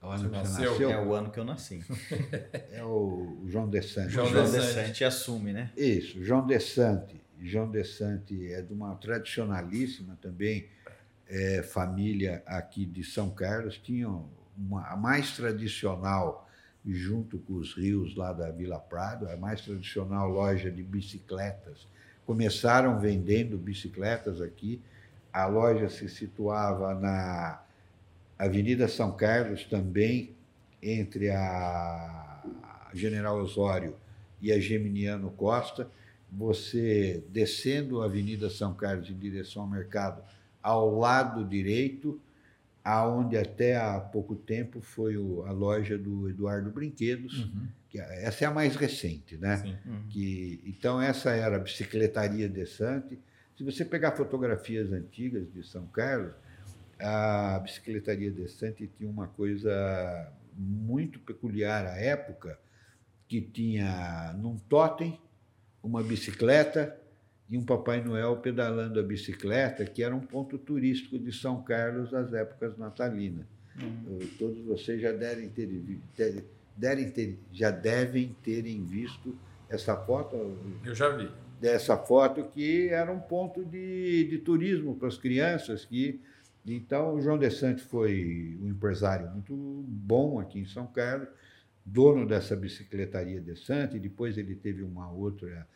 É 0.00 0.06
o 0.06 0.10
ano 0.10 0.24
que 0.24 0.36
nasceu? 0.36 0.70
nasceu? 0.70 0.90
É 0.90 1.00
o 1.00 1.14
ano 1.14 1.30
que 1.30 1.38
eu 1.38 1.44
nasci. 1.44 1.84
é 2.72 2.84
o 2.84 3.42
João 3.46 3.68
Desante. 3.68 4.10
João, 4.10 4.26
João 4.26 4.50
Desante 4.50 5.04
assume, 5.04 5.52
né? 5.52 5.70
Isso, 5.76 6.22
João 6.24 6.46
Desante. 6.46 7.22
João 7.44 7.70
de 7.70 7.84
Sante 7.84 8.52
é 8.52 8.62
de 8.62 8.72
uma 8.72 8.94
tradicionalíssima 8.94 10.16
também 10.20 10.68
é, 11.28 11.62
família 11.62 12.42
aqui 12.46 12.84
de 12.84 13.02
São 13.02 13.30
Carlos, 13.30 13.78
tinham 13.78 14.28
uma, 14.56 14.86
a 14.86 14.96
mais 14.96 15.34
tradicional, 15.34 16.48
junto 16.86 17.38
com 17.38 17.54
os 17.54 17.74
rios 17.74 18.16
lá 18.16 18.32
da 18.32 18.50
Vila 18.50 18.78
Prado, 18.78 19.28
a 19.28 19.36
mais 19.36 19.60
tradicional 19.60 20.28
loja 20.28 20.70
de 20.70 20.82
bicicletas. 20.82 21.86
Começaram 22.26 22.98
vendendo 22.98 23.56
bicicletas 23.56 24.40
aqui. 24.40 24.80
A 25.32 25.46
loja 25.46 25.88
se 25.88 26.08
situava 26.08 26.94
na 26.94 27.62
Avenida 28.38 28.88
São 28.88 29.12
Carlos, 29.12 29.64
também 29.64 30.34
entre 30.82 31.30
a 31.30 32.42
General 32.92 33.36
Osório 33.38 33.96
e 34.40 34.52
a 34.52 34.58
Geminiano 34.58 35.30
Costa 35.30 35.88
você 36.32 37.22
descendo 37.28 38.00
a 38.00 38.06
Avenida 38.06 38.48
São 38.48 38.72
Carlos 38.72 39.10
em 39.10 39.18
direção 39.18 39.62
ao 39.62 39.68
mercado, 39.68 40.22
ao 40.62 40.98
lado 40.98 41.44
direito, 41.44 42.18
aonde 42.84 43.36
até 43.36 43.76
há 43.76 44.00
pouco 44.00 44.34
tempo 44.34 44.80
foi 44.80 45.16
o, 45.16 45.42
a 45.42 45.52
loja 45.52 45.96
do 45.96 46.28
Eduardo 46.28 46.70
Brinquedos, 46.70 47.44
uhum. 47.44 47.68
que 47.88 48.00
é, 48.00 48.24
essa 48.24 48.44
é 48.44 48.48
a 48.48 48.50
mais 48.50 48.74
recente, 48.74 49.36
né? 49.36 49.80
Uhum. 49.86 50.08
Que, 50.08 50.60
então 50.66 51.00
essa 51.00 51.30
era 51.30 51.56
a 51.56 51.58
bicicletaria 51.60 52.48
Desante. 52.48 53.18
Se 53.56 53.62
você 53.62 53.84
pegar 53.84 54.12
fotografias 54.12 54.92
antigas 54.92 55.52
de 55.52 55.62
São 55.64 55.86
Carlos, 55.86 56.32
a 56.98 57.60
bicicletaria 57.60 58.30
Desante 58.30 58.90
tinha 58.98 59.08
uma 59.08 59.28
coisa 59.28 60.32
muito 60.56 61.20
peculiar 61.20 61.86
à 61.86 61.96
época, 61.96 62.58
que 63.28 63.40
tinha 63.40 64.32
num 64.34 64.56
totem 64.56 65.20
uma 65.82 66.02
bicicleta 66.02 66.96
e 67.52 67.58
um 67.58 67.62
Papai 67.62 68.02
Noel 68.02 68.38
pedalando 68.38 68.98
a 68.98 69.02
bicicleta, 69.02 69.84
que 69.84 70.02
era 70.02 70.16
um 70.16 70.20
ponto 70.20 70.56
turístico 70.56 71.18
de 71.18 71.30
São 71.30 71.62
Carlos 71.62 72.10
das 72.10 72.32
épocas 72.32 72.78
natalinas. 72.78 73.44
Uhum. 73.78 74.18
Todos 74.38 74.64
vocês 74.64 75.02
já 75.02 75.12
devem 75.12 75.50
ter, 75.50 75.68
ter, 76.16 76.46
devem 76.74 77.10
ter, 77.10 77.38
já 77.52 77.70
devem 77.70 78.34
terem 78.42 78.82
visto 78.82 79.36
essa 79.68 79.94
foto. 79.94 80.56
Eu 80.82 80.94
já 80.94 81.10
vi. 81.10 81.30
Dessa 81.60 81.94
foto 81.94 82.42
que 82.44 82.88
era 82.88 83.12
um 83.12 83.20
ponto 83.20 83.62
de, 83.66 84.24
de 84.30 84.38
turismo 84.38 84.96
para 84.96 85.08
as 85.08 85.18
crianças. 85.18 85.84
Que, 85.84 86.22
então, 86.66 87.16
o 87.16 87.20
João 87.20 87.38
de 87.38 87.50
Santos 87.50 87.84
foi 87.84 88.58
um 88.62 88.68
empresário 88.70 89.30
muito 89.30 89.54
bom 89.54 90.40
aqui 90.40 90.58
em 90.58 90.66
São 90.66 90.86
Carlos 90.86 91.28
dono 91.84 92.26
dessa 92.26 92.54
bicicletaria 92.54 93.40
de 93.40 93.56
Santa, 93.56 93.96
e 93.96 94.00
depois 94.00 94.38
ele 94.38 94.54
teve 94.54 94.82
uma 94.82 95.10
outra 95.10 95.66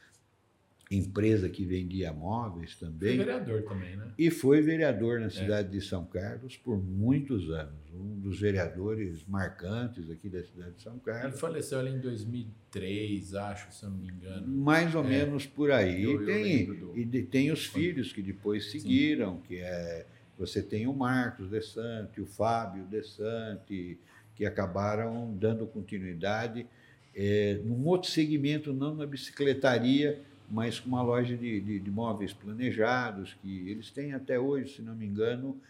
empresa 0.91 1.49
que 1.49 1.65
vendia 1.65 2.13
móveis 2.13 2.77
também. 2.77 3.17
Foi 3.17 3.25
vereador 3.25 3.63
também, 3.63 3.97
né? 3.97 4.13
E 4.17 4.31
foi 4.31 4.63
vereador 4.63 5.19
na 5.21 5.31
cidade 5.31 5.69
é. 5.69 5.71
de 5.71 5.81
São 5.81 6.05
Carlos 6.05 6.57
por 6.57 6.77
muitos 6.81 7.51
anos. 7.51 7.75
Um 7.93 8.21
dos 8.21 8.39
vereadores 8.39 9.25
marcantes 9.27 10.09
aqui 10.11 10.29
da 10.29 10.45
cidade 10.45 10.77
de 10.77 10.83
São 10.83 10.99
Carlos. 10.99 11.25
Ele 11.25 11.41
faleceu 11.41 11.81
ali 11.81 11.91
em 11.91 11.99
2003, 11.99 13.35
acho, 13.35 13.73
se 13.73 13.85
eu 13.85 13.91
não 13.91 13.99
me 13.99 14.09
engano. 14.09 14.47
Mais 14.47 14.95
ou 14.95 15.05
é. 15.05 15.09
menos 15.09 15.45
por 15.47 15.73
aí. 15.73 16.05
Eu, 16.05 16.23
e 16.23 16.27
tem, 16.27 16.67
do... 16.67 16.99
e 16.99 17.23
tem 17.23 17.51
os 17.51 17.67
filhos 17.67 18.13
que 18.13 18.23
depois 18.23 18.71
seguiram, 18.71 19.37
Sim. 19.37 19.43
que 19.49 19.59
é 19.59 20.07
você 20.39 20.63
tem 20.63 20.87
o 20.87 20.93
Marcos 20.93 21.49
De 21.49 21.61
Sante, 21.63 22.21
o 22.21 22.27
Fábio 22.27 22.85
De 22.85 23.03
Sante, 23.03 23.99
que 24.35 24.45
acabaram 24.45 25.35
dando 25.35 25.67
continuidade 25.67 26.67
é, 27.15 27.59
num 27.65 27.87
outro 27.87 28.11
segmento, 28.11 28.75
não 28.75 28.95
na 28.95 29.07
bicicletaria, 29.07 30.21
mas 30.49 30.79
com 30.79 30.89
uma 30.89 31.03
loja 31.03 31.37
de, 31.37 31.61
de, 31.61 31.81
de, 31.81 31.91
móveis 31.91 32.33
planejados, 32.33 33.35
que 33.35 33.69
eles 33.69 33.91
têm 33.91 34.15
até 34.15 34.39
hoje, 34.39 34.77
se 34.77 34.83
não 34.83 34.95
me 34.95 35.07
engano, 35.07 35.61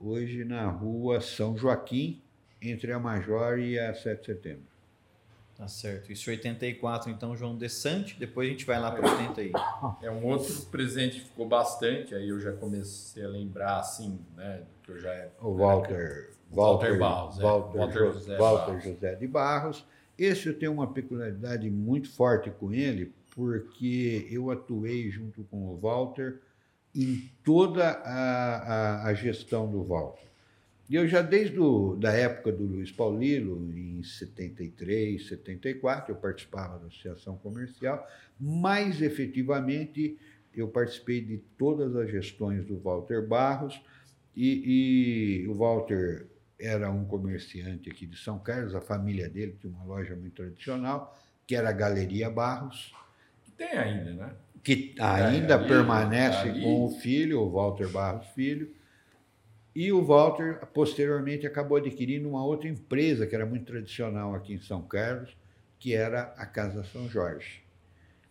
hoje 0.00 0.44
na 0.44 0.68
rua 0.68 1.20
São 1.20 1.56
Joaquim, 1.56 2.20
entre 2.60 2.92
a 2.92 2.98
Major 2.98 3.58
e 3.58 3.78
a 3.78 3.94
7 3.94 4.20
de 4.20 4.26
setembro. 4.26 4.68
Tá 5.56 5.66
certo. 5.66 6.12
Isso 6.12 6.30
84, 6.30 7.10
então, 7.10 7.36
João 7.36 7.56
Desante, 7.56 8.16
depois 8.18 8.48
a 8.48 8.50
gente 8.52 8.64
vai 8.64 8.78
lá 8.78 8.92
para 8.92 9.10
80 9.10 9.40
aí. 9.40 9.52
É 10.00 10.10
um 10.10 10.24
outro 10.24 10.54
presente 10.66 11.20
que 11.20 11.26
ficou 11.26 11.48
bastante, 11.48 12.14
aí 12.14 12.28
eu 12.28 12.40
já 12.40 12.52
comecei 12.52 13.24
a 13.24 13.28
lembrar, 13.28 13.80
assim, 13.80 14.20
né, 14.36 14.62
que 14.84 14.92
eu 14.92 14.98
já... 14.98 15.28
O 15.40 15.54
Walter... 15.54 16.30
Walter, 16.50 16.96
Walter 16.96 16.98
Barros. 16.98 17.38
Walter, 17.38 17.76
é. 17.76 17.80
Walter, 17.80 18.12
José, 18.12 18.36
Walter 18.38 18.66
Barros. 18.66 18.84
José 18.84 19.14
de 19.14 19.26
Barros. 19.26 19.86
Esse 20.18 20.48
eu 20.48 20.58
tenho 20.58 20.72
uma 20.72 20.86
peculiaridade 20.86 21.70
muito 21.70 22.10
forte 22.10 22.50
com 22.50 22.72
ele, 22.72 23.12
porque 23.38 24.26
eu 24.32 24.50
atuei 24.50 25.12
junto 25.12 25.44
com 25.44 25.68
o 25.68 25.76
Walter 25.76 26.40
em 26.92 27.30
toda 27.44 27.88
a, 27.88 28.56
a, 28.56 29.06
a 29.06 29.14
gestão 29.14 29.70
do 29.70 29.80
Walter. 29.84 30.26
E 30.90 30.96
eu 30.96 31.06
já 31.06 31.22
desde 31.22 31.56
a 31.56 31.94
da 31.96 32.10
época 32.10 32.50
do 32.50 32.64
Luiz 32.64 32.90
Paulino, 32.90 33.72
em 33.78 34.02
73, 34.02 35.28
74, 35.28 36.10
eu 36.10 36.16
participava 36.16 36.80
da 36.80 36.86
associação 36.88 37.36
comercial, 37.36 38.04
mais 38.40 39.00
efetivamente 39.00 40.18
eu 40.52 40.66
participei 40.66 41.20
de 41.20 41.38
todas 41.56 41.94
as 41.94 42.10
gestões 42.10 42.64
do 42.64 42.76
Walter 42.80 43.24
Barros 43.24 43.80
e, 44.34 45.44
e 45.44 45.48
o 45.48 45.54
Walter 45.54 46.26
era 46.58 46.90
um 46.90 47.04
comerciante 47.04 47.88
aqui 47.88 48.04
de 48.04 48.18
São 48.18 48.40
Carlos, 48.40 48.74
a 48.74 48.80
família 48.80 49.28
dele 49.28 49.56
tinha 49.60 49.72
uma 49.72 49.84
loja 49.84 50.16
muito 50.16 50.34
tradicional, 50.34 51.16
que 51.46 51.54
era 51.54 51.68
a 51.68 51.72
Galeria 51.72 52.28
Barros, 52.28 52.92
tem 53.58 53.76
ainda, 53.76 54.12
né? 54.12 54.30
Que 54.62 54.94
ainda 54.98 55.56
ali, 55.56 55.68
permanece 55.68 56.48
ali. 56.48 56.62
com 56.62 56.86
o 56.86 56.90
filho, 56.90 57.40
o 57.40 57.50
Walter 57.50 57.88
Barros 57.88 58.26
Filho. 58.28 58.72
E 59.74 59.92
o 59.92 60.04
Walter, 60.04 60.58
posteriormente, 60.72 61.46
acabou 61.46 61.76
adquirindo 61.76 62.28
uma 62.28 62.44
outra 62.44 62.68
empresa 62.68 63.26
que 63.26 63.34
era 63.34 63.44
muito 63.44 63.66
tradicional 63.66 64.34
aqui 64.34 64.54
em 64.54 64.58
São 64.58 64.82
Carlos, 64.82 65.36
que 65.78 65.94
era 65.94 66.34
a 66.36 66.46
Casa 66.46 66.82
São 66.84 67.08
Jorge, 67.08 67.62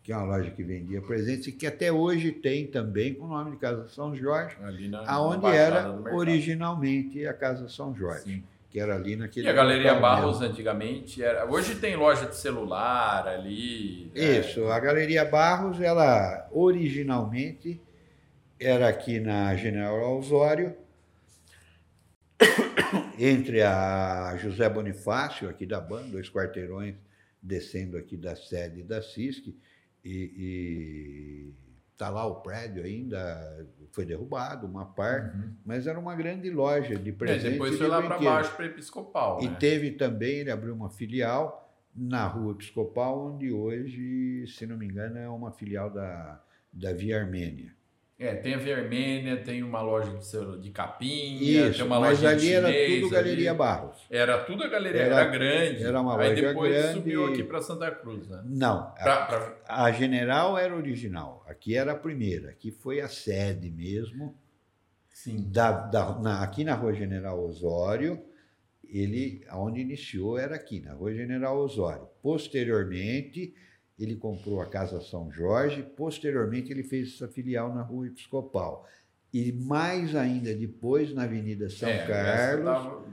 que 0.04 0.12
é 0.12 0.18
uma 0.18 0.26
loja 0.26 0.52
que 0.52 0.64
vendia 0.64 1.02
presentes 1.02 1.48
e 1.48 1.52
que 1.52 1.66
até 1.66 1.92
hoje 1.92 2.32
tem 2.32 2.68
também 2.68 3.14
com 3.14 3.26
o 3.26 3.30
nome 3.30 3.52
de 3.52 3.58
Casa 3.58 3.88
São 3.88 4.16
Jorge, 4.16 4.58
Ali 4.62 4.90
na, 4.90 5.10
aonde 5.10 5.44
na 5.44 5.56
era 5.56 5.92
originalmente 6.14 7.26
a 7.26 7.34
Casa 7.34 7.70
São 7.70 7.96
Jorge. 7.96 8.24
Sim 8.24 8.44
que 8.70 8.80
era 8.80 8.96
ali 8.96 9.16
naquele. 9.16 9.48
E 9.48 9.50
a 9.50 9.54
Galeria 9.54 9.96
Barros 9.96 10.40
mesmo. 10.40 10.54
antigamente 10.54 11.24
era. 11.24 11.50
Hoje 11.50 11.76
tem 11.76 11.96
loja 11.96 12.26
de 12.26 12.36
celular 12.36 13.28
ali. 13.28 14.12
Né? 14.14 14.40
Isso, 14.40 14.66
a 14.68 14.80
Galeria 14.80 15.26
Barros, 15.26 15.82
ela 15.82 16.48
originalmente 16.52 17.82
era 18.60 18.88
aqui 18.88 19.20
na 19.20 19.56
General 19.56 20.18
Osório, 20.18 20.76
entre 23.18 23.62
a 23.62 24.36
José 24.38 24.68
Bonifácio, 24.70 25.50
aqui 25.50 25.66
da 25.66 25.80
banda, 25.80 26.10
dois 26.10 26.30
quarteirões 26.30 26.96
descendo 27.42 27.98
aqui 27.98 28.18
da 28.18 28.36
sede 28.36 28.84
da 28.84 29.02
CISC, 29.02 29.56
e, 30.04 30.34
e 30.36 31.54
Está 31.98 32.10
lá 32.10 32.28
o 32.28 32.42
prédio 32.42 32.84
ainda, 32.84 33.68
foi 33.92 34.06
derrubado, 34.06 34.68
uma 34.68 34.86
parte, 34.86 35.36
uhum. 35.36 35.56
mas 35.66 35.88
era 35.88 36.00
uma 36.00 36.14
grande 36.14 36.48
loja 36.48 36.96
de 36.96 37.12
presentes. 37.12 37.46
É, 37.46 37.50
depois 37.54 37.76
foi 37.76 37.88
lá 37.88 38.04
para 38.04 38.20
baixo 38.20 38.56
para 38.56 38.68
Episcopal. 38.68 39.42
E 39.42 39.50
né? 39.50 39.58
teve 39.60 39.90
também, 39.90 40.42
ele 40.42 40.52
abriu 40.52 40.76
uma 40.76 40.92
filial 40.92 41.76
na 41.96 42.28
rua 42.28 42.52
Episcopal, 42.52 43.34
onde 43.34 43.52
hoje, 43.52 44.46
se 44.46 44.68
não 44.68 44.78
me 44.78 44.86
engano, 44.86 45.18
é 45.18 45.28
uma 45.28 45.52
filial 45.52 45.90
da, 45.90 46.40
da 46.72 46.94
Via 46.94 47.20
Armênia. 47.20 47.76
É, 48.20 48.34
tem 48.34 48.56
a 48.56 48.58
Vermênia, 48.58 49.38
tem 49.38 49.62
uma 49.62 49.80
loja 49.80 50.12
de, 50.18 50.60
de 50.60 50.72
capinha, 50.72 51.68
Isso, 51.68 51.78
tem 51.78 51.86
uma 51.86 52.00
mas 52.00 52.20
loja 52.20 52.30
ali 52.30 52.40
chinês, 52.40 52.56
era 52.56 53.00
tudo 53.02 53.10
Galeria 53.12 53.50
ali. 53.52 53.58
Barros. 53.60 53.98
Era 54.10 54.44
tudo 54.44 54.64
a 54.64 54.68
galeria, 54.68 55.02
era, 55.02 55.16
era 55.22 55.30
grande. 55.30 55.84
Era 55.84 56.02
uma 56.02 56.16
loja 56.16 56.30
Aí 56.30 56.36
depois 56.36 56.72
grande. 56.74 56.94
subiu 56.94 57.26
aqui 57.28 57.44
para 57.44 57.62
Santa 57.62 57.92
Cruz, 57.92 58.28
né? 58.28 58.42
Não, 58.44 58.92
pra, 58.96 59.14
a, 59.14 59.26
pra... 59.28 59.58
a, 59.68 59.92
General 59.92 60.58
era 60.58 60.76
original, 60.76 61.46
aqui 61.48 61.76
era 61.78 61.92
a 61.92 61.96
primeira, 61.96 62.50
aqui 62.50 62.72
foi 62.72 63.02
a 63.02 63.08
sede 63.08 63.70
mesmo. 63.70 64.36
Sim. 65.10 65.48
Da, 65.52 65.72
da, 65.72 66.18
na, 66.20 66.42
aqui 66.42 66.64
na 66.64 66.74
Rua 66.74 66.94
General 66.94 67.40
Osório, 67.40 68.20
ele, 68.84 69.46
onde 69.54 69.82
iniciou 69.82 70.40
era 70.40 70.56
aqui, 70.56 70.80
na 70.80 70.94
Rua 70.94 71.14
General 71.14 71.56
Osório. 71.56 72.08
Posteriormente 72.24 73.54
ele 74.00 74.16
comprou 74.16 74.62
a 74.62 74.66
Casa 74.68 75.02
São 75.02 75.32
Jorge, 75.32 75.82
posteriormente 75.82 76.72
ele 76.72 76.84
fez 76.84 77.16
essa 77.16 77.28
filial 77.28 77.74
na 77.74 77.82
Rua 77.82 78.08
Episcopal. 78.08 78.88
E 79.34 79.52
mais 79.52 80.16
ainda 80.16 80.54
depois, 80.54 81.14
na 81.14 81.24
Avenida 81.24 81.70
São 81.70 81.90
é, 81.90 82.06
Carlos, 82.06 82.66
tava... 82.66 83.06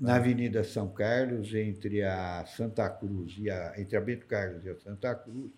na 0.00 0.16
Avenida 0.16 0.64
São 0.64 0.88
Carlos, 0.88 1.54
entre 1.54 2.02
a 2.02 2.44
Santa 2.46 2.88
Cruz 2.88 3.36
e 3.38 3.50
a, 3.50 3.74
entre 3.78 3.96
a 3.96 4.00
Bento 4.00 4.26
Carlos 4.26 4.64
e 4.64 4.70
a 4.70 4.76
Santa 4.76 5.14
Cruz, 5.14 5.52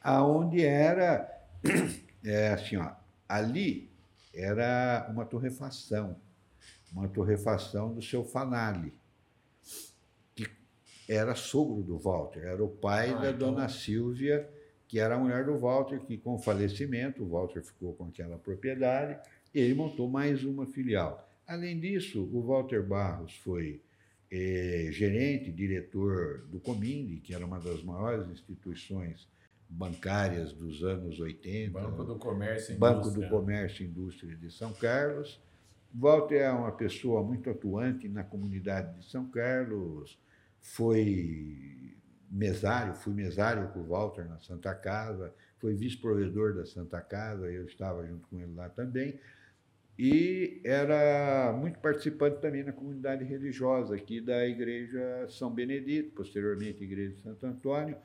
aonde 0.00 0.64
era 0.64 1.30
é, 2.24 2.48
assim, 2.48 2.76
ó, 2.76 2.92
ali 3.28 3.90
era 4.34 5.06
uma 5.10 5.24
torrefação, 5.24 6.16
uma 6.92 7.08
torrefação 7.08 7.92
do 7.92 8.02
seu 8.02 8.24
Fanale 8.24 8.92
era 11.08 11.34
sogro 11.34 11.82
do 11.82 11.98
Walter, 11.98 12.40
era 12.40 12.62
o 12.64 12.68
pai 12.68 13.10
ah, 13.10 13.14
da 13.16 13.30
então... 13.30 13.52
dona 13.52 13.68
Silvia, 13.68 14.48
que 14.88 14.98
era 14.98 15.16
a 15.16 15.18
mulher 15.18 15.44
do 15.44 15.58
Walter, 15.58 16.00
que 16.00 16.16
com 16.16 16.34
o 16.34 16.38
falecimento, 16.38 17.22
o 17.22 17.28
Walter 17.28 17.62
ficou 17.62 17.94
com 17.94 18.06
aquela 18.06 18.38
propriedade, 18.38 19.20
e 19.54 19.60
ele 19.60 19.74
montou 19.74 20.08
mais 20.08 20.44
uma 20.44 20.66
filial. 20.66 21.28
Além 21.46 21.78
disso, 21.78 22.22
o 22.22 22.42
Walter 22.42 22.82
Barros 22.82 23.34
foi 23.36 23.80
é, 24.30 24.88
gerente, 24.90 25.52
diretor 25.52 26.46
do 26.48 26.58
Cominde, 26.58 27.20
que 27.20 27.34
era 27.34 27.46
uma 27.46 27.60
das 27.60 27.82
maiores 27.82 28.28
instituições 28.28 29.28
bancárias 29.68 30.52
dos 30.52 30.82
anos 30.82 31.18
80. 31.18 31.70
Banco 31.70 32.04
do 32.04 32.16
Comércio 32.16 32.74
e 32.74 32.78
Banco 32.78 33.00
Indústria. 33.00 33.28
do 33.28 33.30
Comércio 33.30 33.84
e 33.84 33.88
Indústria 33.88 34.36
de 34.36 34.50
São 34.50 34.72
Carlos. 34.72 35.40
Walter 35.94 36.36
é 36.36 36.50
uma 36.50 36.72
pessoa 36.72 37.22
muito 37.22 37.48
atuante 37.48 38.08
na 38.08 38.22
comunidade 38.22 38.98
de 38.98 39.10
São 39.10 39.28
Carlos, 39.30 40.18
foi 40.66 41.96
mesário, 42.30 42.94
fui 42.94 43.14
mesário 43.14 43.68
com 43.68 43.80
o 43.80 43.86
Walter 43.86 44.28
na 44.28 44.38
Santa 44.38 44.74
Casa, 44.74 45.32
foi 45.58 45.74
vice-provedor 45.74 46.54
da 46.54 46.66
Santa 46.66 47.00
Casa, 47.00 47.50
eu 47.50 47.64
estava 47.64 48.06
junto 48.06 48.28
com 48.28 48.38
ele 48.40 48.52
lá 48.54 48.68
também, 48.68 49.18
e 49.98 50.60
era 50.64 51.52
muito 51.58 51.78
participante 51.78 52.40
também 52.40 52.62
na 52.62 52.72
comunidade 52.72 53.24
religiosa 53.24 53.94
aqui 53.94 54.20
da 54.20 54.46
Igreja 54.46 55.26
São 55.28 55.50
Benedito, 55.50 56.10
posteriormente 56.14 56.84
Igreja 56.84 57.16
Santo 57.22 57.46
Antônio. 57.46 57.96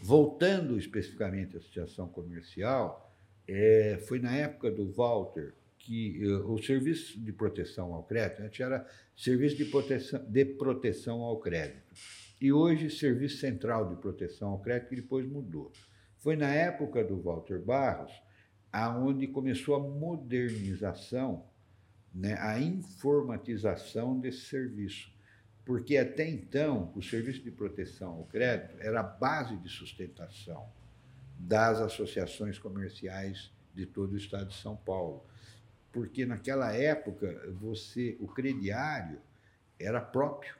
Voltando 0.00 0.78
especificamente 0.78 1.56
à 1.56 1.58
associação 1.58 2.08
comercial, 2.08 3.14
é, 3.46 3.98
foi 4.06 4.20
na 4.20 4.34
época 4.34 4.70
do 4.70 4.90
Walter 4.90 5.52
que 5.88 6.22
uh, 6.22 6.52
o 6.52 6.62
serviço 6.62 7.18
de 7.18 7.32
proteção 7.32 7.94
ao 7.94 8.02
crédito 8.02 8.42
antes 8.42 8.60
era 8.60 8.86
serviço 9.16 9.56
de 9.56 9.64
proteção, 9.64 10.22
de 10.22 10.44
proteção 10.44 11.22
ao 11.22 11.40
crédito. 11.40 11.94
E 12.38 12.52
hoje 12.52 12.90
serviço 12.90 13.38
central 13.38 13.88
de 13.88 13.96
proteção 13.96 14.50
ao 14.50 14.58
crédito 14.58 14.90
que 14.90 14.96
depois 14.96 15.26
mudou. 15.26 15.72
Foi 16.18 16.36
na 16.36 16.52
época 16.52 17.02
do 17.02 17.18
Walter 17.18 17.58
Barros 17.58 18.12
aonde 18.70 19.26
começou 19.28 19.76
a 19.76 19.80
modernização, 19.80 21.46
né, 22.14 22.36
a 22.38 22.60
informatização 22.60 24.20
desse 24.20 24.42
serviço, 24.42 25.10
porque 25.64 25.96
até 25.96 26.28
então 26.28 26.92
o 26.94 27.02
serviço 27.02 27.42
de 27.42 27.50
proteção 27.50 28.10
ao 28.10 28.24
crédito 28.24 28.76
era 28.78 29.00
a 29.00 29.02
base 29.02 29.56
de 29.56 29.70
sustentação 29.70 30.68
das 31.38 31.80
associações 31.80 32.58
comerciais 32.58 33.50
de 33.74 33.86
todo 33.86 34.12
o 34.12 34.18
estado 34.18 34.48
de 34.48 34.56
São 34.56 34.76
Paulo 34.76 35.24
porque 35.92 36.26
naquela 36.26 36.72
época 36.72 37.50
você 37.60 38.16
o 38.20 38.28
crediário 38.28 39.18
era 39.78 40.00
próprio. 40.00 40.54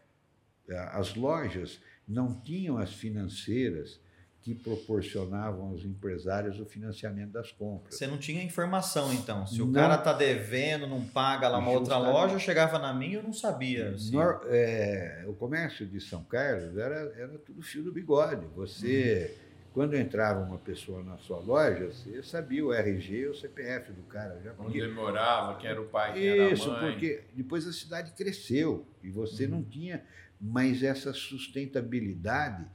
As 0.92 1.14
lojas 1.14 1.80
não 2.06 2.34
tinham 2.40 2.78
as 2.78 2.92
financeiras 2.92 4.00
que 4.40 4.54
proporcionavam 4.54 5.68
aos 5.68 5.84
empresários 5.84 6.58
o 6.60 6.64
financiamento 6.64 7.32
das 7.32 7.52
compras. 7.52 7.94
Você 7.94 8.06
não 8.06 8.16
tinha 8.16 8.42
informação, 8.42 9.12
então? 9.12 9.46
Se 9.46 9.60
o 9.60 9.70
cara 9.72 9.96
está 9.96 10.12
devendo, 10.12 10.86
não 10.86 11.04
paga 11.04 11.48
lá 11.48 11.58
uma 11.58 11.70
outra 11.70 11.98
loja, 11.98 12.38
chegava 12.38 12.78
na 12.78 12.94
minha 12.94 13.16
eu 13.16 13.22
não 13.22 13.32
sabia. 13.32 13.90
Assim. 13.90 14.12
No, 14.12 14.22
é, 14.46 15.24
o 15.26 15.34
comércio 15.34 15.86
de 15.86 16.00
São 16.00 16.22
Carlos 16.24 16.78
era, 16.78 17.12
era 17.16 17.38
tudo 17.38 17.60
fio 17.62 17.82
do 17.82 17.92
bigode. 17.92 18.46
Você, 18.54 19.30
uhum. 19.30 19.47
Quando 19.72 19.94
entrava 19.94 20.44
uma 20.44 20.58
pessoa 20.58 21.02
na 21.02 21.18
sua 21.18 21.38
loja, 21.38 21.92
você 21.92 22.22
sabia 22.22 22.64
o 22.64 22.72
RG 22.72 23.14
e 23.14 23.26
o 23.26 23.34
CPF 23.34 23.92
do 23.92 24.02
cara. 24.02 24.40
Já 24.42 24.54
Onde 24.58 24.78
ele 24.78 24.92
morava, 24.92 25.58
quem 25.58 25.70
era 25.70 25.80
o 25.80 25.86
pai, 25.86 26.14
quem 26.14 26.52
Isso, 26.52 26.68
era 26.68 26.78
a 26.78 26.82
mãe. 26.82 26.92
porque 26.92 27.24
depois 27.34 27.66
a 27.66 27.72
cidade 27.72 28.12
cresceu 28.12 28.86
e 29.02 29.10
você 29.10 29.44
uhum. 29.44 29.50
não 29.50 29.62
tinha 29.62 30.04
mais 30.40 30.82
essa 30.82 31.12
sustentabilidade 31.12 32.66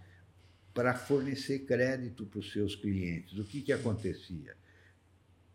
para 0.74 0.94
fornecer 0.94 1.60
crédito 1.60 2.26
para 2.26 2.40
os 2.40 2.52
seus 2.52 2.76
clientes. 2.76 3.38
O 3.38 3.44
que, 3.44 3.62
que 3.62 3.72
acontecia? 3.72 4.56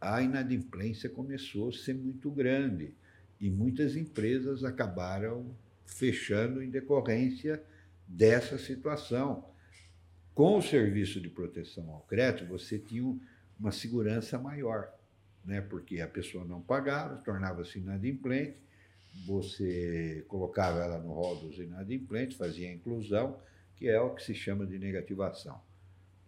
A 0.01 0.23
inadimplência 0.23 1.09
começou 1.09 1.71
a 1.71 1.73
ser 1.73 1.95
muito 1.95 2.31
grande 2.31 2.95
e 3.41 3.51
muitas 3.51 3.97
empresas 3.97 4.65
acabaram 4.65 5.55
fechando 5.85 6.63
em 6.63 6.71
decorrência 6.71 7.63
dessa 8.07 8.59
situação. 8.59 9.45
Com 10.39 10.57
o 10.57 10.63
serviço 10.63 11.21
de 11.21 11.29
proteção 11.29 11.91
ao 11.91 12.03
crédito, 12.03 12.47
você 12.47 12.79
tinha 12.79 13.03
uma 13.59 13.73
segurança 13.73 14.39
maior, 14.39 14.89
né? 15.45 15.61
porque 15.61 16.01
a 16.01 16.07
pessoa 16.07 16.45
não 16.45 16.63
pagava, 16.63 17.17
tornava-se 17.17 17.81
inadimplente, 17.81 18.57
você 19.27 20.25
colocava 20.29 20.79
ela 20.79 21.01
no 21.01 21.13
rol 21.13 21.41
dos 21.41 21.59
inadimplentes, 21.59 22.37
fazia 22.37 22.69
a 22.69 22.73
inclusão, 22.73 23.37
que 23.75 23.89
é 23.89 24.01
o 24.01 24.15
que 24.15 24.23
se 24.23 24.33
chama 24.33 24.65
de 24.65 24.79
negativação. 24.79 25.61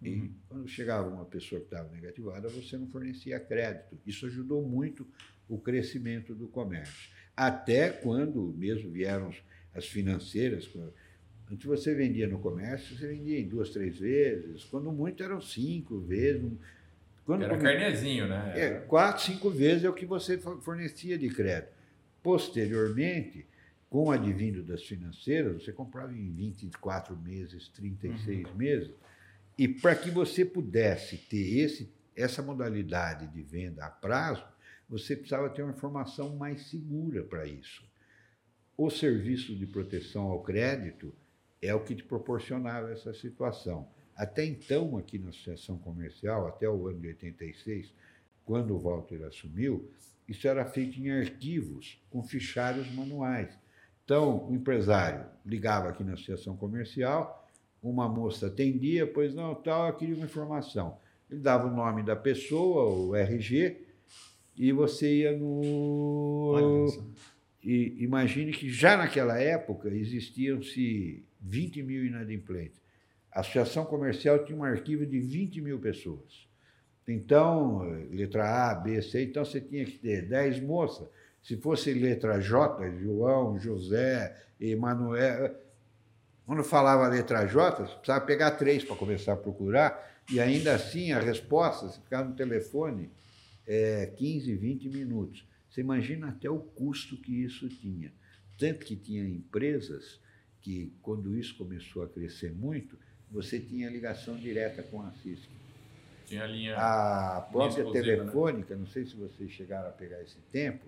E 0.02 0.16
uhum. 0.16 0.34
quando 0.48 0.66
chegava 0.66 1.08
uma 1.08 1.24
pessoa 1.24 1.60
que 1.60 1.68
estava 1.68 1.88
negativada, 1.92 2.48
você 2.48 2.76
não 2.76 2.88
fornecia 2.88 3.38
crédito. 3.38 3.96
Isso 4.04 4.26
ajudou 4.26 4.60
muito 4.66 5.06
o 5.48 5.56
crescimento 5.56 6.34
do 6.34 6.48
comércio. 6.48 7.12
Até 7.36 7.90
quando 7.90 8.52
mesmo 8.58 8.90
vieram 8.90 9.32
as 9.72 9.86
financeiras. 9.86 10.68
Antes 11.50 11.66
você 11.66 11.94
vendia 11.94 12.28
no 12.28 12.38
comércio, 12.38 12.96
você 12.96 13.08
vendia 13.08 13.40
em 13.40 13.48
duas, 13.48 13.70
três 13.70 13.98
vezes. 13.98 14.64
Quando 14.64 14.92
muito 14.92 15.22
eram 15.22 15.40
cinco 15.40 15.98
vezes. 15.98 16.52
Quando, 17.26 17.44
Era 17.44 17.58
carnezinho, 17.58 18.28
né? 18.28 18.52
É, 18.56 18.70
quatro, 18.80 19.24
cinco 19.24 19.50
vezes 19.50 19.84
é 19.84 19.88
o 19.88 19.92
que 19.92 20.06
você 20.06 20.38
fornecia 20.38 21.18
de 21.18 21.28
crédito. 21.28 21.72
Posteriormente, 22.22 23.46
com 23.88 24.04
o 24.04 24.10
advindo 24.12 24.62
das 24.62 24.84
financeiras, 24.84 25.64
você 25.64 25.72
comprava 25.72 26.12
em 26.12 26.30
24 26.30 27.16
meses, 27.16 27.68
36 27.68 28.46
uhum. 28.46 28.54
meses, 28.54 28.90
e 29.58 29.66
para 29.66 29.96
que 29.96 30.10
você 30.10 30.44
pudesse 30.44 31.16
ter 31.16 31.58
esse, 31.58 31.92
essa 32.16 32.40
modalidade 32.40 33.26
de 33.26 33.42
venda 33.42 33.84
a 33.84 33.90
prazo, 33.90 34.44
você 34.88 35.16
precisava 35.16 35.50
ter 35.50 35.62
uma 35.62 35.72
informação 35.72 36.36
mais 36.36 36.68
segura 36.68 37.24
para 37.24 37.46
isso. 37.46 37.84
O 38.76 38.88
serviço 38.90 39.54
de 39.54 39.66
proteção 39.66 40.22
ao 40.22 40.42
crédito 40.42 41.12
é 41.62 41.74
o 41.74 41.80
que 41.80 41.94
te 41.94 42.02
proporcionava 42.02 42.90
essa 42.90 43.12
situação. 43.12 43.88
Até 44.16 44.44
então, 44.44 44.96
aqui 44.96 45.18
na 45.18 45.30
Associação 45.30 45.78
Comercial, 45.78 46.46
até 46.46 46.68
o 46.68 46.86
ano 46.88 47.00
de 47.00 47.08
86, 47.08 47.92
quando 48.44 48.74
o 48.74 48.78
Walter 48.78 49.24
assumiu, 49.24 49.90
isso 50.28 50.46
era 50.46 50.64
feito 50.64 50.98
em 51.00 51.10
arquivos, 51.10 52.00
com 52.10 52.22
fichários 52.22 52.92
manuais. 52.92 53.58
Então, 54.04 54.48
o 54.48 54.54
empresário 54.54 55.26
ligava 55.44 55.88
aqui 55.88 56.04
na 56.04 56.14
associação 56.14 56.56
comercial, 56.56 57.48
uma 57.82 58.08
moça 58.08 58.48
atendia, 58.48 59.06
pois 59.06 59.34
não, 59.34 59.54
tal, 59.54 59.88
eu 59.88 59.94
queria 59.94 60.14
uma 60.14 60.26
informação. 60.26 60.98
Ele 61.30 61.40
dava 61.40 61.68
o 61.68 61.74
nome 61.74 62.02
da 62.02 62.16
pessoa, 62.16 62.92
o 62.92 63.14
RG, 63.14 63.86
e 64.56 64.72
você 64.72 65.20
ia 65.20 65.36
no. 65.36 66.86
E 67.62 67.96
imagine 68.02 68.52
que 68.52 68.70
já 68.70 68.96
naquela 68.96 69.38
época 69.38 69.88
existiam-se 69.88 71.24
20 71.40 71.82
mil 71.82 72.04
inadimplentes. 72.04 72.80
A 73.32 73.40
associação 73.40 73.84
comercial 73.84 74.44
tinha 74.44 74.58
um 74.58 74.64
arquivo 74.64 75.06
de 75.06 75.20
20 75.20 75.60
mil 75.60 75.78
pessoas. 75.78 76.48
Então, 77.06 77.80
letra 78.10 78.70
A, 78.70 78.74
B, 78.74 79.00
C, 79.02 79.24
então 79.24 79.44
você 79.44 79.60
tinha 79.60 79.84
que 79.84 79.98
ter 79.98 80.28
10 80.28 80.60
moças 80.60 81.08
se 81.42 81.56
fosse 81.56 81.92
letra 81.92 82.40
J, 82.40 82.90
João, 82.98 83.58
José, 83.58 84.36
Emanuel. 84.60 85.54
Quando 86.44 86.62
falava 86.62 87.08
letra 87.08 87.46
J, 87.46 87.86
você 87.86 87.94
precisava 87.94 88.24
pegar 88.24 88.52
três 88.52 88.84
para 88.84 88.96
começar 88.96 89.32
a 89.32 89.36
procurar, 89.36 90.22
e 90.30 90.38
ainda 90.38 90.74
assim 90.74 91.12
a 91.12 91.18
resposta, 91.18 91.88
você 91.88 92.00
ficava 92.00 92.28
no 92.28 92.34
telefone 92.34 93.10
é, 93.66 94.06
15, 94.16 94.54
20 94.54 94.88
minutos. 94.88 95.48
Você 95.68 95.80
imagina 95.80 96.28
até 96.28 96.50
o 96.50 96.58
custo 96.58 97.16
que 97.16 97.42
isso 97.42 97.68
tinha. 97.68 98.12
Tanto 98.58 98.84
que 98.84 98.96
tinha 98.96 99.24
empresas 99.24 100.20
que, 100.60 100.92
quando 101.02 101.36
isso 101.36 101.56
começou 101.56 102.02
a 102.02 102.08
crescer 102.08 102.52
muito, 102.52 102.98
você 103.30 103.58
tinha 103.58 103.88
ligação 103.88 104.36
direta 104.36 104.82
com 104.82 105.02
a 105.02 105.10
CISC. 105.12 105.48
Tinha 106.26 106.44
a 106.44 106.46
linha. 106.46 106.76
A 106.76 107.40
própria 107.50 107.82
linha 107.82 107.94
né? 107.94 108.00
telefônica, 108.00 108.74
né? 108.74 108.80
não 108.80 108.86
sei 108.86 109.04
se 109.04 109.16
vocês 109.16 109.50
chegaram 109.50 109.88
a 109.88 109.92
pegar 109.92 110.20
esse 110.22 110.38
tempo, 110.52 110.86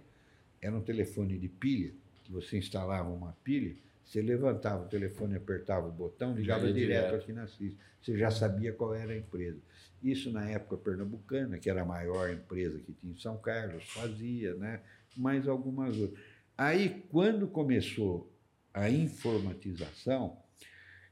era 0.60 0.74
um 0.74 0.82
telefone 0.82 1.38
de 1.38 1.48
pilha, 1.48 1.92
que 2.24 2.32
você 2.32 2.58
instalava 2.58 3.08
uma 3.08 3.32
pilha, 3.44 3.74
você 4.04 4.20
levantava 4.20 4.84
o 4.84 4.88
telefone, 4.88 5.36
apertava 5.36 5.88
o 5.88 5.92
botão, 5.92 6.34
ligava 6.34 6.72
direto, 6.72 6.76
direto 6.76 7.14
aqui 7.14 7.32
na 7.32 7.46
CIS. 7.46 7.76
Você 8.00 8.16
já 8.16 8.30
sabia 8.30 8.72
qual 8.72 8.94
era 8.94 9.12
a 9.12 9.16
empresa. 9.16 9.60
Isso 10.02 10.30
na 10.30 10.48
época 10.48 10.76
pernambucana, 10.76 11.58
que 11.58 11.70
era 11.70 11.82
a 11.82 11.84
maior 11.84 12.30
empresa 12.30 12.78
que 12.80 12.92
tinha 12.92 13.12
em 13.12 13.18
São 13.18 13.36
Carlos, 13.38 13.84
fazia, 13.90 14.54
né? 14.54 14.80
mais 15.16 15.46
algumas 15.46 15.96
outras. 15.96 16.20
Aí, 16.56 17.04
quando 17.10 17.46
começou 17.46 18.31
a 18.72 18.88
informatização, 18.88 20.38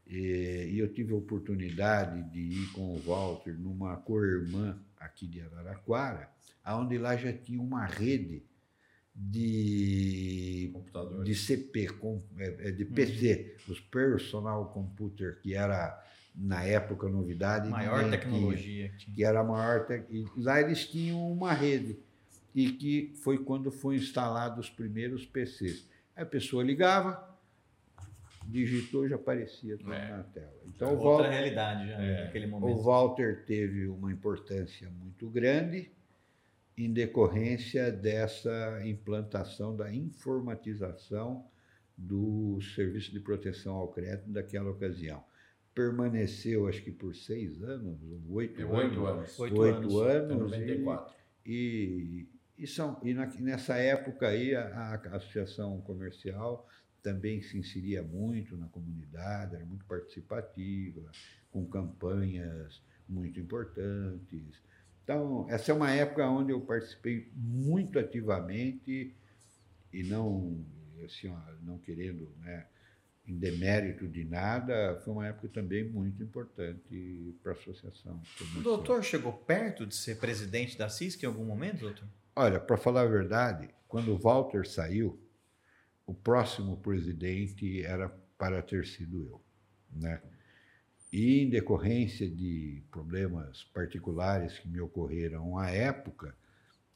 e 0.06 0.76
eu 0.78 0.92
tive 0.92 1.12
a 1.12 1.16
oportunidade 1.16 2.22
de 2.30 2.40
ir 2.40 2.72
com 2.72 2.94
o 2.94 2.98
Walter 3.00 3.56
numa 3.58 3.96
co-irmã 3.96 4.80
aqui 4.98 5.26
de 5.26 5.40
Araraquara, 5.40 6.28
onde 6.66 6.98
lá 6.98 7.16
já 7.16 7.32
tinha 7.32 7.60
uma 7.60 7.86
rede 7.86 8.42
de, 9.14 10.72
de 11.24 11.34
CP, 11.34 11.88
é, 12.38 12.68
é, 12.68 12.70
de 12.70 12.84
PC, 12.84 13.56
uhum. 13.66 13.72
os 13.72 13.80
Personal 13.80 14.70
Computer, 14.72 15.40
que 15.40 15.54
era 15.54 16.02
na 16.34 16.64
época 16.64 17.08
novidade. 17.08 17.68
Maior 17.68 18.08
tecnologia. 18.08 18.88
Tinha, 18.88 18.98
que, 18.98 19.12
que 19.12 19.24
era 19.24 19.40
a 19.40 19.44
maior. 19.44 19.86
Te... 19.86 20.24
Lá 20.36 20.60
eles 20.60 20.86
tinham 20.86 21.30
uma 21.30 21.52
rede 21.52 21.98
e 22.54 22.70
que 22.72 23.12
foi 23.22 23.38
quando 23.38 23.70
foi 23.70 23.96
instalado 23.96 24.60
os 24.60 24.70
primeiros 24.70 25.26
PCs. 25.26 25.88
A 26.16 26.24
pessoa 26.24 26.62
ligava, 26.62 27.29
digitou 28.50 29.08
já 29.08 29.16
aparecia 29.16 29.78
tudo 29.78 29.92
é. 29.92 30.10
na 30.10 30.22
tela. 30.24 30.60
Então, 30.66 30.90
Outra 30.90 31.04
Walter, 31.04 31.30
realidade 31.30 31.88
já 31.88 32.02
é. 32.02 32.24
naquele 32.24 32.46
momento. 32.46 32.78
O 32.78 32.82
Walter 32.82 33.44
teve 33.46 33.86
uma 33.86 34.12
importância 34.12 34.90
muito 34.90 35.28
grande 35.30 35.90
em 36.76 36.92
decorrência 36.92 37.92
dessa 37.92 38.80
implantação 38.84 39.76
da 39.76 39.92
informatização 39.92 41.44
do 41.96 42.58
serviço 42.74 43.12
de 43.12 43.20
proteção 43.20 43.76
ao 43.76 43.88
crédito 43.88 44.30
daquela 44.30 44.70
ocasião. 44.70 45.22
Permaneceu, 45.74 46.66
acho 46.66 46.82
que 46.82 46.90
por 46.90 47.14
seis 47.14 47.62
anos, 47.62 47.98
oito, 48.30 48.60
é, 48.60 48.64
oito 48.64 49.06
anos. 49.06 49.38
Oito, 49.38 49.60
oito 49.60 49.98
anos. 50.00 50.32
anos 50.32 50.50
94. 50.50 51.14
E, 51.44 52.26
e, 52.56 52.66
são, 52.66 52.98
e 53.02 53.12
na, 53.12 53.26
nessa 53.38 53.76
época 53.76 54.28
aí 54.28 54.54
a, 54.54 54.62
a 54.66 55.16
associação 55.16 55.80
comercial 55.82 56.66
também 57.02 57.42
se 57.42 57.58
inseria 57.58 58.02
muito 58.02 58.56
na 58.56 58.66
comunidade, 58.68 59.54
era 59.54 59.64
muito 59.64 59.84
participativa, 59.84 61.10
com 61.50 61.66
campanhas 61.66 62.82
muito 63.08 63.40
importantes. 63.40 64.62
Então, 65.02 65.46
essa 65.48 65.72
é 65.72 65.74
uma 65.74 65.90
época 65.90 66.28
onde 66.28 66.52
eu 66.52 66.60
participei 66.60 67.30
muito 67.34 67.98
ativamente 67.98 69.14
e 69.92 70.02
não, 70.04 70.64
assim, 71.04 71.28
ó, 71.28 71.38
não 71.62 71.78
querendo, 71.78 72.32
né, 72.38 72.66
em 73.26 73.36
demérito 73.36 74.08
de 74.08 74.24
nada, 74.24 75.00
foi 75.04 75.12
uma 75.12 75.26
época 75.26 75.48
também 75.48 75.84
muito 75.88 76.22
importante 76.22 77.36
para 77.42 77.52
a 77.52 77.54
associação. 77.54 78.20
O 78.56 78.60
doutor 78.60 79.02
chegou 79.02 79.32
perto 79.32 79.86
de 79.86 79.94
ser 79.94 80.18
presidente 80.18 80.78
da 80.78 80.88
CISC 80.88 81.22
em 81.22 81.26
algum 81.26 81.44
momento, 81.44 81.80
doutor? 81.80 82.08
Olha, 82.34 82.60
para 82.60 82.76
falar 82.76 83.02
a 83.02 83.06
verdade, 83.06 83.68
quando 83.88 84.12
o 84.12 84.18
Walter 84.18 84.66
saiu, 84.66 85.20
o 86.10 86.14
próximo 86.14 86.76
presidente 86.78 87.84
era 87.84 88.08
para 88.36 88.60
ter 88.60 88.84
sido 88.84 89.22
eu, 89.22 89.40
né? 89.92 90.20
E, 91.12 91.42
em 91.42 91.48
decorrência 91.48 92.28
de 92.28 92.82
problemas 92.90 93.62
particulares 93.72 94.58
que 94.58 94.68
me 94.68 94.80
ocorreram 94.80 95.56
à 95.56 95.70
época, 95.70 96.34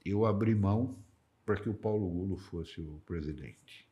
eu 0.04 0.26
abri 0.26 0.52
mão 0.54 0.98
para 1.46 1.56
que 1.56 1.68
o 1.68 1.74
Paulo 1.74 2.08
Gulo 2.08 2.36
fosse 2.36 2.80
o 2.80 3.00
presidente. 3.06 3.88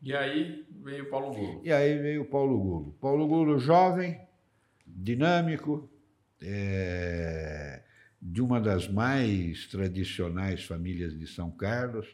E 0.00 0.14
aí 0.14 0.64
veio 0.82 1.04
o 1.04 1.10
Paulo 1.10 1.34
Gulo. 1.34 1.60
E 1.64 1.72
aí 1.72 1.98
veio 1.98 2.22
o 2.22 2.24
Paulo 2.24 2.58
Gulo. 2.60 2.92
Paulo 3.00 3.26
Gulo, 3.26 3.58
jovem, 3.58 4.20
dinâmico, 4.86 5.90
é, 6.40 7.82
de 8.22 8.40
uma 8.40 8.60
das 8.60 8.88
mais 8.88 9.66
tradicionais 9.66 10.64
famílias 10.64 11.18
de 11.18 11.26
São 11.26 11.50
Carlos. 11.50 12.06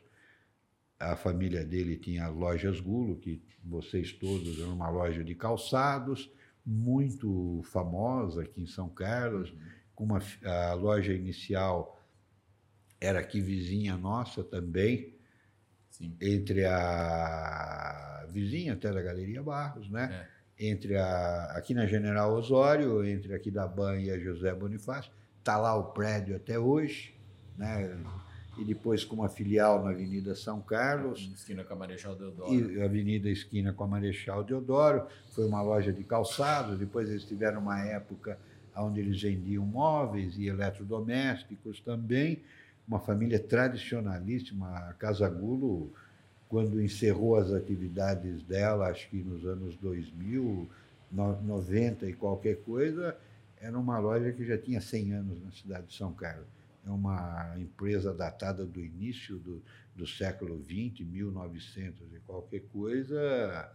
A 1.12 1.16
família 1.16 1.64
dele 1.64 1.96
tinha 1.96 2.28
lojas 2.28 2.80
Gulo, 2.80 3.16
que 3.16 3.42
vocês 3.62 4.12
todos 4.12 4.58
eram 4.58 4.74
uma 4.74 4.88
loja 4.88 5.22
de 5.22 5.34
calçados, 5.34 6.30
muito 6.64 7.60
famosa 7.64 8.42
aqui 8.42 8.62
em 8.62 8.66
São 8.66 8.88
Carlos, 8.88 9.54
com 9.94 10.04
uma, 10.04 10.20
a 10.44 10.74
loja 10.74 11.12
inicial 11.12 12.00
era 13.00 13.20
aqui 13.20 13.40
vizinha 13.40 13.96
nossa 13.96 14.42
também, 14.42 15.14
Sim. 15.90 16.16
entre 16.20 16.64
a 16.64 18.26
vizinha 18.30 18.72
até 18.72 18.90
da 18.90 19.02
Galeria 19.02 19.42
Barros, 19.42 19.90
né? 19.90 20.26
É. 20.30 20.66
Entre 20.66 20.96
a 20.96 21.44
aqui 21.56 21.74
na 21.74 21.86
General 21.86 22.32
Osório, 22.32 23.04
entre 23.04 23.34
aqui 23.34 23.50
da 23.50 23.66
Ban 23.66 24.00
e 24.00 24.10
a 24.10 24.18
José 24.18 24.54
Bonifácio, 24.54 25.12
tá 25.42 25.56
lá 25.56 25.74
o 25.74 25.92
prédio 25.92 26.36
até 26.36 26.58
hoje, 26.58 27.14
né? 27.56 27.98
E 28.58 28.64
depois 28.64 29.04
com 29.04 29.16
uma 29.16 29.28
filial 29.28 29.82
na 29.82 29.90
Avenida 29.90 30.34
São 30.34 30.60
Carlos. 30.60 31.20
Esquina 31.34 31.64
com 31.64 31.74
a 31.74 31.76
Marechal 31.76 32.14
Deodoro. 32.14 32.52
E 32.52 32.82
Avenida 32.82 33.28
Esquina 33.28 33.72
com 33.72 33.84
a 33.84 33.86
Marechal 33.86 34.44
Deodoro. 34.44 35.06
Foi 35.30 35.46
uma 35.46 35.62
loja 35.62 35.92
de 35.92 36.04
calçados. 36.04 36.78
Depois 36.78 37.08
eles 37.08 37.24
tiveram 37.24 37.60
uma 37.60 37.80
época 37.80 38.38
onde 38.76 39.00
eles 39.00 39.20
vendiam 39.20 39.64
móveis 39.64 40.36
e 40.36 40.46
eletrodomésticos 40.46 41.80
também 41.80 42.42
uma 42.86 43.00
família 43.00 43.38
tradicionalíssima. 43.38 44.68
A 44.88 44.92
Casa 44.94 45.28
Gulo, 45.28 45.92
quando 46.48 46.80
encerrou 46.80 47.36
as 47.36 47.52
atividades 47.52 48.42
dela, 48.42 48.88
acho 48.88 49.08
que 49.08 49.16
nos 49.16 49.44
anos 49.46 49.76
2000, 49.76 50.68
90 51.10 52.06
e 52.06 52.12
qualquer 52.12 52.56
coisa, 52.62 53.16
era 53.60 53.78
uma 53.78 53.98
loja 53.98 54.32
que 54.32 54.44
já 54.44 54.58
tinha 54.58 54.80
100 54.80 55.12
anos 55.12 55.42
na 55.42 55.50
cidade 55.50 55.86
de 55.86 55.94
São 55.94 56.12
Carlos. 56.12 56.53
É 56.86 56.90
uma 56.90 57.54
empresa 57.58 58.12
datada 58.12 58.64
do 58.64 58.84
início 58.84 59.38
do, 59.38 59.62
do 59.94 60.06
século 60.06 60.62
XX, 60.62 61.06
1900 61.06 62.14
e 62.14 62.20
qualquer 62.20 62.60
coisa, 62.72 63.70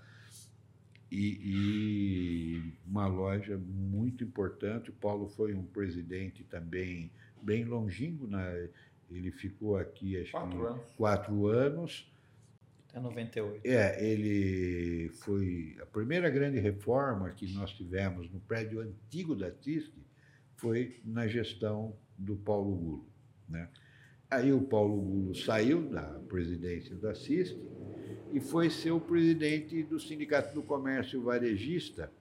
e, 1.11 1.39
e, 1.41 2.73
uma 2.85 3.07
loja 3.07 3.57
muito 3.57 4.23
importante. 4.23 4.91
O 4.91 4.93
Paulo 4.93 5.27
foi 5.27 5.55
um 5.55 5.63
presidente 5.63 6.43
também 6.43 7.11
bem 7.41 7.63
longínquo 7.65 8.27
na, 8.27 8.43
ele 9.11 9.31
ficou 9.31 9.77
aqui, 9.77 10.17
acho 10.17 10.31
quatro 10.31 10.59
que 10.59 10.65
anos. 10.65 10.81
quatro 10.95 11.47
anos. 11.47 12.13
Até 12.89 12.99
98. 12.99 13.65
É, 13.65 14.03
ele 14.03 15.09
foi. 15.09 15.77
A 15.81 15.85
primeira 15.85 16.29
grande 16.29 16.59
reforma 16.59 17.29
que 17.31 17.51
nós 17.53 17.71
tivemos 17.71 18.29
no 18.31 18.39
prédio 18.39 18.81
antigo 18.81 19.35
da 19.35 19.51
TISC 19.51 19.93
foi 20.55 20.99
na 21.03 21.27
gestão 21.27 21.95
do 22.19 22.35
Paulo 22.35 22.75
Gulo. 22.75 23.05
Né? 23.47 23.69
Aí 24.29 24.53
o 24.53 24.61
Paulo 24.61 25.01
Gulo 25.01 25.35
saiu 25.35 25.89
da 25.89 26.03
presidência 26.27 26.95
da 26.95 27.15
CISC 27.15 27.57
e 28.31 28.39
foi 28.39 28.69
ser 28.69 28.91
o 28.91 28.99
presidente 28.99 29.81
do 29.83 29.99
Sindicato 29.99 30.53
do 30.53 30.61
Comércio 30.61 31.21
Varejista, 31.23 32.11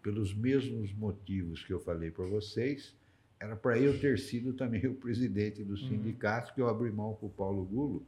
pelos 0.00 0.32
mesmos 0.32 0.92
motivos 0.94 1.64
que 1.64 1.72
eu 1.72 1.80
falei 1.80 2.10
para 2.10 2.24
vocês 2.24 2.94
era 3.40 3.56
para 3.56 3.78
eu 3.78 3.98
ter 3.98 4.18
sido 4.18 4.52
também 4.52 4.86
o 4.86 4.94
presidente 4.94 5.64
do 5.64 5.70
uhum. 5.72 5.88
sindicato, 5.88 6.52
que 6.52 6.60
eu 6.60 6.68
abri 6.68 6.92
mão 6.92 7.14
com 7.14 7.26
o 7.26 7.30
Paulo 7.30 7.64
Gulo, 7.64 8.06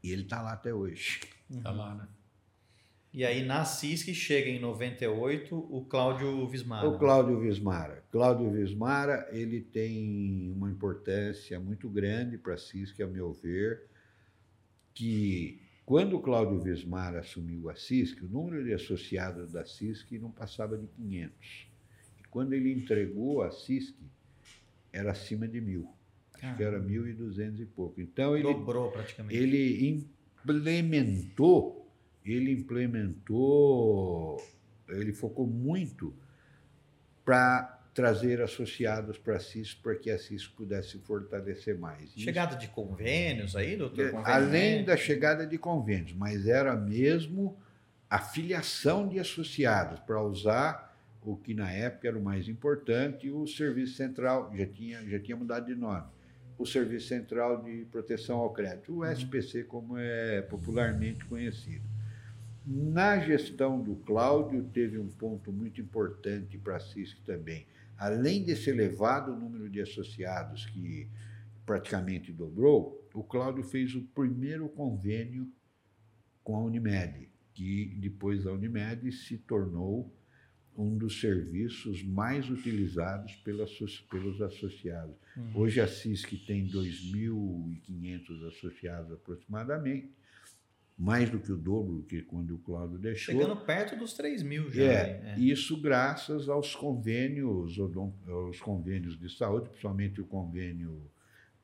e 0.00 0.12
ele 0.12 0.22
está 0.22 0.40
lá 0.40 0.52
até 0.52 0.72
hoje. 0.72 1.20
Está 1.50 1.72
uhum. 1.72 1.76
lá, 1.76 1.94
né? 1.96 2.08
E 3.12 3.26
aí 3.26 3.44
na 3.44 3.64
CISC 3.64 4.14
chega 4.14 4.48
em 4.48 4.58
98 4.58 5.54
o 5.54 5.84
Cláudio 5.84 6.48
Vismara. 6.48 6.88
O 6.88 6.98
Cláudio 6.98 7.38
Vismara. 7.38 8.02
Cláudio 8.10 8.50
Vismara, 8.50 9.28
ele 9.30 9.60
tem 9.60 10.50
uma 10.50 10.70
importância 10.70 11.60
muito 11.60 11.90
grande 11.90 12.38
para 12.38 12.54
a 12.54 12.58
CISC, 12.58 13.02
a 13.02 13.06
meu 13.06 13.30
ver, 13.32 13.82
que 14.94 15.60
quando 15.84 16.16
o 16.16 16.20
Cláudio 16.20 16.58
Vismara 16.58 17.20
assumiu 17.20 17.68
a 17.68 17.74
CISC, 17.74 18.24
o 18.24 18.28
número 18.28 18.64
de 18.64 18.72
associados 18.72 19.52
da 19.52 19.64
CISC 19.64 20.18
não 20.18 20.30
passava 20.30 20.78
de 20.78 20.86
500. 20.86 21.68
E 22.18 22.28
quando 22.30 22.54
ele 22.54 22.72
entregou 22.72 23.42
a 23.42 23.50
CISC, 23.50 23.94
era 24.90 25.10
acima 25.10 25.46
de 25.46 25.60
mil. 25.60 25.86
Acho 26.34 26.46
ah. 26.46 26.54
que 26.54 26.62
era 26.62 26.78
mil 26.78 27.06
e 27.06 27.12
duzentos 27.12 27.60
e 27.60 27.66
pouco. 27.66 28.00
Então 28.00 28.34
ele 28.34 28.44
dobrou 28.44 28.90
praticamente. 28.90 29.36
Ele 29.36 30.08
implementou, 30.44 31.81
ele 32.24 32.52
implementou, 32.52 34.36
ele 34.88 35.12
focou 35.12 35.46
muito 35.46 36.14
para 37.24 37.80
trazer 37.94 38.40
associados 38.40 39.18
para 39.18 39.36
a 39.36 39.40
CIS 39.40 39.74
para 39.74 39.94
que 39.94 40.10
a 40.10 40.18
CIS 40.18 40.46
pudesse 40.46 40.98
fortalecer 40.98 41.78
mais. 41.78 42.10
Chegada 42.16 42.56
de 42.56 42.68
convênios 42.68 43.54
aí, 43.54 43.76
doutor? 43.76 44.10
Convênio 44.10 44.32
além 44.32 44.84
da 44.84 44.96
chegada 44.96 45.46
de 45.46 45.58
convênios, 45.58 46.14
mas 46.14 46.46
era 46.46 46.74
mesmo 46.74 47.56
a 48.08 48.18
filiação 48.18 49.08
de 49.08 49.18
associados 49.18 50.00
para 50.00 50.22
usar 50.22 50.92
o 51.24 51.36
que 51.36 51.54
na 51.54 51.70
época 51.70 52.08
era 52.08 52.18
o 52.18 52.22
mais 52.22 52.48
importante, 52.48 53.30
o 53.30 53.46
Serviço 53.46 53.94
Central, 53.94 54.50
já 54.54 54.66
tinha, 54.66 55.02
já 55.08 55.20
tinha 55.20 55.36
mudado 55.36 55.66
de 55.66 55.74
nome, 55.74 56.04
o 56.58 56.66
Serviço 56.66 57.08
Central 57.08 57.62
de 57.62 57.86
Proteção 57.90 58.38
ao 58.38 58.52
Crédito, 58.52 58.92
o 58.92 58.96
uhum. 58.98 59.12
SPC, 59.12 59.64
como 59.64 59.96
é 59.98 60.42
popularmente 60.42 61.24
conhecido. 61.24 61.91
Na 62.64 63.18
gestão 63.18 63.82
do 63.82 63.96
Cláudio, 63.96 64.64
teve 64.72 64.98
um 64.98 65.08
ponto 65.08 65.52
muito 65.52 65.80
importante 65.80 66.56
para 66.56 66.76
a 66.76 66.80
CISC 66.80 67.20
também. 67.24 67.66
Além 67.98 68.44
desse 68.44 68.70
elevado 68.70 69.34
número 69.34 69.68
de 69.68 69.80
associados 69.80 70.66
que 70.66 71.08
praticamente 71.66 72.32
dobrou, 72.32 73.08
o 73.14 73.22
Cláudio 73.22 73.62
fez 73.64 73.94
o 73.94 74.02
primeiro 74.02 74.68
convênio 74.68 75.50
com 76.42 76.56
a 76.56 76.62
Unimed, 76.62 77.28
que 77.54 77.96
depois 77.98 78.44
da 78.44 78.52
Unimed 78.52 79.10
se 79.12 79.38
tornou 79.38 80.12
um 80.76 80.96
dos 80.96 81.20
serviços 81.20 82.02
mais 82.02 82.48
utilizados 82.48 83.34
pelos 83.36 84.40
associados. 84.40 85.14
Uhum. 85.36 85.50
Hoje 85.54 85.80
a 85.80 85.86
CISC 85.86 86.38
tem 86.46 86.66
2.500 86.66 88.48
associados 88.48 89.12
aproximadamente, 89.12 90.10
mais 90.98 91.30
do 91.30 91.38
que 91.38 91.50
o 91.50 91.56
dobro 91.56 92.02
que 92.02 92.22
quando 92.22 92.54
o 92.54 92.58
Cláudio 92.58 92.98
deixou. 92.98 93.34
Chegando 93.34 93.56
perto 93.56 93.96
dos 93.96 94.12
3 94.14 94.42
mil 94.42 94.70
já. 94.70 94.82
É, 94.82 95.34
é, 95.36 95.40
isso 95.40 95.80
graças 95.80 96.48
aos 96.48 96.74
convênios, 96.74 97.76
aos 98.28 98.60
convênios 98.60 99.18
de 99.18 99.28
saúde, 99.34 99.68
principalmente 99.68 100.20
o 100.20 100.24
convênio, 100.24 101.02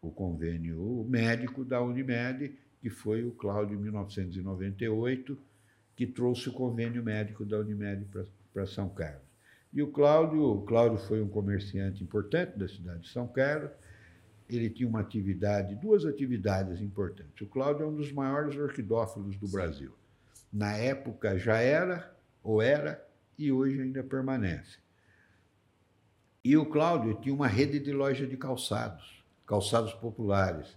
o 0.00 0.10
convênio 0.10 1.06
médico 1.08 1.64
da 1.64 1.82
Unimed, 1.82 2.54
que 2.80 2.90
foi 2.90 3.24
o 3.24 3.32
Cláudio 3.32 3.78
em 3.78 3.82
1998, 3.82 5.38
que 5.94 6.06
trouxe 6.06 6.48
o 6.48 6.52
convênio 6.52 7.02
médico 7.02 7.44
da 7.44 7.58
Unimed 7.58 8.04
para 8.06 8.24
para 8.58 8.66
São 8.66 8.88
Carlos. 8.88 9.22
E 9.72 9.82
o 9.82 9.88
Cláudio, 9.88 10.42
o 10.42 10.62
Cláudio 10.62 10.98
foi 10.98 11.22
um 11.22 11.28
comerciante 11.28 12.02
importante 12.02 12.58
da 12.58 12.66
cidade 12.66 13.02
de 13.02 13.08
São 13.10 13.28
Carlos. 13.28 13.70
Ele 14.48 14.70
tinha 14.70 14.88
uma 14.88 15.00
atividade, 15.00 15.74
duas 15.74 16.04
atividades 16.04 16.80
importantes. 16.80 17.40
O 17.42 17.46
Cláudio 17.46 17.84
é 17.84 17.86
um 17.86 17.94
dos 17.94 18.10
maiores 18.12 18.56
orquidófilos 18.56 19.36
do 19.36 19.46
Brasil. 19.48 19.92
Na 20.52 20.72
época 20.72 21.38
já 21.38 21.58
era, 21.58 22.16
ou 22.42 22.62
era, 22.62 23.06
e 23.38 23.52
hoje 23.52 23.80
ainda 23.80 24.02
permanece. 24.02 24.78
E 26.42 26.56
o 26.56 26.64
Cláudio 26.64 27.20
tinha 27.20 27.34
uma 27.34 27.46
rede 27.46 27.78
de 27.78 27.92
loja 27.92 28.26
de 28.26 28.36
calçados, 28.36 29.22
calçados 29.46 29.92
populares. 29.92 30.76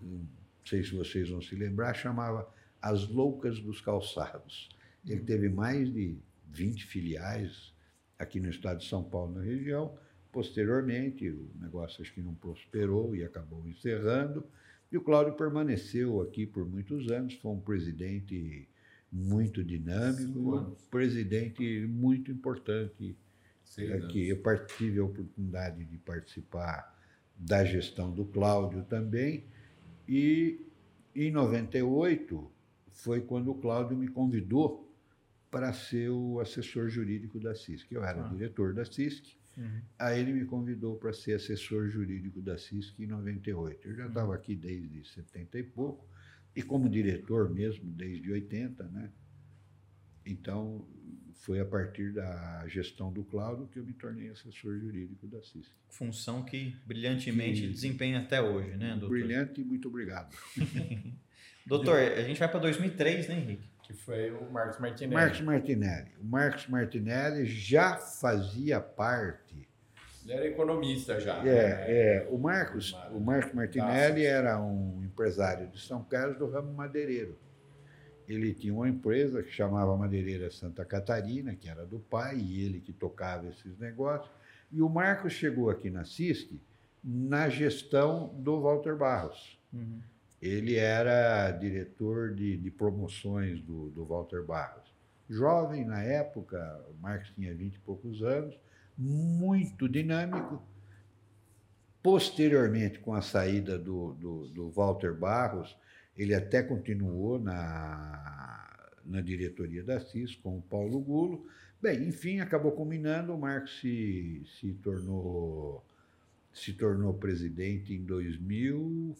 Não 0.00 0.26
sei 0.64 0.82
se 0.82 0.94
vocês 0.94 1.30
vão 1.30 1.40
se 1.40 1.54
lembrar, 1.54 1.94
chamava 1.94 2.52
As 2.80 3.06
Loucas 3.08 3.60
dos 3.60 3.80
Calçados. 3.80 4.68
Ele 5.06 5.20
teve 5.20 5.48
mais 5.48 5.92
de 5.92 6.18
20 6.48 6.86
filiais 6.86 7.72
aqui 8.18 8.40
no 8.40 8.50
estado 8.50 8.78
de 8.78 8.88
São 8.88 9.02
Paulo, 9.02 9.34
na 9.34 9.42
região. 9.42 9.96
Posteriormente, 10.32 11.28
o 11.28 11.50
negócio 11.60 12.02
acho 12.02 12.12
que 12.12 12.22
não 12.22 12.34
prosperou 12.34 13.14
e 13.14 13.22
acabou 13.22 13.68
encerrando. 13.68 14.44
E 14.90 14.96
o 14.96 15.02
Cláudio 15.02 15.34
permaneceu 15.34 16.22
aqui 16.22 16.46
por 16.46 16.66
muitos 16.66 17.10
anos, 17.10 17.34
foi 17.34 17.52
um 17.52 17.60
presidente 17.60 18.66
muito 19.12 19.62
dinâmico, 19.62 20.76
presidente 20.90 21.86
muito 21.86 22.32
importante 22.32 23.14
aqui. 23.94 24.28
Eu 24.28 24.66
tive 24.66 25.00
a 25.00 25.04
oportunidade 25.04 25.84
de 25.84 25.98
participar 25.98 26.98
da 27.36 27.64
gestão 27.64 28.10
do 28.10 28.24
Cláudio 28.24 28.84
também. 28.84 29.44
E 30.08 30.66
em 31.14 31.30
98 31.30 32.50
foi 32.90 33.20
quando 33.20 33.50
o 33.50 33.54
Cláudio 33.54 33.96
me 33.96 34.08
convidou 34.08 34.90
para 35.50 35.72
ser 35.72 36.08
o 36.10 36.40
assessor 36.40 36.88
jurídico 36.88 37.38
da 37.38 37.54
CISC. 37.54 37.92
Eu 37.92 38.02
era 38.02 38.24
ah. 38.24 38.28
diretor 38.28 38.72
da 38.72 38.84
CISC, 38.84 39.36
uhum. 39.56 39.80
aí 39.98 40.20
ele 40.20 40.32
me 40.32 40.44
convidou 40.44 40.96
para 40.96 41.12
ser 41.12 41.34
assessor 41.34 41.88
jurídico 41.88 42.40
da 42.40 42.56
CISC 42.56 42.98
em 43.02 43.06
98. 43.06 43.88
Eu 43.88 43.94
já 43.94 44.06
estava 44.06 44.28
uhum. 44.28 44.34
aqui 44.34 44.54
desde 44.54 45.04
70 45.08 45.58
e 45.58 45.62
pouco, 45.62 46.06
e 46.54 46.62
como 46.62 46.88
diretor 46.88 47.50
mesmo 47.50 47.90
desde 47.92 48.30
80, 48.30 48.84
né? 48.84 49.10
Então, 50.24 50.86
foi 51.42 51.58
a 51.58 51.64
partir 51.64 52.12
da 52.12 52.64
gestão 52.68 53.12
do 53.12 53.24
Cláudio 53.24 53.66
que 53.66 53.78
eu 53.78 53.84
me 53.84 53.92
tornei 53.92 54.28
assessor 54.28 54.78
jurídico 54.78 55.26
da 55.26 55.42
CISC. 55.42 55.70
Função 55.88 56.44
que 56.44 56.76
brilhantemente 56.86 57.62
que... 57.62 57.68
desempenha 57.68 58.20
até 58.20 58.40
hoje, 58.40 58.76
né, 58.76 58.90
doutor? 58.92 59.18
Brilhante 59.18 59.60
e 59.60 59.64
muito 59.64 59.88
obrigado. 59.88 60.36
doutor, 61.66 61.98
a 61.98 62.22
gente 62.22 62.38
vai 62.38 62.48
para 62.48 62.60
2003, 62.60 63.28
né, 63.28 63.34
Henrique? 63.36 63.68
Que 63.82 63.92
foi 63.92 64.30
o 64.30 64.50
Marcos 64.50 64.78
Martinelli. 64.78 65.14
Marcos 65.14 65.40
Martinelli. 65.40 66.10
O 66.20 66.24
Marcos 66.24 66.66
Martinelli 66.68 67.46
já 67.46 67.96
fazia 67.96 68.80
parte. 68.80 69.68
Ele 70.24 70.32
era 70.32 70.46
economista 70.46 71.18
já. 71.18 71.38
É, 71.38 71.42
né? 71.42 71.84
é. 71.88 72.28
O 72.30 72.38
Marcos, 72.38 72.92
o 73.10 73.18
Marcos 73.18 73.52
Martinelli 73.52 74.24
era 74.24 74.60
um 74.60 75.02
empresário 75.04 75.66
de 75.68 75.80
São 75.80 76.02
Carlos 76.04 76.38
do 76.38 76.48
ramo 76.48 76.72
madeireiro 76.72 77.36
ele 78.28 78.54
tinha 78.54 78.72
uma 78.72 78.88
empresa 78.88 79.42
que 79.42 79.50
chamava 79.50 79.96
Madeireira 79.96 80.50
Santa 80.50 80.84
Catarina, 80.84 81.54
que 81.54 81.68
era 81.68 81.84
do 81.84 81.98
pai, 81.98 82.38
e 82.38 82.64
ele 82.64 82.80
que 82.80 82.92
tocava 82.92 83.48
esses 83.48 83.78
negócios. 83.78 84.30
E 84.70 84.80
o 84.80 84.88
Marcos 84.88 85.32
chegou 85.32 85.70
aqui 85.70 85.90
na 85.90 86.04
CISC 86.04 86.60
na 87.02 87.48
gestão 87.48 88.32
do 88.38 88.60
Walter 88.60 88.96
Barros. 88.96 89.58
Uhum. 89.72 90.00
Ele 90.42 90.74
era 90.74 91.52
diretor 91.52 92.34
de, 92.34 92.56
de 92.56 92.68
promoções 92.68 93.60
do, 93.60 93.90
do 93.90 94.04
Walter 94.04 94.44
Barros. 94.44 94.92
Jovem 95.30 95.84
na 95.84 96.02
época, 96.02 96.84
o 96.90 97.00
Marcos 97.00 97.30
tinha 97.30 97.54
vinte 97.54 97.76
e 97.76 97.78
poucos 97.78 98.24
anos, 98.24 98.58
muito 98.98 99.88
dinâmico. 99.88 100.60
Posteriormente, 102.02 102.98
com 102.98 103.14
a 103.14 103.22
saída 103.22 103.78
do, 103.78 104.14
do, 104.14 104.48
do 104.48 104.70
Walter 104.70 105.14
Barros, 105.14 105.78
ele 106.18 106.34
até 106.34 106.60
continuou 106.60 107.38
na, 107.38 108.90
na 109.06 109.20
diretoria 109.20 109.84
da 109.84 110.00
CIS 110.00 110.34
com 110.34 110.58
o 110.58 110.62
Paulo 110.62 110.98
Gulo. 110.98 111.46
Bem, 111.80 112.08
enfim, 112.08 112.40
acabou 112.40 112.72
combinando, 112.72 113.32
o 113.32 113.38
Marcos 113.38 113.78
se, 113.80 114.42
se 114.58 114.74
tornou 114.74 115.84
se 116.52 116.74
tornou 116.74 117.14
presidente 117.14 117.94
em 117.94 118.04
2000 118.04 119.16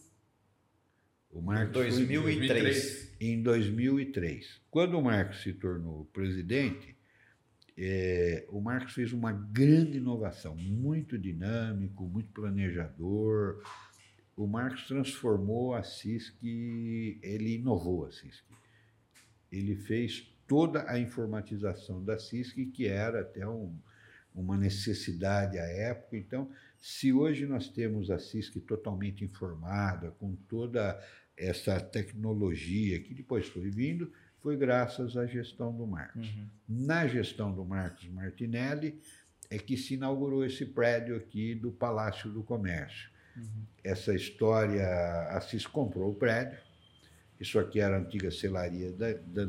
o 1.33 1.41
Marcos 1.41 1.73
2003. 1.73 3.15
em 3.19 3.41
2003. 3.41 4.61
Quando 4.69 4.97
o 4.97 5.01
Marcos 5.01 5.41
se 5.41 5.53
tornou 5.53 6.05
presidente, 6.13 6.95
é, 7.75 8.45
o 8.49 8.61
Marcos 8.61 8.93
fez 8.93 9.11
uma 9.11 9.31
grande 9.31 9.97
inovação, 9.97 10.55
muito 10.55 11.17
dinâmico, 11.17 12.05
muito 12.05 12.31
planejador, 12.31 13.63
o 14.37 14.45
Marcos 14.45 14.87
transformou 14.87 15.73
a 15.73 15.83
CISC, 15.83 16.37
ele 17.21 17.55
inovou 17.55 18.05
a 18.05 18.11
CISC. 18.11 18.43
Ele 19.51 19.75
fez 19.75 20.31
toda 20.47 20.89
a 20.89 20.99
informatização 20.99 22.03
da 22.03 22.17
CISC, 22.17 22.65
que 22.67 22.87
era 22.87 23.21
até 23.21 23.47
um, 23.47 23.75
uma 24.33 24.57
necessidade 24.57 25.57
à 25.57 25.65
época. 25.65 26.17
Então, 26.17 26.49
se 26.79 27.13
hoje 27.13 27.45
nós 27.45 27.69
temos 27.69 28.11
a 28.11 28.19
CISC 28.19 28.59
totalmente 28.61 29.23
informada, 29.23 30.11
com 30.19 30.35
toda 30.35 30.99
essa 31.37 31.79
tecnologia 31.79 32.99
que 32.99 33.13
depois 33.13 33.47
foi 33.47 33.69
vindo, 33.69 34.11
foi 34.41 34.57
graças 34.57 35.15
à 35.15 35.25
gestão 35.25 35.75
do 35.75 35.87
Marcos. 35.87 36.27
Uhum. 36.27 36.47
Na 36.67 37.07
gestão 37.07 37.53
do 37.53 37.63
Marcos 37.63 38.07
Martinelli 38.09 38.99
é 39.49 39.57
que 39.57 39.77
se 39.77 39.93
inaugurou 39.93 40.45
esse 40.45 40.65
prédio 40.65 41.15
aqui 41.15 41.55
do 41.55 41.71
Palácio 41.71 42.29
do 42.29 42.43
Comércio. 42.43 43.09
Uhum. 43.35 43.65
Essa 43.83 44.13
história, 44.13 44.85
a 45.29 45.41
CIS 45.41 45.65
comprou 45.65 46.11
o 46.11 46.15
prédio. 46.15 46.59
Isso 47.39 47.57
aqui 47.57 47.79
era 47.79 47.97
a 47.97 47.99
antiga 47.99 48.31
selaria 48.31 48.91
da, 48.91 49.13
da, 49.13 49.45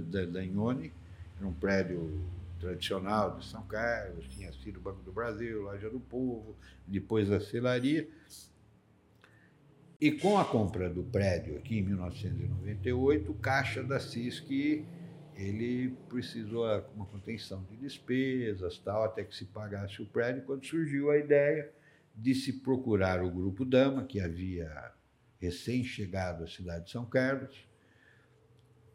era 1.38 1.46
um 1.46 1.52
prédio 1.52 2.24
tradicional 2.58 3.36
de 3.38 3.44
São 3.44 3.62
Carlos, 3.66 4.26
tinha 4.28 4.52
sido 4.52 4.78
o 4.78 4.80
Banco 4.80 5.02
do 5.02 5.12
Brasil, 5.12 5.62
Loja 5.62 5.90
do 5.90 6.00
Povo, 6.00 6.56
depois 6.86 7.30
a 7.30 7.40
selaria. 7.40 8.08
E 10.00 10.12
com 10.12 10.36
a 10.36 10.44
compra 10.44 10.90
do 10.90 11.02
prédio 11.04 11.56
aqui 11.56 11.78
em 11.78 11.82
1998, 11.82 13.30
o 13.30 13.34
caixa 13.34 13.82
da 13.82 14.00
CISC 14.00 14.84
ele 15.36 15.96
precisou 16.08 16.64
uma 16.94 17.06
contenção 17.06 17.64
de 17.64 17.76
despesas, 17.76 18.78
tal, 18.78 19.04
até 19.04 19.24
que 19.24 19.34
se 19.34 19.46
pagasse 19.46 20.00
o 20.00 20.06
prédio. 20.06 20.42
Quando 20.44 20.64
surgiu 20.64 21.10
a 21.10 21.18
ideia, 21.18 21.72
de 22.14 22.34
se 22.34 22.52
procurar 22.60 23.22
o 23.22 23.30
Grupo 23.30 23.64
Dama, 23.64 24.04
que 24.04 24.20
havia 24.20 24.92
recém-chegado 25.40 26.44
à 26.44 26.46
cidade 26.46 26.84
de 26.84 26.92
São 26.92 27.04
Carlos, 27.04 27.66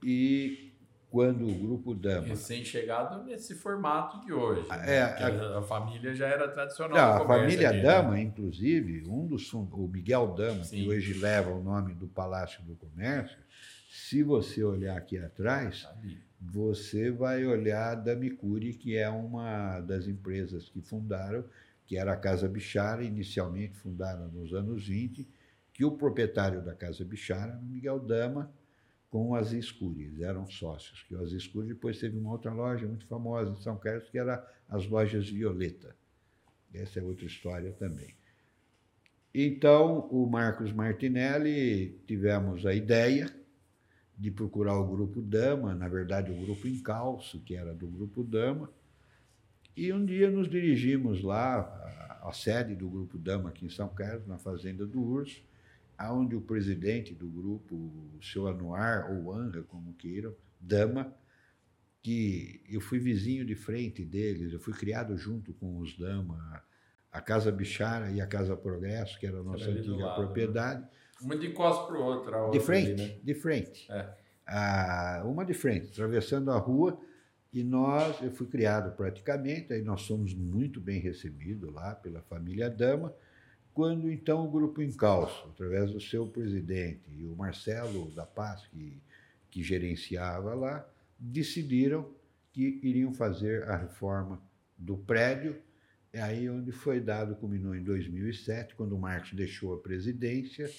e 0.02 0.69
quando 1.10 1.48
o 1.48 1.54
Grupo 1.54 1.96
Dama... 1.96 2.28
Recém-chegado 2.28 3.24
nesse 3.24 3.56
formato 3.56 4.24
de 4.24 4.32
hoje, 4.32 4.68
né? 4.70 4.96
é, 4.96 5.02
a, 5.02 5.60
a, 5.60 5.62
família 5.62 6.14
já 6.14 6.28
era 6.28 6.48
tradicional. 6.48 6.98
Não, 6.98 7.24
a 7.24 7.28
família 7.28 7.70
ali, 7.70 7.82
Dama, 7.82 8.12
né? 8.12 8.22
inclusive, 8.22 9.08
um 9.08 9.26
dos 9.26 9.52
o 9.54 9.90
Miguel 9.92 10.34
Dama, 10.36 10.64
Sim. 10.64 10.84
que 10.84 10.90
hoje 10.90 11.14
leva 11.14 11.50
o 11.50 11.64
nome 11.64 11.94
do 11.96 12.08
Palácio 12.08 12.64
do 12.64 12.76
Comércio, 12.76 13.38
se 13.90 14.22
você 14.22 14.64
olhar 14.64 14.96
aqui 14.96 15.18
atrás, 15.18 15.88
ali. 15.98 16.20
você 16.40 17.10
vai 17.10 17.46
olhar 17.46 17.92
a 17.92 17.96
Damicuri, 17.96 18.74
que 18.74 18.96
é 18.96 19.10
uma 19.10 19.80
das 19.80 20.08
empresas 20.08 20.70
que 20.70 20.82
fundaram 20.82 21.44
que 21.90 21.98
era 21.98 22.14
a 22.14 22.16
Casa 22.16 22.48
Bichara, 22.48 23.04
inicialmente 23.04 23.76
fundada 23.76 24.28
nos 24.28 24.54
anos 24.54 24.88
20, 24.88 25.28
que 25.74 25.84
o 25.84 25.90
proprietário 25.90 26.62
da 26.62 26.76
Casa 26.76 27.04
Bichara 27.04 27.60
Miguel 27.64 28.00
Dama, 28.00 28.54
com 29.10 29.32
Cury, 29.80 30.04
eles 30.04 30.22
eram 30.22 30.48
sócios. 30.48 31.04
Que 31.04 31.16
Aziz 31.16 31.48
Cury 31.48 31.70
depois 31.70 32.00
teve 32.00 32.18
uma 32.18 32.32
outra 32.32 32.54
loja 32.54 32.88
muito 32.88 33.08
famosa 33.08 33.52
em 33.52 33.62
São 33.62 33.78
Carlos, 33.78 34.10
que 34.10 34.20
era 34.20 34.46
as 34.68 34.88
lojas 34.88 35.30
Violeta. 35.30 35.96
Essa 36.74 37.00
é 37.00 37.04
outra 37.04 37.26
história 37.26 37.72
também. 37.74 38.14
Então, 39.34 40.08
o 40.12 40.28
Marcos 40.28 40.72
Martinelli, 40.72 42.00
tivemos 42.08 42.66
a 42.66 42.74
ideia 42.74 43.34
de 44.18 44.30
procurar 44.30 44.78
o 44.78 44.88
Grupo 44.88 45.22
Dama, 45.22 45.74
na 45.74 45.88
verdade, 45.88 46.32
o 46.32 46.46
Grupo 46.46 46.68
Encalço, 46.68 47.40
que 47.42 47.56
era 47.56 47.74
do 47.74 47.88
Grupo 47.88 48.24
Dama, 48.24 48.70
e 49.76 49.94
um 49.94 50.06
dia 50.06 50.30
nos 50.30 50.50
dirigimos 50.50 51.24
lá, 51.24 51.60
à 52.22 52.32
sede 52.34 52.76
do 52.76 52.90
Grupo 52.90 53.18
Dama 53.18 53.50
aqui 53.50 53.66
em 53.66 53.70
São 53.70 53.88
Carlos, 53.88 54.28
na 54.28 54.38
Fazenda 54.38 54.86
do 54.86 55.02
Urso, 55.02 55.42
aonde 56.00 56.34
o 56.34 56.40
presidente 56.40 57.14
do 57.14 57.28
grupo, 57.28 57.76
o 57.76 58.24
seu 58.24 58.48
Anuar, 58.48 59.12
ou 59.12 59.34
Anga, 59.34 59.64
como 59.64 59.94
queiram, 59.96 60.34
Dama, 60.58 61.14
que 62.02 62.64
eu 62.70 62.80
fui 62.80 63.00
vizinho 63.00 63.46
de 63.46 63.54
frente 63.54 64.06
deles, 64.06 64.54
eu 64.54 64.62
fui 64.62 64.74
criado 64.74 65.18
junto 65.18 65.54
com 65.54 65.78
os 65.78 65.98
Dama, 65.98 66.64
a 67.12 67.20
Casa 67.20 67.52
Bichara 67.52 68.12
e 68.12 68.22
a 68.22 68.26
Casa 68.26 68.56
Progresso, 68.56 69.20
que 69.20 69.28
era 69.28 69.40
a 69.40 69.44
nossa 69.44 69.70
antiga 69.70 70.06
lado, 70.06 70.22
né? 70.22 70.26
propriedade. 70.26 70.82
Né? 70.82 70.90
Uma 71.22 71.36
de 71.36 71.50
costas 71.50 71.88
para 71.88 72.00
outra. 72.02 72.50
De 72.50 72.62
frente, 72.62 72.92
ali, 72.92 72.96
né? 72.96 73.20
de 73.22 73.34
frente. 73.34 73.92
É. 73.92 74.10
Ah, 74.48 75.22
uma 75.26 75.46
de 75.46 75.54
frente, 75.54 75.92
atravessando 75.92 76.50
a 76.50 76.58
rua, 76.58 76.98
e 77.52 77.62
nós, 77.62 78.22
eu 78.22 78.32
fui 78.32 78.48
criado 78.48 78.96
praticamente, 78.96 79.74
aí 79.74 79.82
nós 79.82 80.04
somos 80.04 80.34
muito 80.34 80.80
bem 80.80 81.02
recebidos 81.02 81.74
lá 81.74 81.94
pela 81.94 82.22
família 82.22 82.70
Dama, 82.70 83.14
quando 83.80 84.12
então 84.12 84.46
o 84.46 84.52
Grupo 84.52 84.82
Encalço, 84.82 85.48
através 85.54 85.90
do 85.90 86.02
seu 86.02 86.28
presidente 86.28 87.10
e 87.18 87.24
o 87.24 87.34
Marcelo 87.34 88.12
da 88.12 88.26
Paz, 88.26 88.68
que, 88.68 89.02
que 89.50 89.64
gerenciava 89.64 90.54
lá, 90.54 90.86
decidiram 91.18 92.06
que 92.52 92.78
iriam 92.84 93.14
fazer 93.14 93.64
a 93.70 93.78
reforma 93.78 94.42
do 94.78 94.98
prédio, 94.98 95.56
é 96.12 96.22
aí 96.22 96.50
onde 96.50 96.74
foi 96.74 97.00
dado, 97.00 97.38
culminou 97.38 97.74
em 97.74 97.82
2007, 97.82 98.76
quando 98.76 98.98
o 98.98 99.00
Marcos 99.00 99.32
deixou 99.32 99.74
a 99.74 99.78
presidência, 99.78 100.70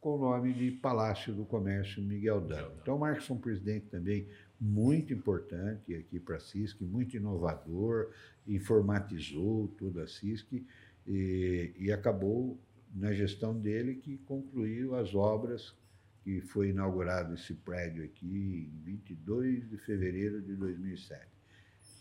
com 0.00 0.14
o 0.14 0.18
nome 0.20 0.52
de 0.52 0.70
Palácio 0.70 1.34
do 1.34 1.44
Comércio 1.44 2.00
Miguel 2.00 2.40
Dama. 2.40 2.74
Então, 2.80 2.94
o 2.94 3.00
Marcos 3.00 3.26
foi 3.26 3.36
um 3.36 3.40
presidente 3.40 3.86
também 3.86 4.28
muito 4.60 5.12
importante 5.12 5.92
aqui 5.96 6.20
para 6.20 6.36
a 6.36 6.40
CISC, 6.40 6.84
muito 6.84 7.16
inovador, 7.16 8.12
informatizou 8.46 9.66
tudo 9.76 10.00
a 10.00 10.06
CISC 10.06 10.64
e, 11.06 11.72
e 11.78 11.92
acabou 11.92 12.58
na 12.94 13.12
gestão 13.12 13.58
dele 13.58 13.94
que 13.96 14.18
concluiu 14.18 14.94
as 14.94 15.14
obras 15.14 15.74
que 16.22 16.40
foi 16.40 16.70
inaugurado 16.70 17.34
esse 17.34 17.54
prédio 17.54 18.04
aqui 18.04 18.70
em 18.72 18.84
22 18.84 19.68
de 19.68 19.78
fevereiro 19.78 20.42
de 20.42 20.54
2007. 20.54 21.26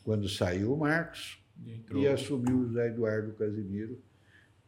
Quando 0.03 0.27
saiu 0.27 0.73
o 0.73 0.77
Marcos 0.77 1.41
e, 1.65 1.83
e 1.93 2.07
assumiu 2.07 2.59
o 2.59 2.67
José 2.67 2.87
Eduardo 2.87 3.33
Casimiro, 3.33 4.01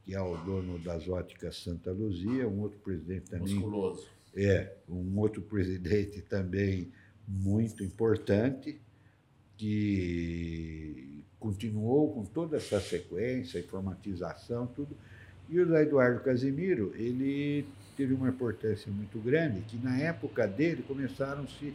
que 0.04 0.16
é 0.16 0.22
o 0.22 0.38
dono 0.38 0.80
das 0.80 1.08
óticas 1.08 1.58
Santa 1.58 1.92
Luzia, 1.92 2.48
um 2.48 2.62
outro 2.62 2.80
presidente 2.80 3.30
também. 3.30 3.56
Musculoso. 3.56 4.08
É, 4.34 4.78
um 4.88 5.20
outro 5.20 5.42
presidente 5.42 6.22
também 6.22 6.92
muito 7.28 7.84
importante, 7.84 8.82
que 9.58 11.11
continuou 11.42 12.14
com 12.14 12.24
toda 12.24 12.58
essa 12.58 12.80
sequência, 12.80 13.60
informatização, 13.60 14.68
tudo. 14.68 14.96
E 15.50 15.60
o 15.60 15.76
Eduardo 15.76 16.22
Casimiro, 16.22 16.94
ele 16.96 17.68
teve 17.98 18.14
uma 18.14 18.30
importância 18.30 18.92
muito 18.92 19.20
grande, 19.20 19.62
que 19.62 19.76
na 19.76 19.98
época 19.98 20.48
dele 20.48 20.84
começaram-se 20.84 21.74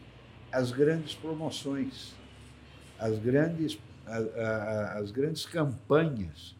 as 0.53 0.71
grandes 0.71 1.15
promoções. 1.15 2.15
as 2.99 3.19
grandes, 3.19 3.79
as 4.07 5.11
grandes 5.11 5.45
campanhas 5.45 6.57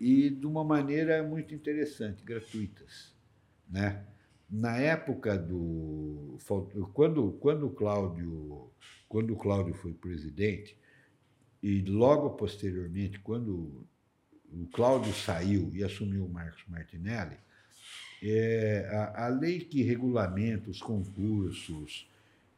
e 0.00 0.30
de 0.30 0.46
uma 0.46 0.64
maneira 0.64 1.22
muito 1.22 1.54
interessante, 1.54 2.24
gratuitas. 2.24 3.14
Né? 3.68 4.02
Na 4.50 4.76
época 4.78 5.38
do. 5.38 6.38
Quando, 6.94 7.32
quando, 7.32 7.66
o 7.66 7.70
Cláudio, 7.70 8.70
quando 9.08 9.34
o 9.34 9.36
Cláudio 9.36 9.74
foi 9.74 9.92
presidente, 9.92 10.76
e 11.64 11.80
logo 11.80 12.28
posteriormente, 12.32 13.18
quando 13.20 13.86
o 14.52 14.66
Cláudio 14.70 15.14
saiu 15.14 15.70
e 15.72 15.82
assumiu 15.82 16.26
o 16.26 16.28
Marcos 16.28 16.62
Martinelli, 16.68 17.38
é, 18.22 18.86
a, 18.92 19.24
a, 19.24 19.28
lei 19.28 19.60
que 19.60 19.82
regulamenta 19.82 20.68
os 20.68 20.82
concursos 20.82 22.06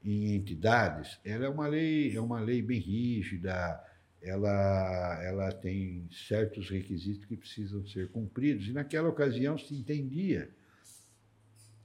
em 0.05 0.35
entidades, 0.35 1.21
ela 1.25 1.47
é 1.47 1.49
uma 1.49 1.69
lei, 1.69 2.17
é 2.17 2.21
uma 2.21 2.41
lei 2.41 2.61
bem 2.61 2.81
rígida, 2.81 3.81
ela, 4.21 5.23
ela 5.23 5.53
tem 5.53 6.09
certos 6.11 6.69
requisitos 6.69 7.27
que 7.27 7.37
precisam 7.37 7.87
ser 7.87 8.09
cumpridos. 8.09 8.67
E 8.67 8.73
naquela 8.73 9.09
ocasião 9.09 9.57
se 9.57 9.73
entendia 9.73 10.51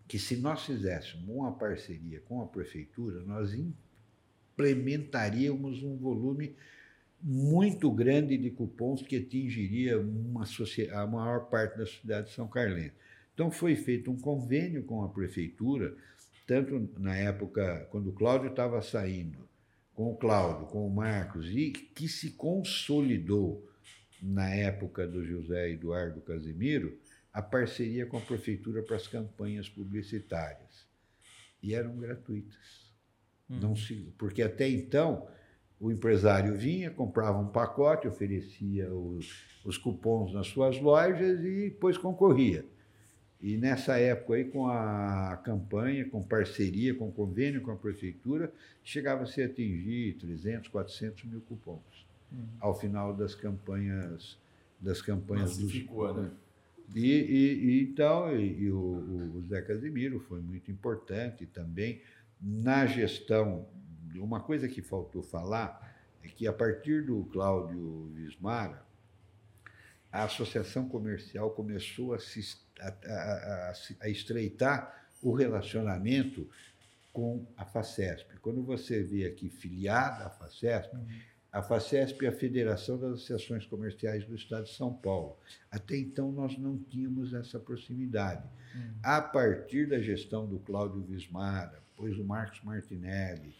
que 0.07 0.17
se 0.17 0.37
nós 0.37 0.65
fizéssemos 0.65 1.29
uma 1.29 1.51
parceria 1.51 2.19
com 2.21 2.41
a 2.41 2.47
prefeitura, 2.47 3.21
nós 3.21 3.53
implementaríamos 4.57 5.83
um 5.83 5.95
volume 5.97 6.55
muito 7.23 7.91
grande 7.91 8.37
de 8.37 8.49
cupons 8.49 9.01
que 9.01 9.17
atingiria 9.17 9.99
uma 9.99 10.43
a 10.93 11.07
maior 11.07 11.49
parte 11.49 11.77
da 11.77 11.85
cidade 11.85 12.29
de 12.29 12.33
São 12.33 12.47
Carlense. 12.47 12.93
Então 13.33 13.51
foi 13.51 13.75
feito 13.75 14.11
um 14.11 14.17
convênio 14.17 14.83
com 14.83 15.03
a 15.03 15.09
prefeitura, 15.09 15.95
tanto 16.47 16.89
na 16.99 17.15
época 17.15 17.87
quando 17.91 18.09
o 18.09 18.13
Cláudio 18.13 18.49
estava 18.49 18.81
saindo, 18.81 19.47
com 19.93 20.11
o 20.11 20.17
Cláudio, 20.17 20.67
com 20.67 20.85
o 20.85 20.93
Marcos, 20.93 21.49
e 21.49 21.71
que 21.71 22.07
se 22.07 22.31
consolidou 22.31 23.67
na 24.21 24.49
época 24.53 25.07
do 25.07 25.25
José 25.25 25.71
Eduardo 25.71 26.21
Casimiro, 26.21 26.99
a 27.33 27.41
parceria 27.41 28.05
com 28.05 28.17
a 28.17 28.21
prefeitura 28.21 28.83
para 28.83 28.97
as 28.97 29.07
campanhas 29.07 29.69
publicitárias. 29.69 30.85
E 31.63 31.73
eram 31.73 31.97
gratuitas. 31.97 32.91
Hum. 33.49 33.59
Não 33.59 33.75
se, 33.75 34.13
porque 34.17 34.41
até 34.41 34.69
então 34.69 35.27
o 35.81 35.91
empresário 35.91 36.55
vinha, 36.55 36.91
comprava 36.91 37.39
um 37.39 37.47
pacote, 37.47 38.07
oferecia 38.07 38.93
os, 38.93 39.43
os 39.65 39.77
cupons 39.79 40.31
nas 40.31 40.47
suas 40.47 40.79
lojas 40.79 41.43
e 41.43 41.71
depois 41.71 41.97
concorria. 41.97 42.63
E 43.41 43.57
nessa 43.57 43.97
época 43.97 44.35
aí, 44.35 44.45
com 44.45 44.67
a 44.67 45.41
campanha, 45.43 46.07
com 46.07 46.21
parceria, 46.21 46.93
com 46.93 47.11
convênio 47.11 47.61
com 47.61 47.71
a 47.71 47.75
prefeitura, 47.75 48.53
chegava-se 48.83 49.41
a 49.41 49.47
atingir 49.47 50.13
300, 50.19 50.67
400 50.67 51.23
mil 51.23 51.41
cupons 51.41 52.05
uhum. 52.31 52.45
ao 52.59 52.79
final 52.79 53.15
das 53.15 53.33
campanhas 53.33 54.39
das 54.79 55.01
campanhas 55.01 55.57
dos, 55.57 55.73
né? 55.73 56.31
E, 56.95 56.99
e, 56.99 57.53
e, 57.53 57.83
então, 57.83 58.35
e, 58.35 58.63
e 58.63 58.71
o, 58.71 59.35
o 59.37 59.43
Zé 59.47 59.61
Casimiro 59.61 60.19
foi 60.21 60.41
muito 60.41 60.71
importante 60.71 61.45
também 61.45 62.01
na 62.41 62.85
gestão. 62.85 63.67
Uma 64.19 64.39
coisa 64.41 64.67
que 64.67 64.81
faltou 64.81 65.21
falar 65.21 65.91
é 66.23 66.27
que 66.27 66.47
a 66.47 66.53
partir 66.53 67.05
do 67.05 67.23
Cláudio 67.25 68.11
Vismara, 68.13 68.85
a 70.11 70.23
associação 70.23 70.89
comercial 70.89 71.51
começou 71.51 72.13
a, 72.13 72.19
se, 72.19 72.57
a, 72.79 72.89
a, 72.89 73.73
a 74.01 74.09
estreitar 74.09 75.07
o 75.21 75.33
relacionamento 75.33 76.49
com 77.13 77.45
a 77.55 77.65
FACESP. 77.65 78.37
Quando 78.39 78.63
você 78.63 79.03
vê 79.03 79.25
aqui 79.25 79.49
filiada 79.49 80.25
à 80.25 80.29
FACESP, 80.29 80.95
uhum. 80.95 81.07
a 81.51 81.61
FACESP 81.61 82.25
é 82.25 82.29
a 82.29 82.31
Federação 82.31 82.97
das 82.97 83.13
Associações 83.13 83.65
Comerciais 83.65 84.25
do 84.25 84.35
Estado 84.35 84.65
de 84.65 84.73
São 84.73 84.93
Paulo. 84.93 85.37
Até 85.69 85.97
então 85.97 86.31
nós 86.31 86.57
não 86.57 86.77
tínhamos 86.77 87.33
essa 87.33 87.59
proximidade. 87.59 88.47
Uhum. 88.75 88.93
A 89.03 89.21
partir 89.21 89.87
da 89.87 89.99
gestão 89.99 90.47
do 90.47 90.59
Cláudio 90.59 91.01
Vismara, 91.01 91.81
depois 91.91 92.17
o 92.17 92.23
Marcos 92.23 92.61
Martinelli 92.63 93.53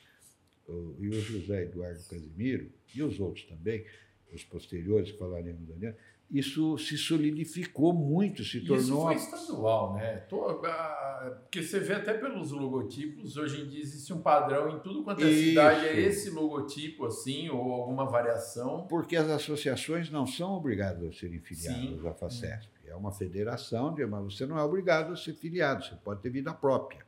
e 1.00 1.10
o 1.10 1.22
José 1.22 1.64
Eduardo 1.64 2.04
Casimiro, 2.10 2.72
e 2.94 3.04
os 3.04 3.20
outros 3.20 3.46
também, 3.46 3.86
os 4.34 4.44
posteriores 4.44 5.12
que 5.12 5.18
falaremos 5.18 5.70
ali, 5.72 5.94
isso 6.32 6.78
se 6.78 6.98
solidificou 6.98 7.92
muito, 7.92 8.42
se 8.46 8.62
tornou. 8.62 9.12
Isso 9.12 9.30
foi 9.30 9.38
estadual, 9.38 9.96
né? 9.96 10.24
Porque 10.30 11.62
você 11.62 11.80
vê 11.82 11.96
até 11.96 12.14
pelos 12.14 12.52
logotipos, 12.52 13.36
hoje 13.36 13.62
em 13.62 13.68
dia 13.68 13.82
existe 13.82 14.14
um 14.14 14.22
padrão 14.22 14.70
em 14.70 14.80
tudo 14.80 15.04
quanto 15.04 15.22
é 15.26 15.30
isso. 15.30 15.50
cidade, 15.50 15.88
é 15.88 16.00
esse 16.00 16.30
logotipo, 16.30 17.06
assim, 17.06 17.50
ou 17.50 17.74
alguma 17.74 18.06
variação. 18.06 18.88
Porque 18.88 19.18
as 19.18 19.30
associações 19.30 20.10
não 20.10 20.26
são 20.26 20.54
obrigadas 20.54 21.04
a 21.04 21.12
serem 21.12 21.40
filiadas 21.40 22.00
Sim. 22.00 22.08
à 22.08 22.14
FACESP. 22.14 22.72
É 22.88 22.96
uma 22.96 23.12
federação, 23.12 23.94
mas 24.10 24.34
você 24.34 24.46
não 24.46 24.58
é 24.58 24.64
obrigado 24.64 25.12
a 25.12 25.18
ser 25.18 25.34
filiado, 25.34 25.84
você 25.84 25.96
pode 25.96 26.22
ter 26.22 26.30
vida 26.30 26.54
própria. 26.54 27.06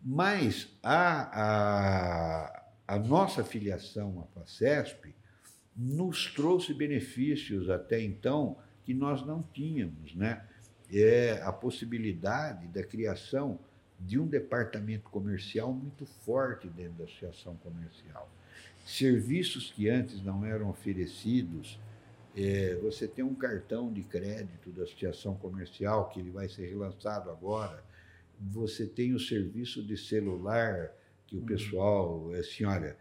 Mas 0.00 0.68
a, 0.82 1.42
a, 1.42 2.63
a 2.86 2.98
nossa 2.98 3.42
filiação 3.42 4.20
à 4.20 4.40
FACESP 4.40 5.14
nos 5.76 6.32
trouxe 6.32 6.72
benefícios 6.74 7.68
até 7.70 8.00
então 8.00 8.56
que 8.84 8.92
nós 8.92 9.24
não 9.24 9.42
tínhamos, 9.42 10.14
né? 10.14 10.44
É 10.92 11.40
a 11.42 11.52
possibilidade 11.52 12.68
da 12.68 12.84
criação 12.84 13.58
de 13.98 14.18
um 14.18 14.26
departamento 14.26 15.08
comercial 15.10 15.72
muito 15.72 16.04
forte 16.04 16.68
dentro 16.68 16.92
da 16.98 17.04
associação 17.04 17.56
comercial. 17.56 18.30
Serviços 18.84 19.72
que 19.72 19.88
antes 19.88 20.22
não 20.22 20.44
eram 20.44 20.68
oferecidos, 20.68 21.80
é, 22.36 22.74
você 22.82 23.08
tem 23.08 23.24
um 23.24 23.34
cartão 23.34 23.90
de 23.90 24.02
crédito 24.02 24.70
da 24.70 24.82
associação 24.82 25.34
comercial 25.36 26.10
que 26.10 26.20
ele 26.20 26.30
vai 26.30 26.48
ser 26.48 26.68
relançado 26.68 27.30
agora. 27.30 27.82
Você 28.38 28.86
tem 28.86 29.14
o 29.14 29.18
serviço 29.18 29.82
de 29.82 29.96
celular 29.96 30.92
que 31.26 31.36
o 31.36 31.40
uhum. 31.40 31.46
pessoal, 31.46 32.32
assim, 32.32 32.64
olha, 32.64 32.96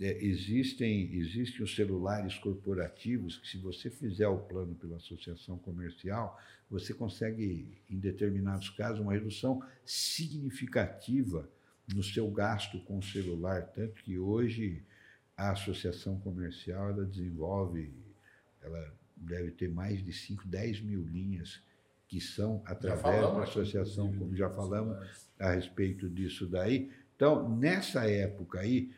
é, 0.00 0.24
existem, 0.24 1.12
existem 1.14 1.62
os 1.62 1.74
celulares 1.74 2.36
corporativos 2.38 3.36
que, 3.38 3.48
se 3.48 3.58
você 3.58 3.90
fizer 3.90 4.28
o 4.28 4.38
plano 4.38 4.74
pela 4.74 4.96
associação 4.96 5.58
comercial, 5.58 6.38
você 6.70 6.94
consegue, 6.94 7.80
em 7.90 7.98
determinados 7.98 8.70
casos, 8.70 9.00
uma 9.00 9.12
redução 9.12 9.62
significativa 9.84 11.48
no 11.92 12.02
seu 12.02 12.30
gasto 12.30 12.78
com 12.84 12.98
o 12.98 13.02
celular. 13.02 13.62
Tanto 13.62 14.02
que 14.02 14.18
hoje 14.18 14.84
a 15.36 15.50
associação 15.50 16.18
comercial 16.20 16.90
ela 16.90 17.04
desenvolve, 17.04 17.92
ela 18.60 18.92
deve 19.16 19.50
ter 19.50 19.68
mais 19.68 20.04
de 20.04 20.12
5, 20.12 20.46
10 20.46 20.80
mil 20.82 21.02
linhas 21.02 21.62
que 22.06 22.20
são 22.20 22.62
através 22.64 23.20
da 23.20 23.42
associação, 23.42 24.12
como 24.16 24.34
já 24.34 24.48
falamos 24.48 24.96
a 25.38 25.52
respeito 25.52 26.08
disso 26.08 26.46
daí. 26.46 26.90
Então, 27.18 27.48
nessa 27.48 28.08
época 28.08 28.60
aí, 28.60 28.92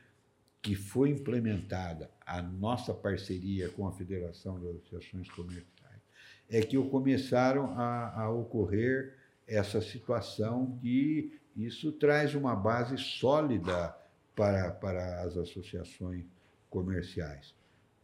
que 0.60 0.74
foi 0.74 1.08
implementada 1.08 2.10
a 2.26 2.42
nossa 2.42 2.92
parceria 2.92 3.70
com 3.70 3.88
a 3.88 3.92
Federação 3.92 4.60
das 4.60 4.76
Associações 4.76 5.30
Comerciais, 5.30 6.02
é 6.50 6.60
que 6.60 6.76
começaram 6.90 7.78
a, 7.78 8.24
a 8.24 8.30
ocorrer 8.30 9.16
essa 9.48 9.80
situação 9.80 10.78
e 10.84 11.32
isso 11.56 11.92
traz 11.92 12.34
uma 12.34 12.54
base 12.54 12.98
sólida 12.98 13.96
para, 14.36 14.70
para 14.70 15.22
as 15.22 15.38
associações 15.38 16.26
comerciais. 16.68 17.54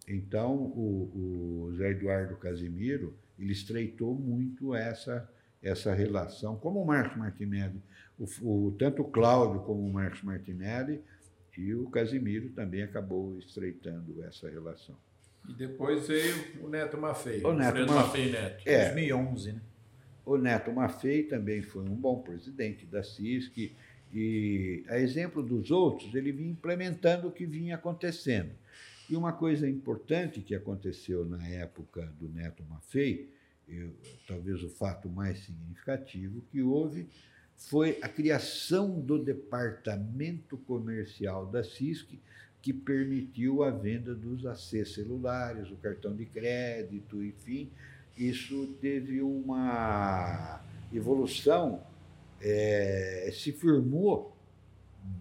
Então, 0.08 0.54
o, 0.54 1.66
o 1.68 1.76
Zé 1.76 1.90
Eduardo 1.90 2.36
Casimiro, 2.36 3.14
ele 3.38 3.52
estreitou 3.52 4.14
muito 4.14 4.74
essa, 4.74 5.30
essa 5.66 5.92
relação, 5.92 6.56
como 6.56 6.80
o 6.80 6.86
Marcos 6.86 7.16
Martinelli, 7.16 7.82
o, 8.18 8.26
o, 8.42 8.72
tanto 8.78 9.02
o 9.02 9.04
Cláudio 9.04 9.60
como 9.62 9.84
o 9.84 9.92
Marcos 9.92 10.22
Martinelli, 10.22 11.02
e 11.58 11.74
o 11.74 11.88
Casimiro 11.88 12.50
também 12.50 12.82
acabou 12.82 13.38
estreitando 13.38 14.22
essa 14.22 14.48
relação. 14.48 14.96
E 15.48 15.54
depois 15.54 16.06
veio 16.06 16.34
o 16.62 16.68
Neto 16.68 16.98
Maffei. 16.98 17.42
O 17.42 17.52
Neto 17.52 17.78
Maffei, 17.86 17.94
Maffei 17.94 18.32
Neto. 18.32 18.62
É, 18.66 18.84
2011, 18.92 19.52
né? 19.52 19.60
O 20.24 20.36
Neto 20.36 20.72
Maffei 20.72 21.22
também 21.22 21.62
foi 21.62 21.84
um 21.84 21.94
bom 21.94 22.20
presidente 22.20 22.84
da 22.84 23.02
CISC 23.02 23.74
e, 24.12 24.84
a 24.88 24.98
exemplo 24.98 25.42
dos 25.42 25.70
outros, 25.70 26.14
ele 26.14 26.32
vinha 26.32 26.50
implementando 26.50 27.28
o 27.28 27.32
que 27.32 27.46
vinha 27.46 27.76
acontecendo. 27.76 28.50
E 29.08 29.16
uma 29.16 29.32
coisa 29.32 29.68
importante 29.68 30.40
que 30.40 30.54
aconteceu 30.54 31.24
na 31.24 31.46
época 31.46 32.12
do 32.18 32.28
Neto 32.28 32.64
Maffei, 32.68 33.30
eu, 33.68 33.92
talvez 34.26 34.62
o 34.62 34.68
fato 34.68 35.08
mais 35.08 35.44
significativo 35.44 36.42
que 36.50 36.62
houve, 36.62 37.08
foi 37.56 37.98
a 38.02 38.08
criação 38.08 39.00
do 39.00 39.22
departamento 39.22 40.56
comercial 40.58 41.46
da 41.46 41.64
CISC, 41.64 42.20
que 42.60 42.72
permitiu 42.72 43.62
a 43.62 43.70
venda 43.70 44.14
dos 44.14 44.44
AC 44.44 44.86
celulares, 44.86 45.70
o 45.70 45.76
cartão 45.76 46.14
de 46.14 46.26
crédito, 46.26 47.22
enfim. 47.22 47.70
Isso 48.16 48.76
teve 48.80 49.22
uma 49.22 50.60
evolução, 50.92 51.82
é, 52.40 53.30
se 53.32 53.52
firmou 53.52 54.36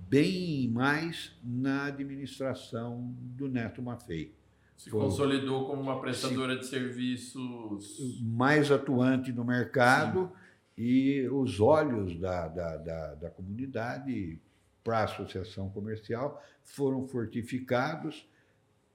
bem 0.09 0.67
mais 0.69 1.31
na 1.43 1.85
administração 1.85 3.13
do 3.19 3.47
Neto 3.47 3.81
Maffei. 3.81 4.33
Se 4.75 4.89
Foi, 4.89 4.99
consolidou 4.99 5.65
como 5.65 5.81
uma 5.81 5.99
prestadora 6.01 6.53
se, 6.55 6.59
de 6.59 6.65
serviços. 6.67 8.21
Mais 8.21 8.71
atuante 8.71 9.31
no 9.31 9.45
mercado 9.45 10.31
Sim. 10.75 10.83
e 10.83 11.27
os 11.29 11.59
olhos 11.59 12.19
da, 12.19 12.47
da, 12.47 12.77
da, 12.77 13.15
da 13.15 13.29
comunidade 13.29 14.39
para 14.83 14.99
a 14.99 15.03
associação 15.05 15.69
comercial 15.69 16.43
foram 16.63 17.07
fortificados. 17.07 18.27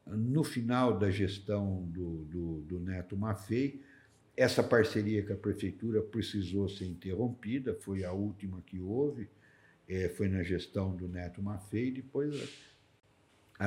No 0.07 0.43
final 0.43 0.99
da 0.99 1.11
gestão 1.11 1.85
do, 1.89 2.25
do, 2.25 2.61
do 2.63 2.81
Neto 2.81 3.17
Maffei, 3.17 3.81
essa 4.37 4.63
parceria 4.63 5.25
com 5.25 5.35
a 5.35 5.37
prefeitura 5.37 6.01
precisou 6.01 6.69
ser 6.69 6.87
interrompida, 6.87 7.75
foi 7.75 8.05
a 8.05 8.13
última 8.13 8.63
que 8.63 8.81
houve, 8.81 9.29
é, 9.89 10.09
foi 10.09 10.29
na 10.29 10.43
gestão 10.43 10.97
do 10.97 11.07
Neto 11.07 11.43
Maffei, 11.43 11.91
depois 11.91 12.35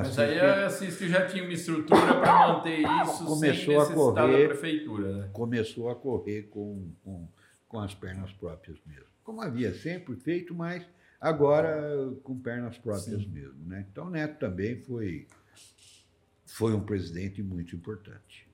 mas 0.02 0.18
aí 0.18 0.40
a 0.40 0.70
CISC 0.70 1.08
já 1.08 1.28
tinha 1.28 1.44
uma 1.44 1.54
estrutura 1.54 2.20
para 2.20 2.48
manter 2.48 2.80
isso 3.04 3.26
começou 3.26 3.86
sem 3.86 3.94
a 3.94 3.96
correr, 3.96 4.16
da 4.16 4.48
prefeitura. 4.48 5.18
Né? 5.18 5.30
Começou 5.32 5.90
a 5.90 5.96
correr 5.96 6.44
com, 6.44 6.92
com, 7.04 7.28
com 7.68 7.80
as 7.80 7.94
pernas 7.94 8.32
próprias 8.34 8.80
mesmo. 8.88 9.06
Como 9.24 9.42
havia 9.42 9.74
sempre 9.74 10.16
feito, 10.16 10.54
mas 10.56 10.84
agora 11.22 12.12
com 12.24 12.38
pernas 12.40 12.78
próprias 12.78 13.22
Sim. 13.22 13.30
mesmo. 13.30 13.66
Né? 13.68 13.86
Então, 13.92 14.10
Neto 14.10 14.40
também 14.40 14.82
foi, 14.82 15.28
foi 16.46 16.74
um 16.74 16.82
presidente 16.82 17.44
muito 17.44 17.76
importante. 17.76 18.52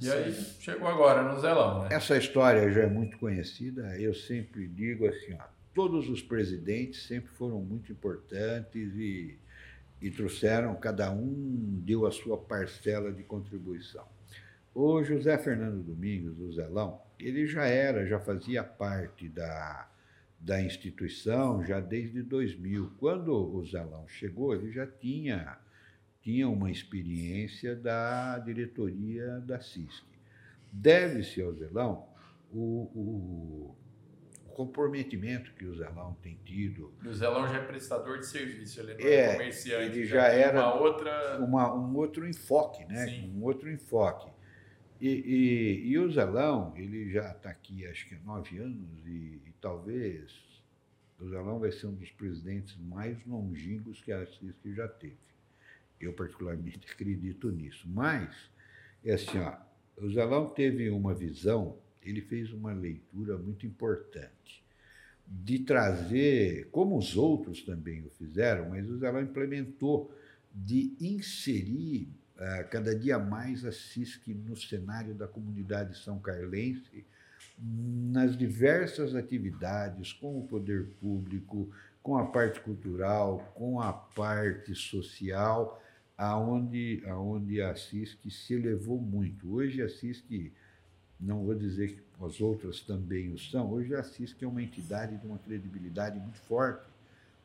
E 0.00 0.10
aí 0.10 0.32
chegou 0.60 0.88
agora 0.88 1.22
no 1.22 1.40
Zelão, 1.40 1.82
né? 1.82 1.88
Essa 1.92 2.16
história 2.16 2.70
já 2.70 2.82
é 2.82 2.86
muito 2.86 3.18
conhecida. 3.18 3.98
Eu 3.98 4.14
sempre 4.14 4.66
digo 4.66 5.06
assim, 5.06 5.34
ó, 5.34 5.44
todos 5.74 6.08
os 6.08 6.22
presidentes 6.22 7.06
sempre 7.06 7.30
foram 7.32 7.60
muito 7.60 7.92
importantes 7.92 8.94
e 8.94 9.38
e 10.02 10.10
trouxeram, 10.10 10.74
cada 10.74 11.12
um 11.12 11.80
deu 11.84 12.04
a 12.04 12.10
sua 12.10 12.36
parcela 12.36 13.12
de 13.12 13.22
contribuição. 13.22 14.04
O 14.74 15.02
José 15.04 15.38
Fernando 15.38 15.80
Domingos, 15.80 16.40
o 16.40 16.52
Zelão, 16.52 17.00
ele 17.20 17.46
já 17.46 17.66
era, 17.66 18.04
já 18.04 18.18
fazia 18.18 18.64
parte 18.64 19.28
da, 19.28 19.88
da 20.40 20.60
instituição 20.60 21.64
já 21.64 21.78
desde 21.78 22.20
2000. 22.20 22.94
Quando 22.98 23.32
o 23.32 23.64
Zelão 23.64 24.08
chegou, 24.08 24.54
ele 24.54 24.72
já 24.72 24.86
tinha, 24.86 25.56
tinha 26.20 26.48
uma 26.48 26.70
experiência 26.70 27.76
da 27.76 28.40
diretoria 28.40 29.38
da 29.40 29.60
CISC. 29.60 30.04
Deve-se 30.72 31.40
ao 31.40 31.54
Zelão 31.54 32.08
o, 32.50 32.90
o 32.94 33.76
comprometimento 34.52 35.52
que 35.54 35.64
o 35.64 35.74
Zelão 35.74 36.16
tem 36.22 36.38
tido. 36.44 36.92
O 37.04 37.12
Zelão 37.12 37.48
já 37.48 37.56
é 37.56 37.64
prestador 37.64 38.18
de 38.18 38.26
serviço, 38.26 38.80
ele 38.80 38.94
não 38.94 39.00
é, 39.00 39.14
é 39.14 39.32
comerciante. 39.32 39.98
Ele 39.98 40.06
já, 40.06 40.16
já 40.16 40.26
era 40.28 40.60
uma 40.60 40.80
outra... 40.80 41.38
Uma, 41.40 41.74
um 41.74 41.96
outro 41.96 42.28
enfoque, 42.28 42.84
né? 42.84 43.06
Sim. 43.06 43.32
Um 43.36 43.42
outro 43.44 43.70
enfoque. 43.70 44.30
E, 45.00 45.08
e, 45.08 45.88
e, 45.88 45.98
o 45.98 46.08
Zelão, 46.12 46.72
ele 46.76 47.10
já 47.10 47.32
está 47.32 47.50
aqui 47.50 47.84
acho 47.88 48.08
que 48.08 48.14
há 48.14 48.20
nove 48.20 48.56
anos 48.58 49.04
e, 49.04 49.42
e, 49.44 49.52
talvez 49.60 50.32
o 51.18 51.28
Zelão 51.28 51.58
vai 51.58 51.72
ser 51.72 51.88
um 51.88 51.94
dos 51.94 52.12
presidentes 52.12 52.76
mais 52.76 53.18
longínquos 53.26 54.00
que 54.00 54.12
a 54.12 54.24
CISC 54.24 54.72
já 54.72 54.86
teve. 54.86 55.18
Eu 56.00 56.12
particularmente 56.12 56.86
acredito 56.88 57.50
nisso. 57.50 57.88
Mas, 57.88 58.32
é 59.04 59.14
assim, 59.14 59.40
ó, 59.40 59.56
o 59.96 60.08
Zelão 60.08 60.48
teve 60.48 60.88
uma 60.90 61.12
visão 61.12 61.81
ele 62.04 62.20
fez 62.20 62.52
uma 62.52 62.72
leitura 62.72 63.36
muito 63.36 63.66
importante 63.66 64.62
de 65.26 65.60
trazer, 65.60 66.68
como 66.70 66.96
os 66.98 67.16
outros 67.16 67.62
também 67.62 68.04
o 68.04 68.10
fizeram, 68.10 68.70
mas 68.70 68.88
o 68.88 68.98
Zelão 68.98 69.22
implementou, 69.22 70.12
de 70.54 70.94
inserir 71.00 72.08
uh, 72.36 72.68
cada 72.70 72.94
dia 72.94 73.18
mais 73.18 73.64
a 73.64 73.72
CISC 73.72 74.34
no 74.34 74.54
cenário 74.56 75.14
da 75.14 75.26
comunidade 75.26 75.96
são 75.96 76.18
carlense, 76.18 77.06
nas 77.58 78.36
diversas 78.36 79.14
atividades 79.14 80.12
com 80.12 80.38
o 80.38 80.46
poder 80.46 80.88
público, 81.00 81.70
com 82.02 82.16
a 82.16 82.26
parte 82.26 82.60
cultural, 82.60 83.52
com 83.54 83.80
a 83.80 83.92
parte 83.92 84.74
social, 84.74 85.82
aonde, 86.16 87.02
aonde 87.06 87.62
a 87.62 87.74
CISC 87.74 88.30
se 88.30 88.54
elevou 88.54 89.00
muito. 89.00 89.54
Hoje 89.54 89.80
a 89.80 89.88
CISC 89.88 90.52
não 91.22 91.44
vou 91.44 91.54
dizer 91.54 91.94
que 91.94 92.02
as 92.24 92.40
outras 92.40 92.80
também 92.80 93.32
o 93.32 93.38
são, 93.38 93.70
hoje 93.70 93.94
a 93.94 94.02
CISC 94.02 94.42
é 94.42 94.46
uma 94.46 94.62
entidade 94.62 95.16
de 95.16 95.26
uma 95.26 95.38
credibilidade 95.38 96.18
muito 96.18 96.38
forte 96.40 96.84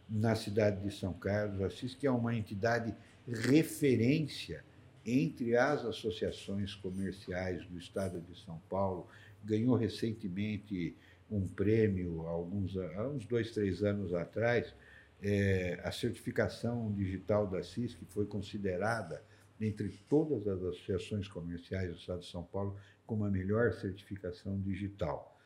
na 0.09 0.36
cidade 0.36 0.82
de 0.84 0.93
São 0.93 1.13
Carlos. 1.13 1.61
A 1.61 1.69
CISC 1.69 2.05
é 2.05 2.11
uma 2.11 2.36
entidade 2.36 2.93
referência 3.28 4.63
entre 5.05 5.55
as 5.55 5.86
associações 5.86 6.73
comerciais 6.75 7.65
do 7.65 7.78
estado 7.78 8.19
de 8.19 8.39
São 8.43 8.59
Paulo. 8.69 9.07
Ganhou 9.43 9.75
recentemente 9.75 10.95
um 11.30 11.47
prêmio, 11.47 12.25
alguns, 12.28 12.75
há 12.78 13.07
uns 13.07 13.25
dois, 13.25 13.51
três 13.51 13.84
anos 13.84 14.13
atrás. 14.13 14.73
É, 15.21 15.80
a 15.84 15.91
certificação 15.91 16.91
digital 16.93 17.47
da 17.47 17.63
CISC 17.63 17.97
foi 18.09 18.25
considerada, 18.25 19.23
entre 19.59 19.89
todas 20.07 20.47
as 20.47 20.61
associações 20.61 21.28
comerciais 21.28 21.89
do 21.89 21.97
estado 21.97 22.19
de 22.19 22.28
São 22.28 22.43
Paulo, 22.43 22.78
com 23.08 23.24
a 23.24 23.30
melhor 23.30 23.72
certificação 23.74 24.60
digital. 24.60 25.39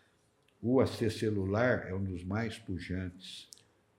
O 0.62 0.82
AC 0.82 1.10
celular 1.12 1.88
é 1.88 1.94
um 1.94 2.04
dos 2.04 2.24
mais 2.24 2.58
pujantes. 2.58 3.48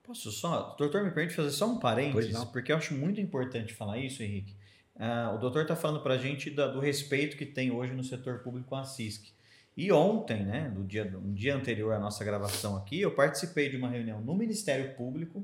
Posso 0.03 0.31
só, 0.31 0.75
doutor, 0.77 1.03
me 1.03 1.11
permite 1.11 1.35
fazer 1.35 1.51
só 1.51 1.65
um 1.65 1.79
parênteses, 1.79 2.43
porque 2.45 2.71
eu 2.71 2.77
acho 2.77 2.93
muito 2.93 3.19
importante 3.19 3.73
falar 3.73 3.97
isso, 3.97 4.21
Henrique. 4.21 4.55
Uh, 4.95 5.35
o 5.35 5.37
doutor 5.39 5.63
está 5.63 5.75
falando 5.75 6.03
para 6.03 6.13
a 6.13 6.17
gente 6.17 6.51
da, 6.51 6.67
do 6.67 6.79
respeito 6.79 7.35
que 7.35 7.45
tem 7.45 7.71
hoje 7.71 7.93
no 7.93 8.03
setor 8.03 8.39
público 8.39 8.75
a 8.75 8.83
CISC. 8.83 9.33
E 9.75 9.91
ontem, 9.91 10.43
né, 10.43 10.71
no 10.75 10.83
dia, 10.83 11.11
um 11.17 11.33
dia 11.33 11.55
anterior 11.55 11.93
à 11.93 11.99
nossa 11.99 12.23
gravação 12.23 12.77
aqui, 12.77 13.01
eu 13.01 13.11
participei 13.15 13.69
de 13.69 13.77
uma 13.77 13.89
reunião 13.89 14.21
no 14.21 14.35
Ministério 14.35 14.93
Público 14.95 15.43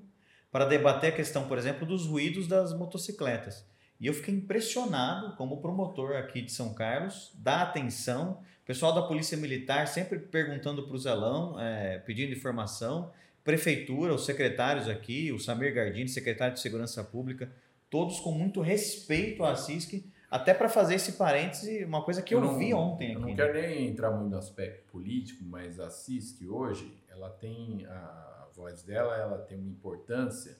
para 0.51 0.65
debater 0.65 1.11
a 1.11 1.15
questão, 1.15 1.47
por 1.47 1.57
exemplo, 1.57 1.85
dos 1.85 2.05
ruídos 2.05 2.47
das 2.47 2.73
motocicletas. 2.77 3.65
E 3.99 4.07
eu 4.07 4.13
fiquei 4.13 4.33
impressionado 4.33 5.35
como 5.35 5.61
promotor 5.61 6.15
aqui 6.15 6.41
de 6.41 6.51
São 6.51 6.73
Carlos, 6.73 7.33
da 7.35 7.63
atenção, 7.63 8.41
pessoal 8.65 8.93
da 8.93 9.01
Polícia 9.01 9.35
Militar 9.35 9.87
sempre 9.87 10.19
perguntando 10.19 10.83
para 10.83 10.95
o 10.95 10.97
Zelão, 10.97 11.59
é, 11.59 11.97
pedindo 11.99 12.31
informação, 12.31 13.11
prefeitura, 13.43 14.13
os 14.13 14.25
secretários 14.25 14.87
aqui, 14.87 15.31
o 15.31 15.39
Samir 15.39 15.73
Gardini, 15.73 16.07
secretário 16.07 16.53
de 16.53 16.59
Segurança 16.59 17.03
Pública, 17.03 17.51
todos 17.89 18.19
com 18.19 18.31
muito 18.31 18.61
respeito 18.61 19.43
à 19.43 19.55
CISC, 19.55 20.05
até 20.29 20.53
para 20.53 20.69
fazer 20.69 20.95
esse 20.95 21.13
parêntese, 21.13 21.83
uma 21.83 22.03
coisa 22.03 22.21
que 22.21 22.33
eu, 22.33 22.39
eu 22.39 22.45
não, 22.45 22.59
vi 22.59 22.73
ontem. 22.73 23.13
Eu 23.13 23.19
aqui, 23.19 23.29
não 23.29 23.35
quero 23.35 23.53
nem 23.53 23.87
entrar 23.87 24.11
muito 24.11 24.29
no 24.29 24.37
aspecto 24.37 24.83
político, 24.91 25.43
mas 25.43 25.79
a 25.79 25.89
CISC 25.89 26.47
hoje, 26.47 26.95
ela 27.09 27.29
tem 27.31 27.85
a 27.87 28.47
voz 28.55 28.83
dela, 28.83 29.17
ela 29.17 29.39
tem 29.39 29.57
uma 29.57 29.69
importância 29.69 30.55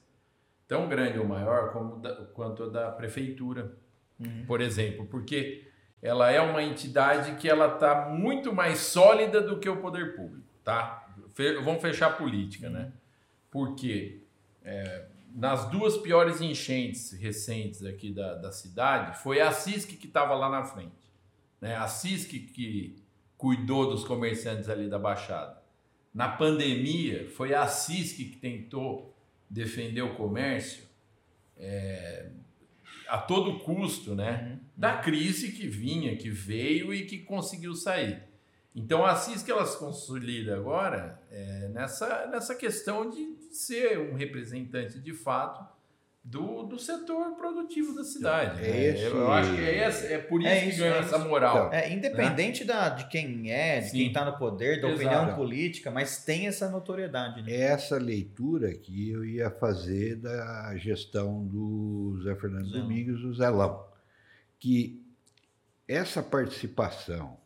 tão 0.70 0.88
grande 0.88 1.18
ou 1.18 1.26
maior 1.26 1.72
como 1.72 1.96
da, 1.96 2.14
quanto 2.26 2.62
a 2.62 2.68
da 2.68 2.92
prefeitura, 2.92 3.76
uhum. 4.20 4.44
por 4.46 4.60
exemplo, 4.60 5.04
porque 5.04 5.66
ela 6.00 6.30
é 6.30 6.40
uma 6.40 6.62
entidade 6.62 7.34
que 7.40 7.48
ela 7.48 7.74
está 7.74 8.08
muito 8.08 8.54
mais 8.54 8.78
sólida 8.78 9.40
do 9.40 9.58
que 9.58 9.68
o 9.68 9.78
poder 9.78 10.14
público, 10.14 10.46
tá? 10.62 11.12
Fe, 11.34 11.54
vamos 11.54 11.82
fechar 11.82 12.06
a 12.06 12.12
política, 12.12 12.70
né? 12.70 12.92
Porque 13.50 14.22
é, 14.62 15.06
nas 15.34 15.68
duas 15.70 15.96
piores 15.96 16.40
enchentes 16.40 17.10
recentes 17.14 17.84
aqui 17.84 18.12
da, 18.12 18.36
da 18.36 18.52
cidade, 18.52 19.18
foi 19.18 19.40
a 19.40 19.50
CISC 19.50 19.96
que 19.96 20.06
estava 20.06 20.36
lá 20.36 20.48
na 20.48 20.62
frente. 20.62 21.10
Né? 21.60 21.74
A 21.74 21.88
CISC 21.88 22.30
que 22.30 23.02
cuidou 23.36 23.90
dos 23.90 24.04
comerciantes 24.04 24.68
ali 24.68 24.88
da 24.88 25.00
Baixada. 25.00 25.60
Na 26.14 26.28
pandemia, 26.28 27.28
foi 27.28 27.54
a 27.54 27.66
CISC 27.66 28.18
que 28.18 28.36
tentou 28.36 29.09
defender 29.50 30.02
o 30.02 30.14
comércio 30.14 30.84
é, 31.56 32.30
a 33.08 33.18
todo 33.18 33.58
custo, 33.60 34.14
né? 34.14 34.52
Uhum. 34.52 34.60
Da 34.76 34.98
crise 34.98 35.50
que 35.50 35.66
vinha, 35.66 36.16
que 36.16 36.30
veio 36.30 36.94
e 36.94 37.04
que 37.04 37.18
conseguiu 37.18 37.74
sair. 37.74 38.22
Então 38.74 39.04
a 39.04 39.16
CIS 39.16 39.42
que 39.42 39.50
ela 39.50 39.66
se 39.66 39.76
consolida 39.76 40.56
agora 40.56 41.20
é, 41.28 41.68
nessa, 41.68 42.28
nessa 42.28 42.54
questão 42.54 43.10
de 43.10 43.36
ser 43.50 43.98
um 43.98 44.14
representante 44.14 45.00
de 45.00 45.12
fato 45.12 45.66
do, 46.22 46.64
do 46.64 46.78
setor 46.78 47.34
produtivo 47.34 47.94
da 47.94 48.04
cidade. 48.04 48.62
É 48.62 48.92
né? 48.92 49.06
Eu 49.06 49.32
acho 49.32 49.54
que 49.54 49.60
é, 49.60 49.88
esse, 49.88 50.06
é 50.06 50.18
por 50.18 50.40
isso, 50.40 50.50
é 50.50 50.64
isso 50.66 50.76
que 50.76 50.78
ganha 50.82 50.94
é 50.94 50.98
essa 50.98 51.18
moral. 51.18 51.66
Então, 51.66 51.78
é, 51.78 51.92
independente 51.92 52.64
né? 52.64 52.74
da, 52.74 52.88
de 52.90 53.08
quem 53.08 53.50
é, 53.50 53.80
de 53.80 53.90
Sim. 53.90 53.96
quem 53.96 54.06
está 54.08 54.24
no 54.24 54.36
poder, 54.36 54.80
da 54.80 54.88
Exato. 54.88 55.06
opinião 55.06 55.36
política, 55.36 55.90
mas 55.90 56.22
tem 56.24 56.46
essa 56.46 56.68
notoriedade. 56.68 57.42
Né? 57.42 57.52
Essa 57.52 57.96
leitura 57.96 58.74
que 58.74 59.10
eu 59.10 59.24
ia 59.24 59.50
fazer 59.50 60.16
da 60.16 60.76
gestão 60.76 61.46
do 61.46 62.20
Zé 62.22 62.34
Fernando 62.36 62.70
Zé. 62.70 62.78
Domingos, 62.78 63.22
do 63.22 63.34
Zelão. 63.34 63.88
Que 64.58 65.02
essa 65.88 66.22
participação, 66.22 67.38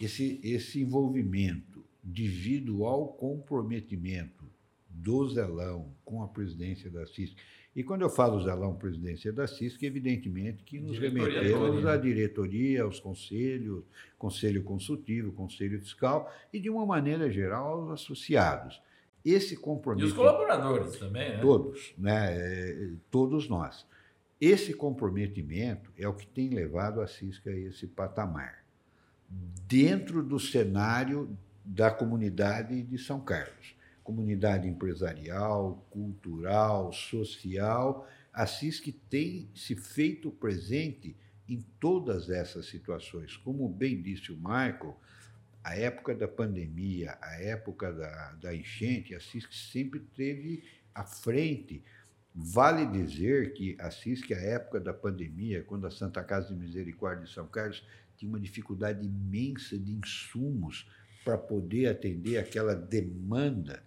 esse, 0.00 0.40
esse 0.42 0.82
envolvimento 0.82 1.84
devido 2.02 2.84
ao 2.84 3.08
comprometimento 3.08 4.44
do 4.88 5.28
Zelão 5.28 5.92
com 6.04 6.22
a 6.22 6.28
presidência 6.28 6.90
da 6.90 7.06
CISC. 7.06 7.36
E 7.76 7.84
quando 7.84 8.00
eu 8.00 8.08
falo 8.08 8.40
Zelão, 8.40 8.74
presidência 8.74 9.30
da 9.30 9.46
CISC, 9.46 9.82
evidentemente 9.84 10.64
que 10.64 10.80
nos 10.80 10.98
diretoria 10.98 11.42
remetemos 11.42 11.84
à 11.84 11.94
diretoria, 11.98 12.84
aos 12.84 12.98
conselhos, 12.98 13.84
conselho 14.18 14.64
consultivo, 14.64 15.30
conselho 15.32 15.78
fiscal 15.78 16.32
e, 16.50 16.58
de 16.58 16.70
uma 16.70 16.86
maneira 16.86 17.30
geral, 17.30 17.82
aos 17.82 17.90
associados. 17.90 18.80
Esse 19.22 19.58
compromisso. 19.58 20.06
E 20.06 20.08
os 20.08 20.16
colaboradores 20.16 20.96
também, 20.96 21.32
né? 21.32 21.38
Todos, 21.38 21.92
né? 21.98 22.34
É, 22.34 22.90
todos 23.10 23.46
nós. 23.46 23.86
Esse 24.40 24.72
comprometimento 24.72 25.92
é 25.98 26.08
o 26.08 26.14
que 26.14 26.26
tem 26.26 26.48
levado 26.48 27.02
a 27.02 27.06
CISC 27.06 27.46
a 27.46 27.54
esse 27.54 27.86
patamar, 27.86 28.64
dentro 29.68 30.22
do 30.22 30.40
cenário 30.40 31.36
da 31.62 31.90
comunidade 31.90 32.82
de 32.82 32.96
São 32.96 33.20
Carlos 33.20 33.75
comunidade 34.06 34.68
empresarial, 34.68 35.84
cultural, 35.90 36.92
social. 36.92 38.08
A 38.32 38.46
CISC 38.46 38.92
tem 39.10 39.50
se 39.52 39.74
feito 39.74 40.30
presente 40.30 41.16
em 41.48 41.60
todas 41.80 42.30
essas 42.30 42.66
situações. 42.66 43.36
Como 43.36 43.68
bem 43.68 44.00
disse 44.00 44.30
o 44.30 44.36
Michael, 44.36 44.96
a 45.64 45.76
época 45.76 46.14
da 46.14 46.28
pandemia, 46.28 47.18
a 47.20 47.42
época 47.42 47.92
da, 47.92 48.32
da 48.34 48.54
enchente, 48.54 49.12
a 49.12 49.20
CISC 49.20 49.52
sempre 49.52 49.98
teve 49.98 50.62
à 50.94 51.04
frente. 51.04 51.82
Vale 52.32 52.86
dizer 52.86 53.54
que 53.54 53.76
a 53.80 53.90
CISC, 53.90 54.32
a 54.32 54.40
época 54.40 54.78
da 54.78 54.94
pandemia, 54.94 55.64
quando 55.64 55.84
a 55.84 55.90
Santa 55.90 56.22
Casa 56.22 56.54
de 56.54 56.60
Misericórdia 56.60 57.24
de 57.24 57.32
São 57.32 57.48
Carlos 57.48 57.84
tinha 58.16 58.28
uma 58.28 58.38
dificuldade 58.38 59.04
imensa 59.04 59.76
de 59.76 59.90
insumos 59.90 60.88
para 61.26 61.36
poder 61.36 61.88
atender 61.88 62.38
aquela 62.38 62.72
demanda. 62.72 63.82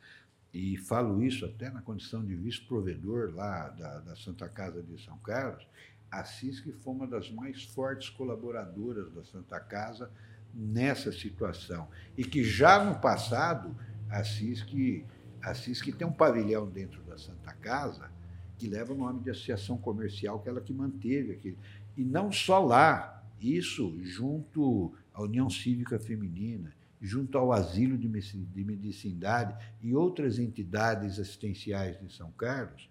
E 0.53 0.75
falo 0.75 1.23
isso 1.23 1.45
até 1.45 1.69
na 1.69 1.81
condição 1.81 2.25
de 2.25 2.35
vice-provedor 2.35 3.33
lá 3.33 3.69
da, 3.69 3.99
da, 3.99 4.15
Santa 4.17 4.49
Casa 4.49 4.83
de 4.83 5.01
São 5.01 5.17
Carlos. 5.19 5.65
A 6.11 6.25
CISC 6.25 6.73
foi 6.73 6.93
uma 6.93 7.07
das 7.07 7.31
mais 7.31 7.63
fortes 7.63 8.09
colaboradoras 8.09 9.09
da 9.13 9.23
Santa 9.23 9.57
Casa 9.57 10.11
nessa 10.53 11.13
situação. 11.13 11.87
E 12.17 12.25
que 12.25 12.43
já 12.43 12.83
no 12.83 12.99
passado, 12.99 13.73
a 14.09 14.21
CISC, 14.21 15.05
a 15.41 15.53
CISC 15.53 15.93
tem 15.93 16.05
um 16.05 16.11
pavilhão 16.11 16.67
dentro 16.67 17.01
da 17.03 17.17
Santa 17.17 17.53
Casa 17.53 18.11
que 18.57 18.67
leva 18.67 18.91
o 18.91 18.97
nome 18.97 19.21
de 19.21 19.29
associação 19.29 19.77
comercial, 19.77 20.41
que 20.41 20.49
ela 20.49 20.59
que 20.59 20.73
manteve 20.73 21.31
aqui. 21.31 21.57
E 21.95 22.03
não 22.03 22.33
só 22.33 22.59
lá, 22.59 23.23
isso 23.39 23.97
junto 24.03 24.93
à 25.13 25.21
União 25.21 25.49
Cívica 25.49 25.97
Feminina, 25.97 26.77
junto 27.01 27.38
ao 27.38 27.51
Asilo 27.51 27.97
de 27.97 28.07
Medicinidade 28.63 29.55
e 29.81 29.93
outras 29.93 30.38
entidades 30.38 31.19
assistenciais 31.19 31.99
de 31.99 32.13
São 32.13 32.31
Carlos, 32.31 32.89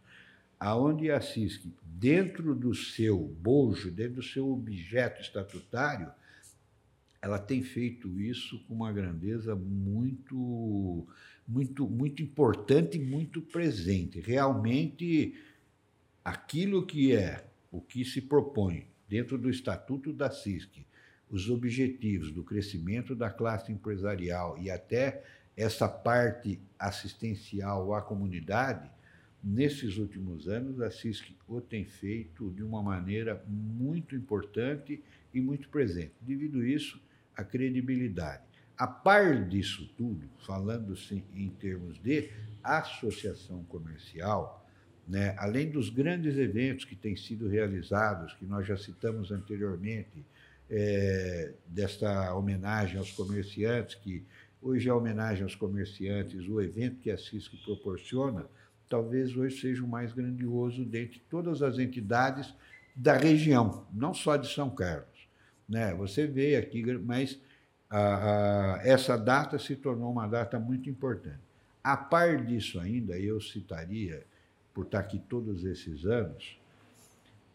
aonde 0.58 1.10
a 1.10 1.20
CISC, 1.20 1.72
dentro 1.82 2.54
do 2.54 2.74
seu 2.74 3.18
bojo, 3.18 3.90
dentro 3.90 4.14
do 4.14 4.22
seu 4.22 4.50
objeto 4.50 5.20
estatutário, 5.20 6.10
ela 7.20 7.38
tem 7.38 7.62
feito 7.62 8.20
isso 8.20 8.58
com 8.64 8.74
uma 8.74 8.92
grandeza 8.92 9.54
muito, 9.54 11.06
muito, 11.46 11.88
muito 11.88 12.22
importante 12.22 12.96
e 12.96 13.04
muito 13.04 13.42
presente. 13.42 14.20
Realmente, 14.20 15.34
aquilo 16.24 16.86
que 16.86 17.12
é 17.12 17.44
o 17.70 17.80
que 17.80 18.04
se 18.04 18.20
propõe 18.20 18.86
dentro 19.08 19.36
do 19.36 19.50
Estatuto 19.50 20.12
da 20.12 20.30
CISC, 20.30 20.86
os 21.30 21.50
objetivos 21.50 22.30
do 22.32 22.42
crescimento 22.42 23.14
da 23.14 23.30
classe 23.30 23.70
empresarial 23.72 24.56
e 24.58 24.70
até 24.70 25.24
essa 25.56 25.88
parte 25.88 26.60
assistencial 26.78 27.92
à 27.92 28.00
comunidade, 28.00 28.88
nesses 29.42 29.98
últimos 29.98 30.48
anos 30.48 30.80
a 30.80 30.90
CISC 30.90 31.36
o 31.46 31.60
tem 31.60 31.84
feito 31.84 32.50
de 32.50 32.62
uma 32.62 32.82
maneira 32.82 33.42
muito 33.46 34.14
importante 34.14 35.02
e 35.32 35.40
muito 35.40 35.68
presente. 35.68 36.12
Devido 36.20 36.64
isso, 36.64 37.00
a 37.36 37.44
credibilidade. 37.44 38.42
A 38.76 38.86
par 38.86 39.48
disso 39.48 39.90
tudo, 39.96 40.28
falando-se 40.46 41.24
em 41.34 41.50
termos 41.50 41.98
de 41.98 42.30
associação 42.62 43.64
comercial, 43.64 44.64
né, 45.06 45.34
além 45.38 45.70
dos 45.70 45.88
grandes 45.88 46.36
eventos 46.36 46.84
que 46.84 46.94
têm 46.94 47.16
sido 47.16 47.48
realizados, 47.48 48.34
que 48.34 48.44
nós 48.44 48.66
já 48.66 48.76
citamos 48.76 49.32
anteriormente, 49.32 50.24
é, 50.70 51.52
desta 51.66 52.34
homenagem 52.34 52.98
aos 52.98 53.10
comerciantes, 53.12 53.94
que 53.94 54.24
hoje 54.60 54.88
é 54.88 54.92
homenagem 54.92 55.42
aos 55.42 55.54
comerciantes, 55.54 56.48
o 56.48 56.60
evento 56.60 57.00
que 57.00 57.10
a 57.10 57.18
CISC 57.18 57.56
proporciona, 57.64 58.46
talvez 58.88 59.36
hoje 59.36 59.60
seja 59.60 59.84
o 59.84 59.88
mais 59.88 60.12
grandioso 60.12 60.84
dentre 60.84 61.20
todas 61.30 61.62
as 61.62 61.78
entidades 61.78 62.54
da 62.94 63.16
região, 63.16 63.86
não 63.92 64.12
só 64.12 64.36
de 64.36 64.52
São 64.52 64.70
Carlos. 64.70 65.28
Né? 65.68 65.94
Você 65.94 66.26
vê 66.26 66.56
aqui, 66.56 66.82
mas 66.98 67.38
a, 67.88 68.76
a, 68.76 68.86
essa 68.86 69.16
data 69.16 69.58
se 69.58 69.76
tornou 69.76 70.10
uma 70.10 70.26
data 70.26 70.58
muito 70.58 70.90
importante. 70.90 71.40
A 71.82 71.96
par 71.96 72.44
disso 72.44 72.80
ainda, 72.80 73.18
eu 73.18 73.40
citaria, 73.40 74.26
por 74.74 74.84
estar 74.84 75.00
aqui 75.00 75.18
todos 75.18 75.64
esses 75.64 76.04
anos, 76.04 76.57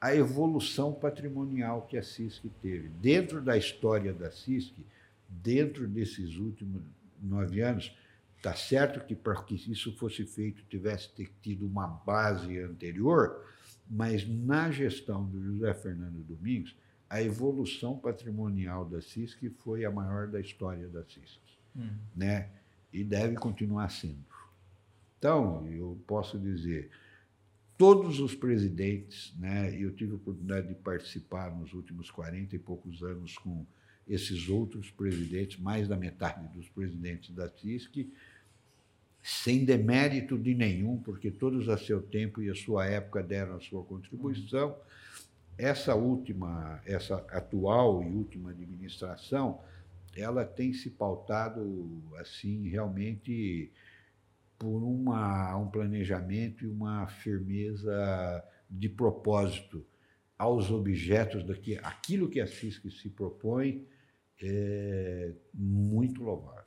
a 0.03 0.13
evolução 0.13 0.91
patrimonial 0.91 1.84
que 1.84 1.97
a 1.97 2.03
CISC 2.03 2.49
teve. 2.61 2.89
Dentro 2.89 3.41
da 3.41 3.55
história 3.55 4.13
da 4.13 4.30
CISC, 4.30 4.85
dentro 5.30 5.88
desses 5.88 6.35
últimos 6.35 6.84
nove 7.21 7.61
anos, 7.61 7.95
está 8.35 8.53
certo 8.53 8.99
que 9.07 9.15
para 9.15 9.41
que 9.43 9.55
isso 9.55 9.95
fosse 9.95 10.25
feito 10.25 10.61
tivesse 10.63 11.09
ter 11.13 11.31
tido 11.41 11.65
uma 11.65 11.88
base 11.88 12.59
anterior, 12.59 13.45
mas 13.89 14.27
na 14.27 14.69
gestão 14.69 15.25
do 15.25 15.41
José 15.41 15.73
Fernando 15.73 16.21
Domingos, 16.21 16.75
a 17.09 17.23
evolução 17.23 17.97
patrimonial 17.97 18.84
da 18.84 19.01
CISC 19.01 19.49
foi 19.59 19.85
a 19.85 19.91
maior 19.91 20.27
da 20.27 20.41
história 20.41 20.89
da 20.89 21.05
CISC. 21.05 21.39
Hum. 21.77 21.91
Né? 22.13 22.49
E 22.91 23.05
deve 23.05 23.38
continuar 23.38 23.88
sendo. 23.89 24.25
Então, 25.17 25.65
eu 25.65 25.97
posso 26.05 26.38
dizer, 26.38 26.91
todos 27.77 28.19
os 28.19 28.35
presidentes, 28.35 29.33
né? 29.37 29.75
Eu 29.75 29.91
tive 29.91 30.13
a 30.13 30.15
oportunidade 30.15 30.67
de 30.67 30.75
participar 30.75 31.55
nos 31.55 31.73
últimos 31.73 32.11
40 32.11 32.55
e 32.55 32.59
poucos 32.59 33.01
anos 33.03 33.37
com 33.37 33.65
esses 34.07 34.49
outros 34.49 34.91
presidentes, 34.91 35.59
mais 35.59 35.87
da 35.87 35.95
metade 35.95 36.47
dos 36.53 36.67
presidentes 36.69 37.33
da 37.33 37.49
CISC, 37.49 38.09
sem 39.21 39.63
demérito 39.63 40.37
de 40.37 40.53
nenhum, 40.53 40.97
porque 40.97 41.31
todos 41.31 41.69
a 41.69 41.77
seu 41.77 42.01
tempo 42.01 42.41
e 42.41 42.49
a 42.49 42.55
sua 42.55 42.85
época 42.85 43.23
deram 43.23 43.55
a 43.55 43.61
sua 43.61 43.83
contribuição. 43.83 44.75
Essa 45.57 45.95
última, 45.95 46.81
essa 46.85 47.15
atual 47.29 48.03
e 48.03 48.07
última 48.07 48.49
administração, 48.49 49.61
ela 50.15 50.43
tem 50.43 50.73
se 50.73 50.89
pautado 50.89 52.03
assim 52.17 52.67
realmente 52.67 53.71
por 54.64 54.81
uma, 54.81 55.57
um 55.57 55.69
planejamento 55.69 56.64
e 56.64 56.69
uma 56.69 57.06
firmeza 57.06 58.41
de 58.69 58.88
propósito 58.88 59.85
aos 60.38 60.72
objetos 60.72 61.44
daqui, 61.44 61.77
aquilo 61.84 62.30
que 62.30 62.40
a 62.40 62.48
CISC 62.48 62.90
se 62.90 63.10
propõe 63.10 63.85
é 64.41 65.34
muito 65.53 66.23
louvável. 66.23 66.64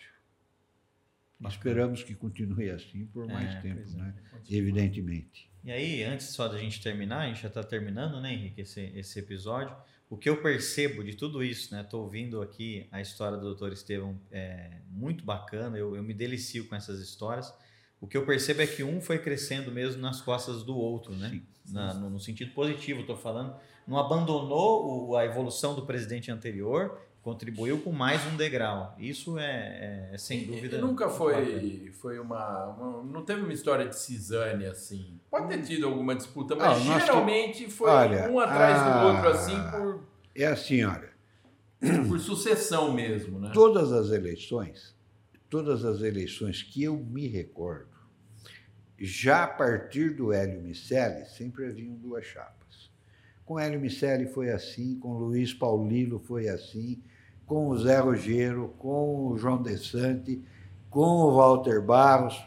Bacana. 1.40 1.55
Esperamos 1.55 2.02
que 2.02 2.14
continue 2.14 2.68
assim 2.68 3.06
por 3.06 3.27
mais 3.27 3.55
é, 3.55 3.60
tempo, 3.62 3.90
é, 3.90 3.97
né? 3.97 4.14
Evidentemente. 4.51 5.51
E 5.64 5.73
aí, 5.73 6.05
antes 6.05 6.27
só 6.27 6.48
da 6.48 6.59
gente 6.59 6.82
terminar, 6.82 7.20
a 7.20 7.28
gente 7.28 7.40
já 7.40 7.48
está 7.48 7.64
terminando, 7.64 8.20
né, 8.20 8.35
Henrique, 8.35 8.60
esse, 8.60 8.93
esse 8.94 9.18
episódio. 9.18 9.74
O 10.10 10.18
que 10.18 10.28
eu 10.28 10.43
percebo 10.43 11.02
de 11.02 11.16
tudo 11.16 11.43
isso, 11.43 11.74
né? 11.74 11.81
Estou 11.81 12.05
ouvindo 12.05 12.43
aqui 12.43 12.89
a 12.93 13.01
história 13.01 13.39
do 13.39 13.55
Dr. 13.55 13.73
Estevão, 13.73 14.20
é 14.31 14.81
muito 14.90 15.24
bacana, 15.24 15.78
eu, 15.78 15.97
eu 15.97 16.02
me 16.02 16.12
delicio 16.12 16.68
com 16.68 16.77
essas 16.77 17.01
histórias. 17.01 17.52
O 18.01 18.06
que 18.06 18.16
eu 18.16 18.27
percebo 18.27 18.62
é 18.62 18.66
que 18.66 18.82
um 18.82 19.01
foi 19.01 19.18
crescendo 19.18 19.73
mesmo 19.73 20.02
nas 20.02 20.20
costas 20.20 20.62
do 20.62 20.77
outro, 20.77 21.14
né? 21.14 21.31
Sim, 21.31 21.43
sim. 21.64 21.74
Na, 21.74 21.94
no, 21.94 22.10
no, 22.10 22.20
sentido 22.20 22.52
positivo, 22.52 23.01
estou 23.01 23.16
falando. 23.16 23.55
Não 23.86 23.98
abandonou 23.98 25.09
o, 25.09 25.16
a 25.16 25.24
evolução 25.24 25.74
do 25.74 25.86
presidente 25.86 26.31
anterior, 26.31 27.01
contribuiu 27.23 27.81
com 27.81 27.93
mais 27.93 28.24
um 28.27 28.36
degrau. 28.36 28.94
Isso 28.98 29.39
é, 29.39 30.10
é, 30.10 30.14
é 30.14 30.18
sem 30.18 30.44
dúvida. 30.44 30.77
E 30.77 30.81
nunca 30.81 31.09
foi, 31.09 31.90
foi 31.94 32.18
uma, 32.18 32.66
uma, 32.66 33.02
Não 33.02 33.24
teve 33.24 33.40
uma 33.40 33.52
história 33.52 33.89
de 33.89 33.97
cisane 33.97 34.66
assim. 34.66 35.18
Pode 35.31 35.48
ter 35.48 35.62
tido 35.62 35.86
alguma 35.86 36.14
disputa, 36.14 36.55
mas 36.55 36.86
ah, 36.86 36.98
geralmente 37.01 37.68
foi 37.68 37.90
olha, 37.90 38.31
um 38.31 38.39
atrás 38.39 38.82
do 38.82 39.09
outro, 39.09 39.28
assim, 39.31 39.70
por. 39.70 40.05
É 40.35 40.47
assim, 40.47 40.85
olha. 40.85 41.16
Por 42.09 42.18
sucessão 42.18 42.93
mesmo, 42.93 43.39
né? 43.39 43.51
Todas 43.55 43.93
as 43.93 44.10
eleições 44.10 44.95
todas 45.48 45.85
as 45.85 46.02
eleições 46.02 46.62
que 46.62 46.82
eu 46.82 46.97
me 46.97 47.27
recordo, 47.27 47.97
já 48.98 49.44
a 49.44 49.48
partir 49.48 50.14
do 50.14 50.32
Hélio 50.32 50.62
Micelli, 50.62 51.27
sempre 51.27 51.66
haviam 51.66 51.94
duas 51.94 52.24
chapas. 52.24 52.90
Com 53.44 53.59
Hélio 53.59 53.81
Micelli 53.81 54.27
foi 54.27 54.51
assim, 54.51 54.98
com 54.98 55.18
Luiz 55.18 55.52
Paulino 55.52 56.18
foi 56.18 56.48
assim, 56.48 57.02
com 57.47 57.68
o 57.68 57.78
Zé 57.78 58.01
Rogero, 58.01 58.74
com 58.78 59.28
o 59.28 59.39
João 59.39 59.62
Desante, 59.62 60.43
com 60.90 61.20
o 61.20 61.36
Walter 61.36 61.81
Barros. 61.81 62.43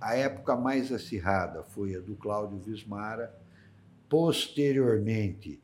A 0.00 0.14
época 0.14 0.54
mais 0.54 0.92
acirrada 0.92 1.64
foi 1.64 1.96
a 1.96 2.00
do 2.00 2.14
Cláudio 2.14 2.58
Vismara. 2.58 3.34
Posteriormente, 4.08 5.60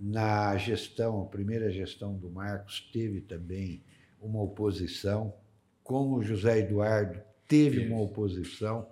na 0.00 0.56
gestão, 0.56 1.22
a 1.22 1.26
primeira 1.26 1.70
gestão 1.70 2.14
do 2.14 2.30
Marcos, 2.30 2.88
teve 2.92 3.20
também 3.20 3.82
uma 4.22 4.40
oposição. 4.40 5.34
Com 5.88 6.12
o 6.12 6.22
José 6.22 6.58
Eduardo, 6.58 7.18
teve 7.46 7.86
uma 7.86 7.98
oposição. 8.02 8.86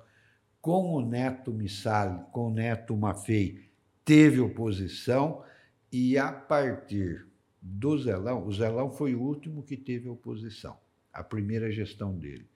Com 0.62 0.94
o 0.94 1.06
Neto 1.06 1.52
Missali, 1.52 2.24
com 2.32 2.48
o 2.48 2.50
Neto 2.50 2.96
Maffei, 2.96 3.68
teve 4.02 4.40
oposição. 4.40 5.44
E 5.92 6.16
a 6.16 6.32
partir 6.32 7.26
do 7.60 7.98
Zelão, 7.98 8.46
o 8.46 8.50
Zelão 8.50 8.90
foi 8.90 9.14
o 9.14 9.20
último 9.20 9.62
que 9.62 9.76
teve 9.76 10.08
oposição, 10.08 10.80
a 11.12 11.22
primeira 11.22 11.70
gestão 11.70 12.16
dele. 12.16 12.48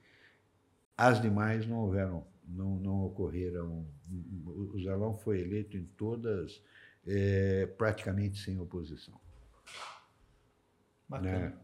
As 0.97 1.21
demais 1.21 1.67
não 1.67 1.77
houveram, 1.77 2.25
não, 2.43 2.77
não 2.77 3.05
ocorreram. 3.05 3.85
O 4.47 4.79
Zelão 4.79 5.15
foi 5.15 5.39
eleito 5.39 5.77
em 5.77 5.85
todas 5.85 6.63
é, 7.05 7.67
praticamente 7.77 8.39
sem 8.39 8.59
oposição. 8.59 9.21
Bacana. 11.07 11.49
Né? 11.49 11.57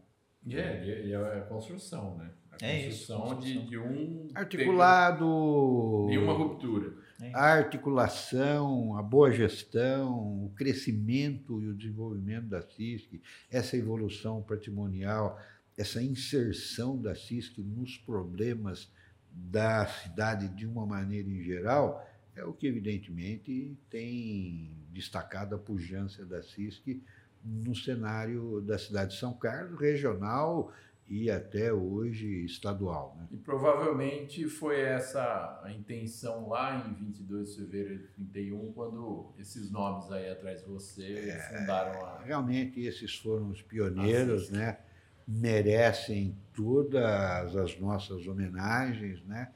E 0.46 0.56
é, 0.56 1.06
e 1.06 1.12
é 1.12 1.16
a 1.16 1.40
construção, 1.42 2.16
né? 2.16 2.30
A 2.60 2.66
é 2.66 2.84
construção, 2.84 3.26
isso, 3.26 3.40
de, 3.40 3.66
de, 3.66 3.78
um 3.78 4.28
articulado, 4.34 6.06
nenhuma 6.08 6.32
ruptura. 6.32 6.92
É 7.20 7.30
a 7.34 7.54
articulação, 7.54 8.96
a 8.96 9.02
boa 9.02 9.30
gestão, 9.32 10.44
o 10.44 10.52
crescimento 10.54 11.60
e 11.60 11.68
o 11.68 11.74
desenvolvimento 11.74 12.46
da 12.46 12.62
CISC, 12.62 13.20
essa 13.50 13.76
evolução 13.76 14.42
patrimonial, 14.42 15.40
essa 15.76 16.02
inserção 16.02 17.00
da 17.00 17.14
CISC 17.14 17.58
nos 17.62 17.96
problemas 17.98 18.90
da 19.32 19.86
cidade 19.86 20.48
de 20.48 20.66
uma 20.66 20.86
maneira 20.86 21.28
em 21.28 21.42
geral, 21.42 22.04
é 22.34 22.44
o 22.44 22.52
que 22.52 22.66
evidentemente 22.66 23.76
tem 23.90 24.70
destacado 24.90 25.54
a 25.54 25.58
pujança 25.58 26.24
da 26.24 26.42
CISC 26.42 27.02
no 27.44 27.74
cenário 27.74 28.60
da 28.60 28.78
cidade 28.78 29.14
de 29.14 29.20
São 29.20 29.32
Carlos, 29.32 29.80
regional 29.80 30.72
e 31.08 31.30
até 31.30 31.72
hoje 31.72 32.44
estadual. 32.44 33.16
Né? 33.18 33.28
E 33.32 33.36
provavelmente 33.36 34.46
foi 34.46 34.80
essa 34.80 35.60
a 35.64 35.72
intenção 35.72 36.48
lá 36.48 36.86
em 36.86 36.94
22 36.94 37.50
de 37.50 37.56
fevereiro 37.56 37.98
de 37.98 38.08
31, 38.08 38.72
quando 38.72 39.32
esses 39.38 39.70
nomes 39.70 40.10
aí 40.12 40.30
atrás 40.30 40.62
de 40.62 40.68
você 40.68 41.30
é, 41.30 41.58
fundaram 41.58 42.04
a... 42.04 42.22
Realmente 42.22 42.80
esses 42.80 43.16
foram 43.16 43.50
os 43.50 43.62
pioneiros, 43.62 44.50
né? 44.50 44.78
merecem 45.26 46.36
todas 46.54 47.54
as 47.54 47.78
nossas 47.78 48.26
homenagens, 48.26 49.22
né? 49.24 49.52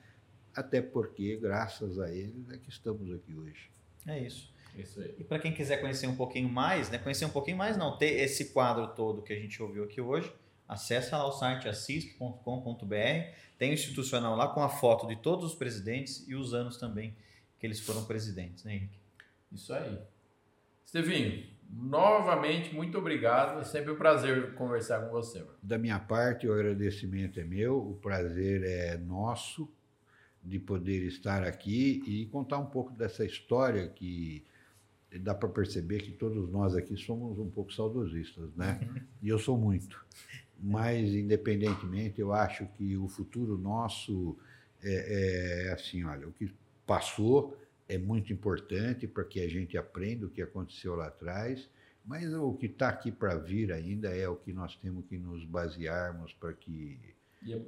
até 0.55 0.83
porque, 0.83 1.37
graças 1.37 1.99
a 1.99 2.11
eles, 2.11 2.51
é 2.51 2.59
que 2.59 2.69
estamos 2.69 3.11
aqui 3.13 3.35
hoje. 3.35 3.71
É 4.07 4.19
isso. 4.19 4.53
Isso 4.77 5.01
aí. 5.01 5.15
E 5.19 5.25
para 5.25 5.39
quem 5.39 5.53
quiser 5.53 5.79
conhecer 5.81 6.07
um 6.07 6.17
pouquinho 6.17 6.49
mais, 6.49 6.91
né? 6.91 6.99
Conhecer 6.99 7.25
um 7.25 7.31
pouquinho 7.31 7.57
mais, 7.57 7.77
não, 7.77 7.97
ter 7.99 8.21
esse 8.21 8.53
quadro 8.53 8.89
todo 8.95 9.23
que 9.23 9.33
a 9.33 9.39
gente 9.39 9.63
ouviu 9.63 9.85
aqui 9.85 10.01
hoje, 10.01 10.33
acessa 10.69 11.19
lá 11.19 11.27
o 11.27 11.33
site 11.33 11.69
assist.com.br. 11.69 12.95
Tem 13.59 13.71
o 13.71 13.75
institucional 13.75 14.37
lá 14.37 14.49
com 14.49 14.63
a 14.63 14.69
foto 14.69 15.07
de 15.07 15.17
todos 15.17 15.45
os 15.45 15.55
presidentes 15.55 16.27
e 16.29 16.35
os 16.35 16.55
anos 16.55 16.77
também 16.77 17.15
que 17.59 17.67
eles 17.67 17.81
foram 17.81 18.05
presidentes, 18.05 18.65
né, 18.65 18.75
Henrique? 18.75 18.99
Isso 19.53 19.73
aí. 19.73 19.99
Estevinho, 20.85 21.47
novamente, 21.71 22.75
muito 22.75 22.99
obrigado. 22.99 23.61
É 23.61 23.65
sempre 23.65 23.93
um 23.93 23.97
prazer 23.97 24.55
conversar 24.55 25.01
com 25.07 25.11
você. 25.11 25.39
Mano. 25.39 25.55
Da 25.63 25.79
minha 25.79 25.99
parte, 25.99 26.47
o 26.47 26.53
agradecimento 26.53 27.39
é 27.39 27.45
meu, 27.45 27.79
o 27.79 27.95
prazer 27.95 28.65
é 28.65 28.97
nosso 28.97 29.71
de 30.43 30.59
poder 30.59 31.05
estar 31.05 31.45
aqui 31.45 32.03
e 32.07 32.27
contar 32.27 32.59
um 32.59 32.67
pouco 32.67 32.93
dessa 32.93 33.25
história 33.25 33.89
que 33.89 34.45
dá 35.21 35.35
para 35.35 35.49
perceber 35.49 36.01
que 36.01 36.11
todos 36.11 36.51
nós 36.51 36.75
aqui 36.75 36.97
somos 36.97 37.39
um 37.39 37.49
pouco 37.49 37.73
saudosistas, 37.73 38.55
né? 38.57 38.81
E 39.23 39.29
eu 39.29 39.39
sou 39.39 39.57
muito. 39.57 40.05
Mas, 40.63 41.13
independentemente, 41.13 42.21
eu 42.21 42.33
acho 42.33 42.67
que 42.77 42.97
o 42.97 43.09
futuro 43.09 43.59
nosso 43.59 44.39
é, 44.81 45.67
é 45.67 45.73
assim, 45.73 46.05
olha, 46.05 46.29
o 46.29 46.33
que 46.33 46.55
passou 46.87 47.57
é 47.89 47.99
muito 47.99 48.33
importante 48.33 49.09
para 49.09 49.25
que 49.25 49.41
a 49.41 49.49
gente 49.49 49.77
aprenda 49.77 50.27
o 50.27 50.31
que 50.31 50.41
aconteceu 50.41 50.95
lá 50.95 51.09
atrás, 51.09 51.69
mas 52.05 52.33
o 52.33 52.55
que 52.55 52.67
está 52.67 52.89
aqui 52.89 53.11
para 53.11 53.35
vir 53.37 53.73
ainda 53.73 54.09
é 54.17 54.29
o 54.29 54.37
que 54.37 54.53
nós 54.53 54.77
temos 54.77 55.05
que 55.07 55.19
nos 55.19 55.45
basearmos 55.45 56.33
para 56.35 56.53
que 56.53 56.99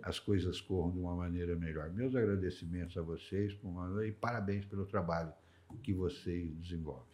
as 0.02 0.20
coisas 0.20 0.60
corram 0.60 0.92
de 0.92 0.98
uma 0.98 1.16
maneira 1.16 1.56
melhor. 1.56 1.90
Meus 1.90 2.14
agradecimentos 2.14 2.96
a 2.96 3.02
vocês 3.02 3.56
e 4.06 4.12
parabéns 4.12 4.64
pelo 4.66 4.86
trabalho 4.86 5.32
que 5.82 5.92
vocês 5.92 6.52
desenvolvem. 6.60 7.13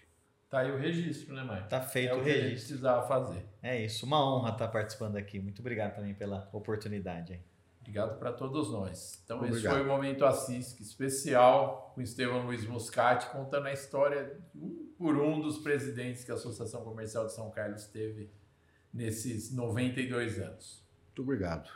Tá 0.50 0.58
aí 0.58 0.72
o 0.72 0.76
registro, 0.76 1.34
né, 1.34 1.44
Maicon? 1.44 1.68
Tá 1.68 1.80
feito 1.80 2.10
é 2.10 2.14
o, 2.14 2.18
o 2.18 2.22
registro. 2.22 2.40
Que 2.40 2.46
a 2.46 2.50
gente 2.50 2.66
precisava 2.66 3.06
fazer. 3.06 3.46
É 3.62 3.84
isso, 3.84 4.04
uma 4.04 4.22
honra 4.22 4.50
estar 4.50 4.68
participando 4.68 5.16
aqui. 5.16 5.38
Muito 5.38 5.60
obrigado 5.60 5.94
também 5.94 6.12
pela 6.12 6.50
oportunidade. 6.52 7.34
Hein? 7.34 7.44
Obrigado 7.80 8.18
para 8.18 8.32
todos 8.32 8.70
nós. 8.70 9.22
Então, 9.24 9.38
obrigado. 9.38 9.58
esse 9.58 9.68
foi 9.68 9.82
o 9.82 9.86
Momento 9.86 10.24
Assis, 10.24 10.78
especial 10.80 11.92
com 11.94 12.02
Estevão 12.02 12.44
Luiz 12.44 12.66
Muscati, 12.66 13.30
contando 13.30 13.66
a 13.66 13.72
história 13.72 14.38
um 14.54 14.90
por 15.00 15.16
um 15.16 15.40
dos 15.40 15.56
presidentes 15.56 16.24
que 16.24 16.30
a 16.30 16.34
Associação 16.34 16.84
Comercial 16.84 17.24
de 17.24 17.32
São 17.32 17.50
Carlos 17.50 17.86
teve 17.86 18.30
nesses 18.92 19.50
92 19.50 20.38
anos. 20.38 20.86
Muito 21.06 21.22
obrigado. 21.22 21.70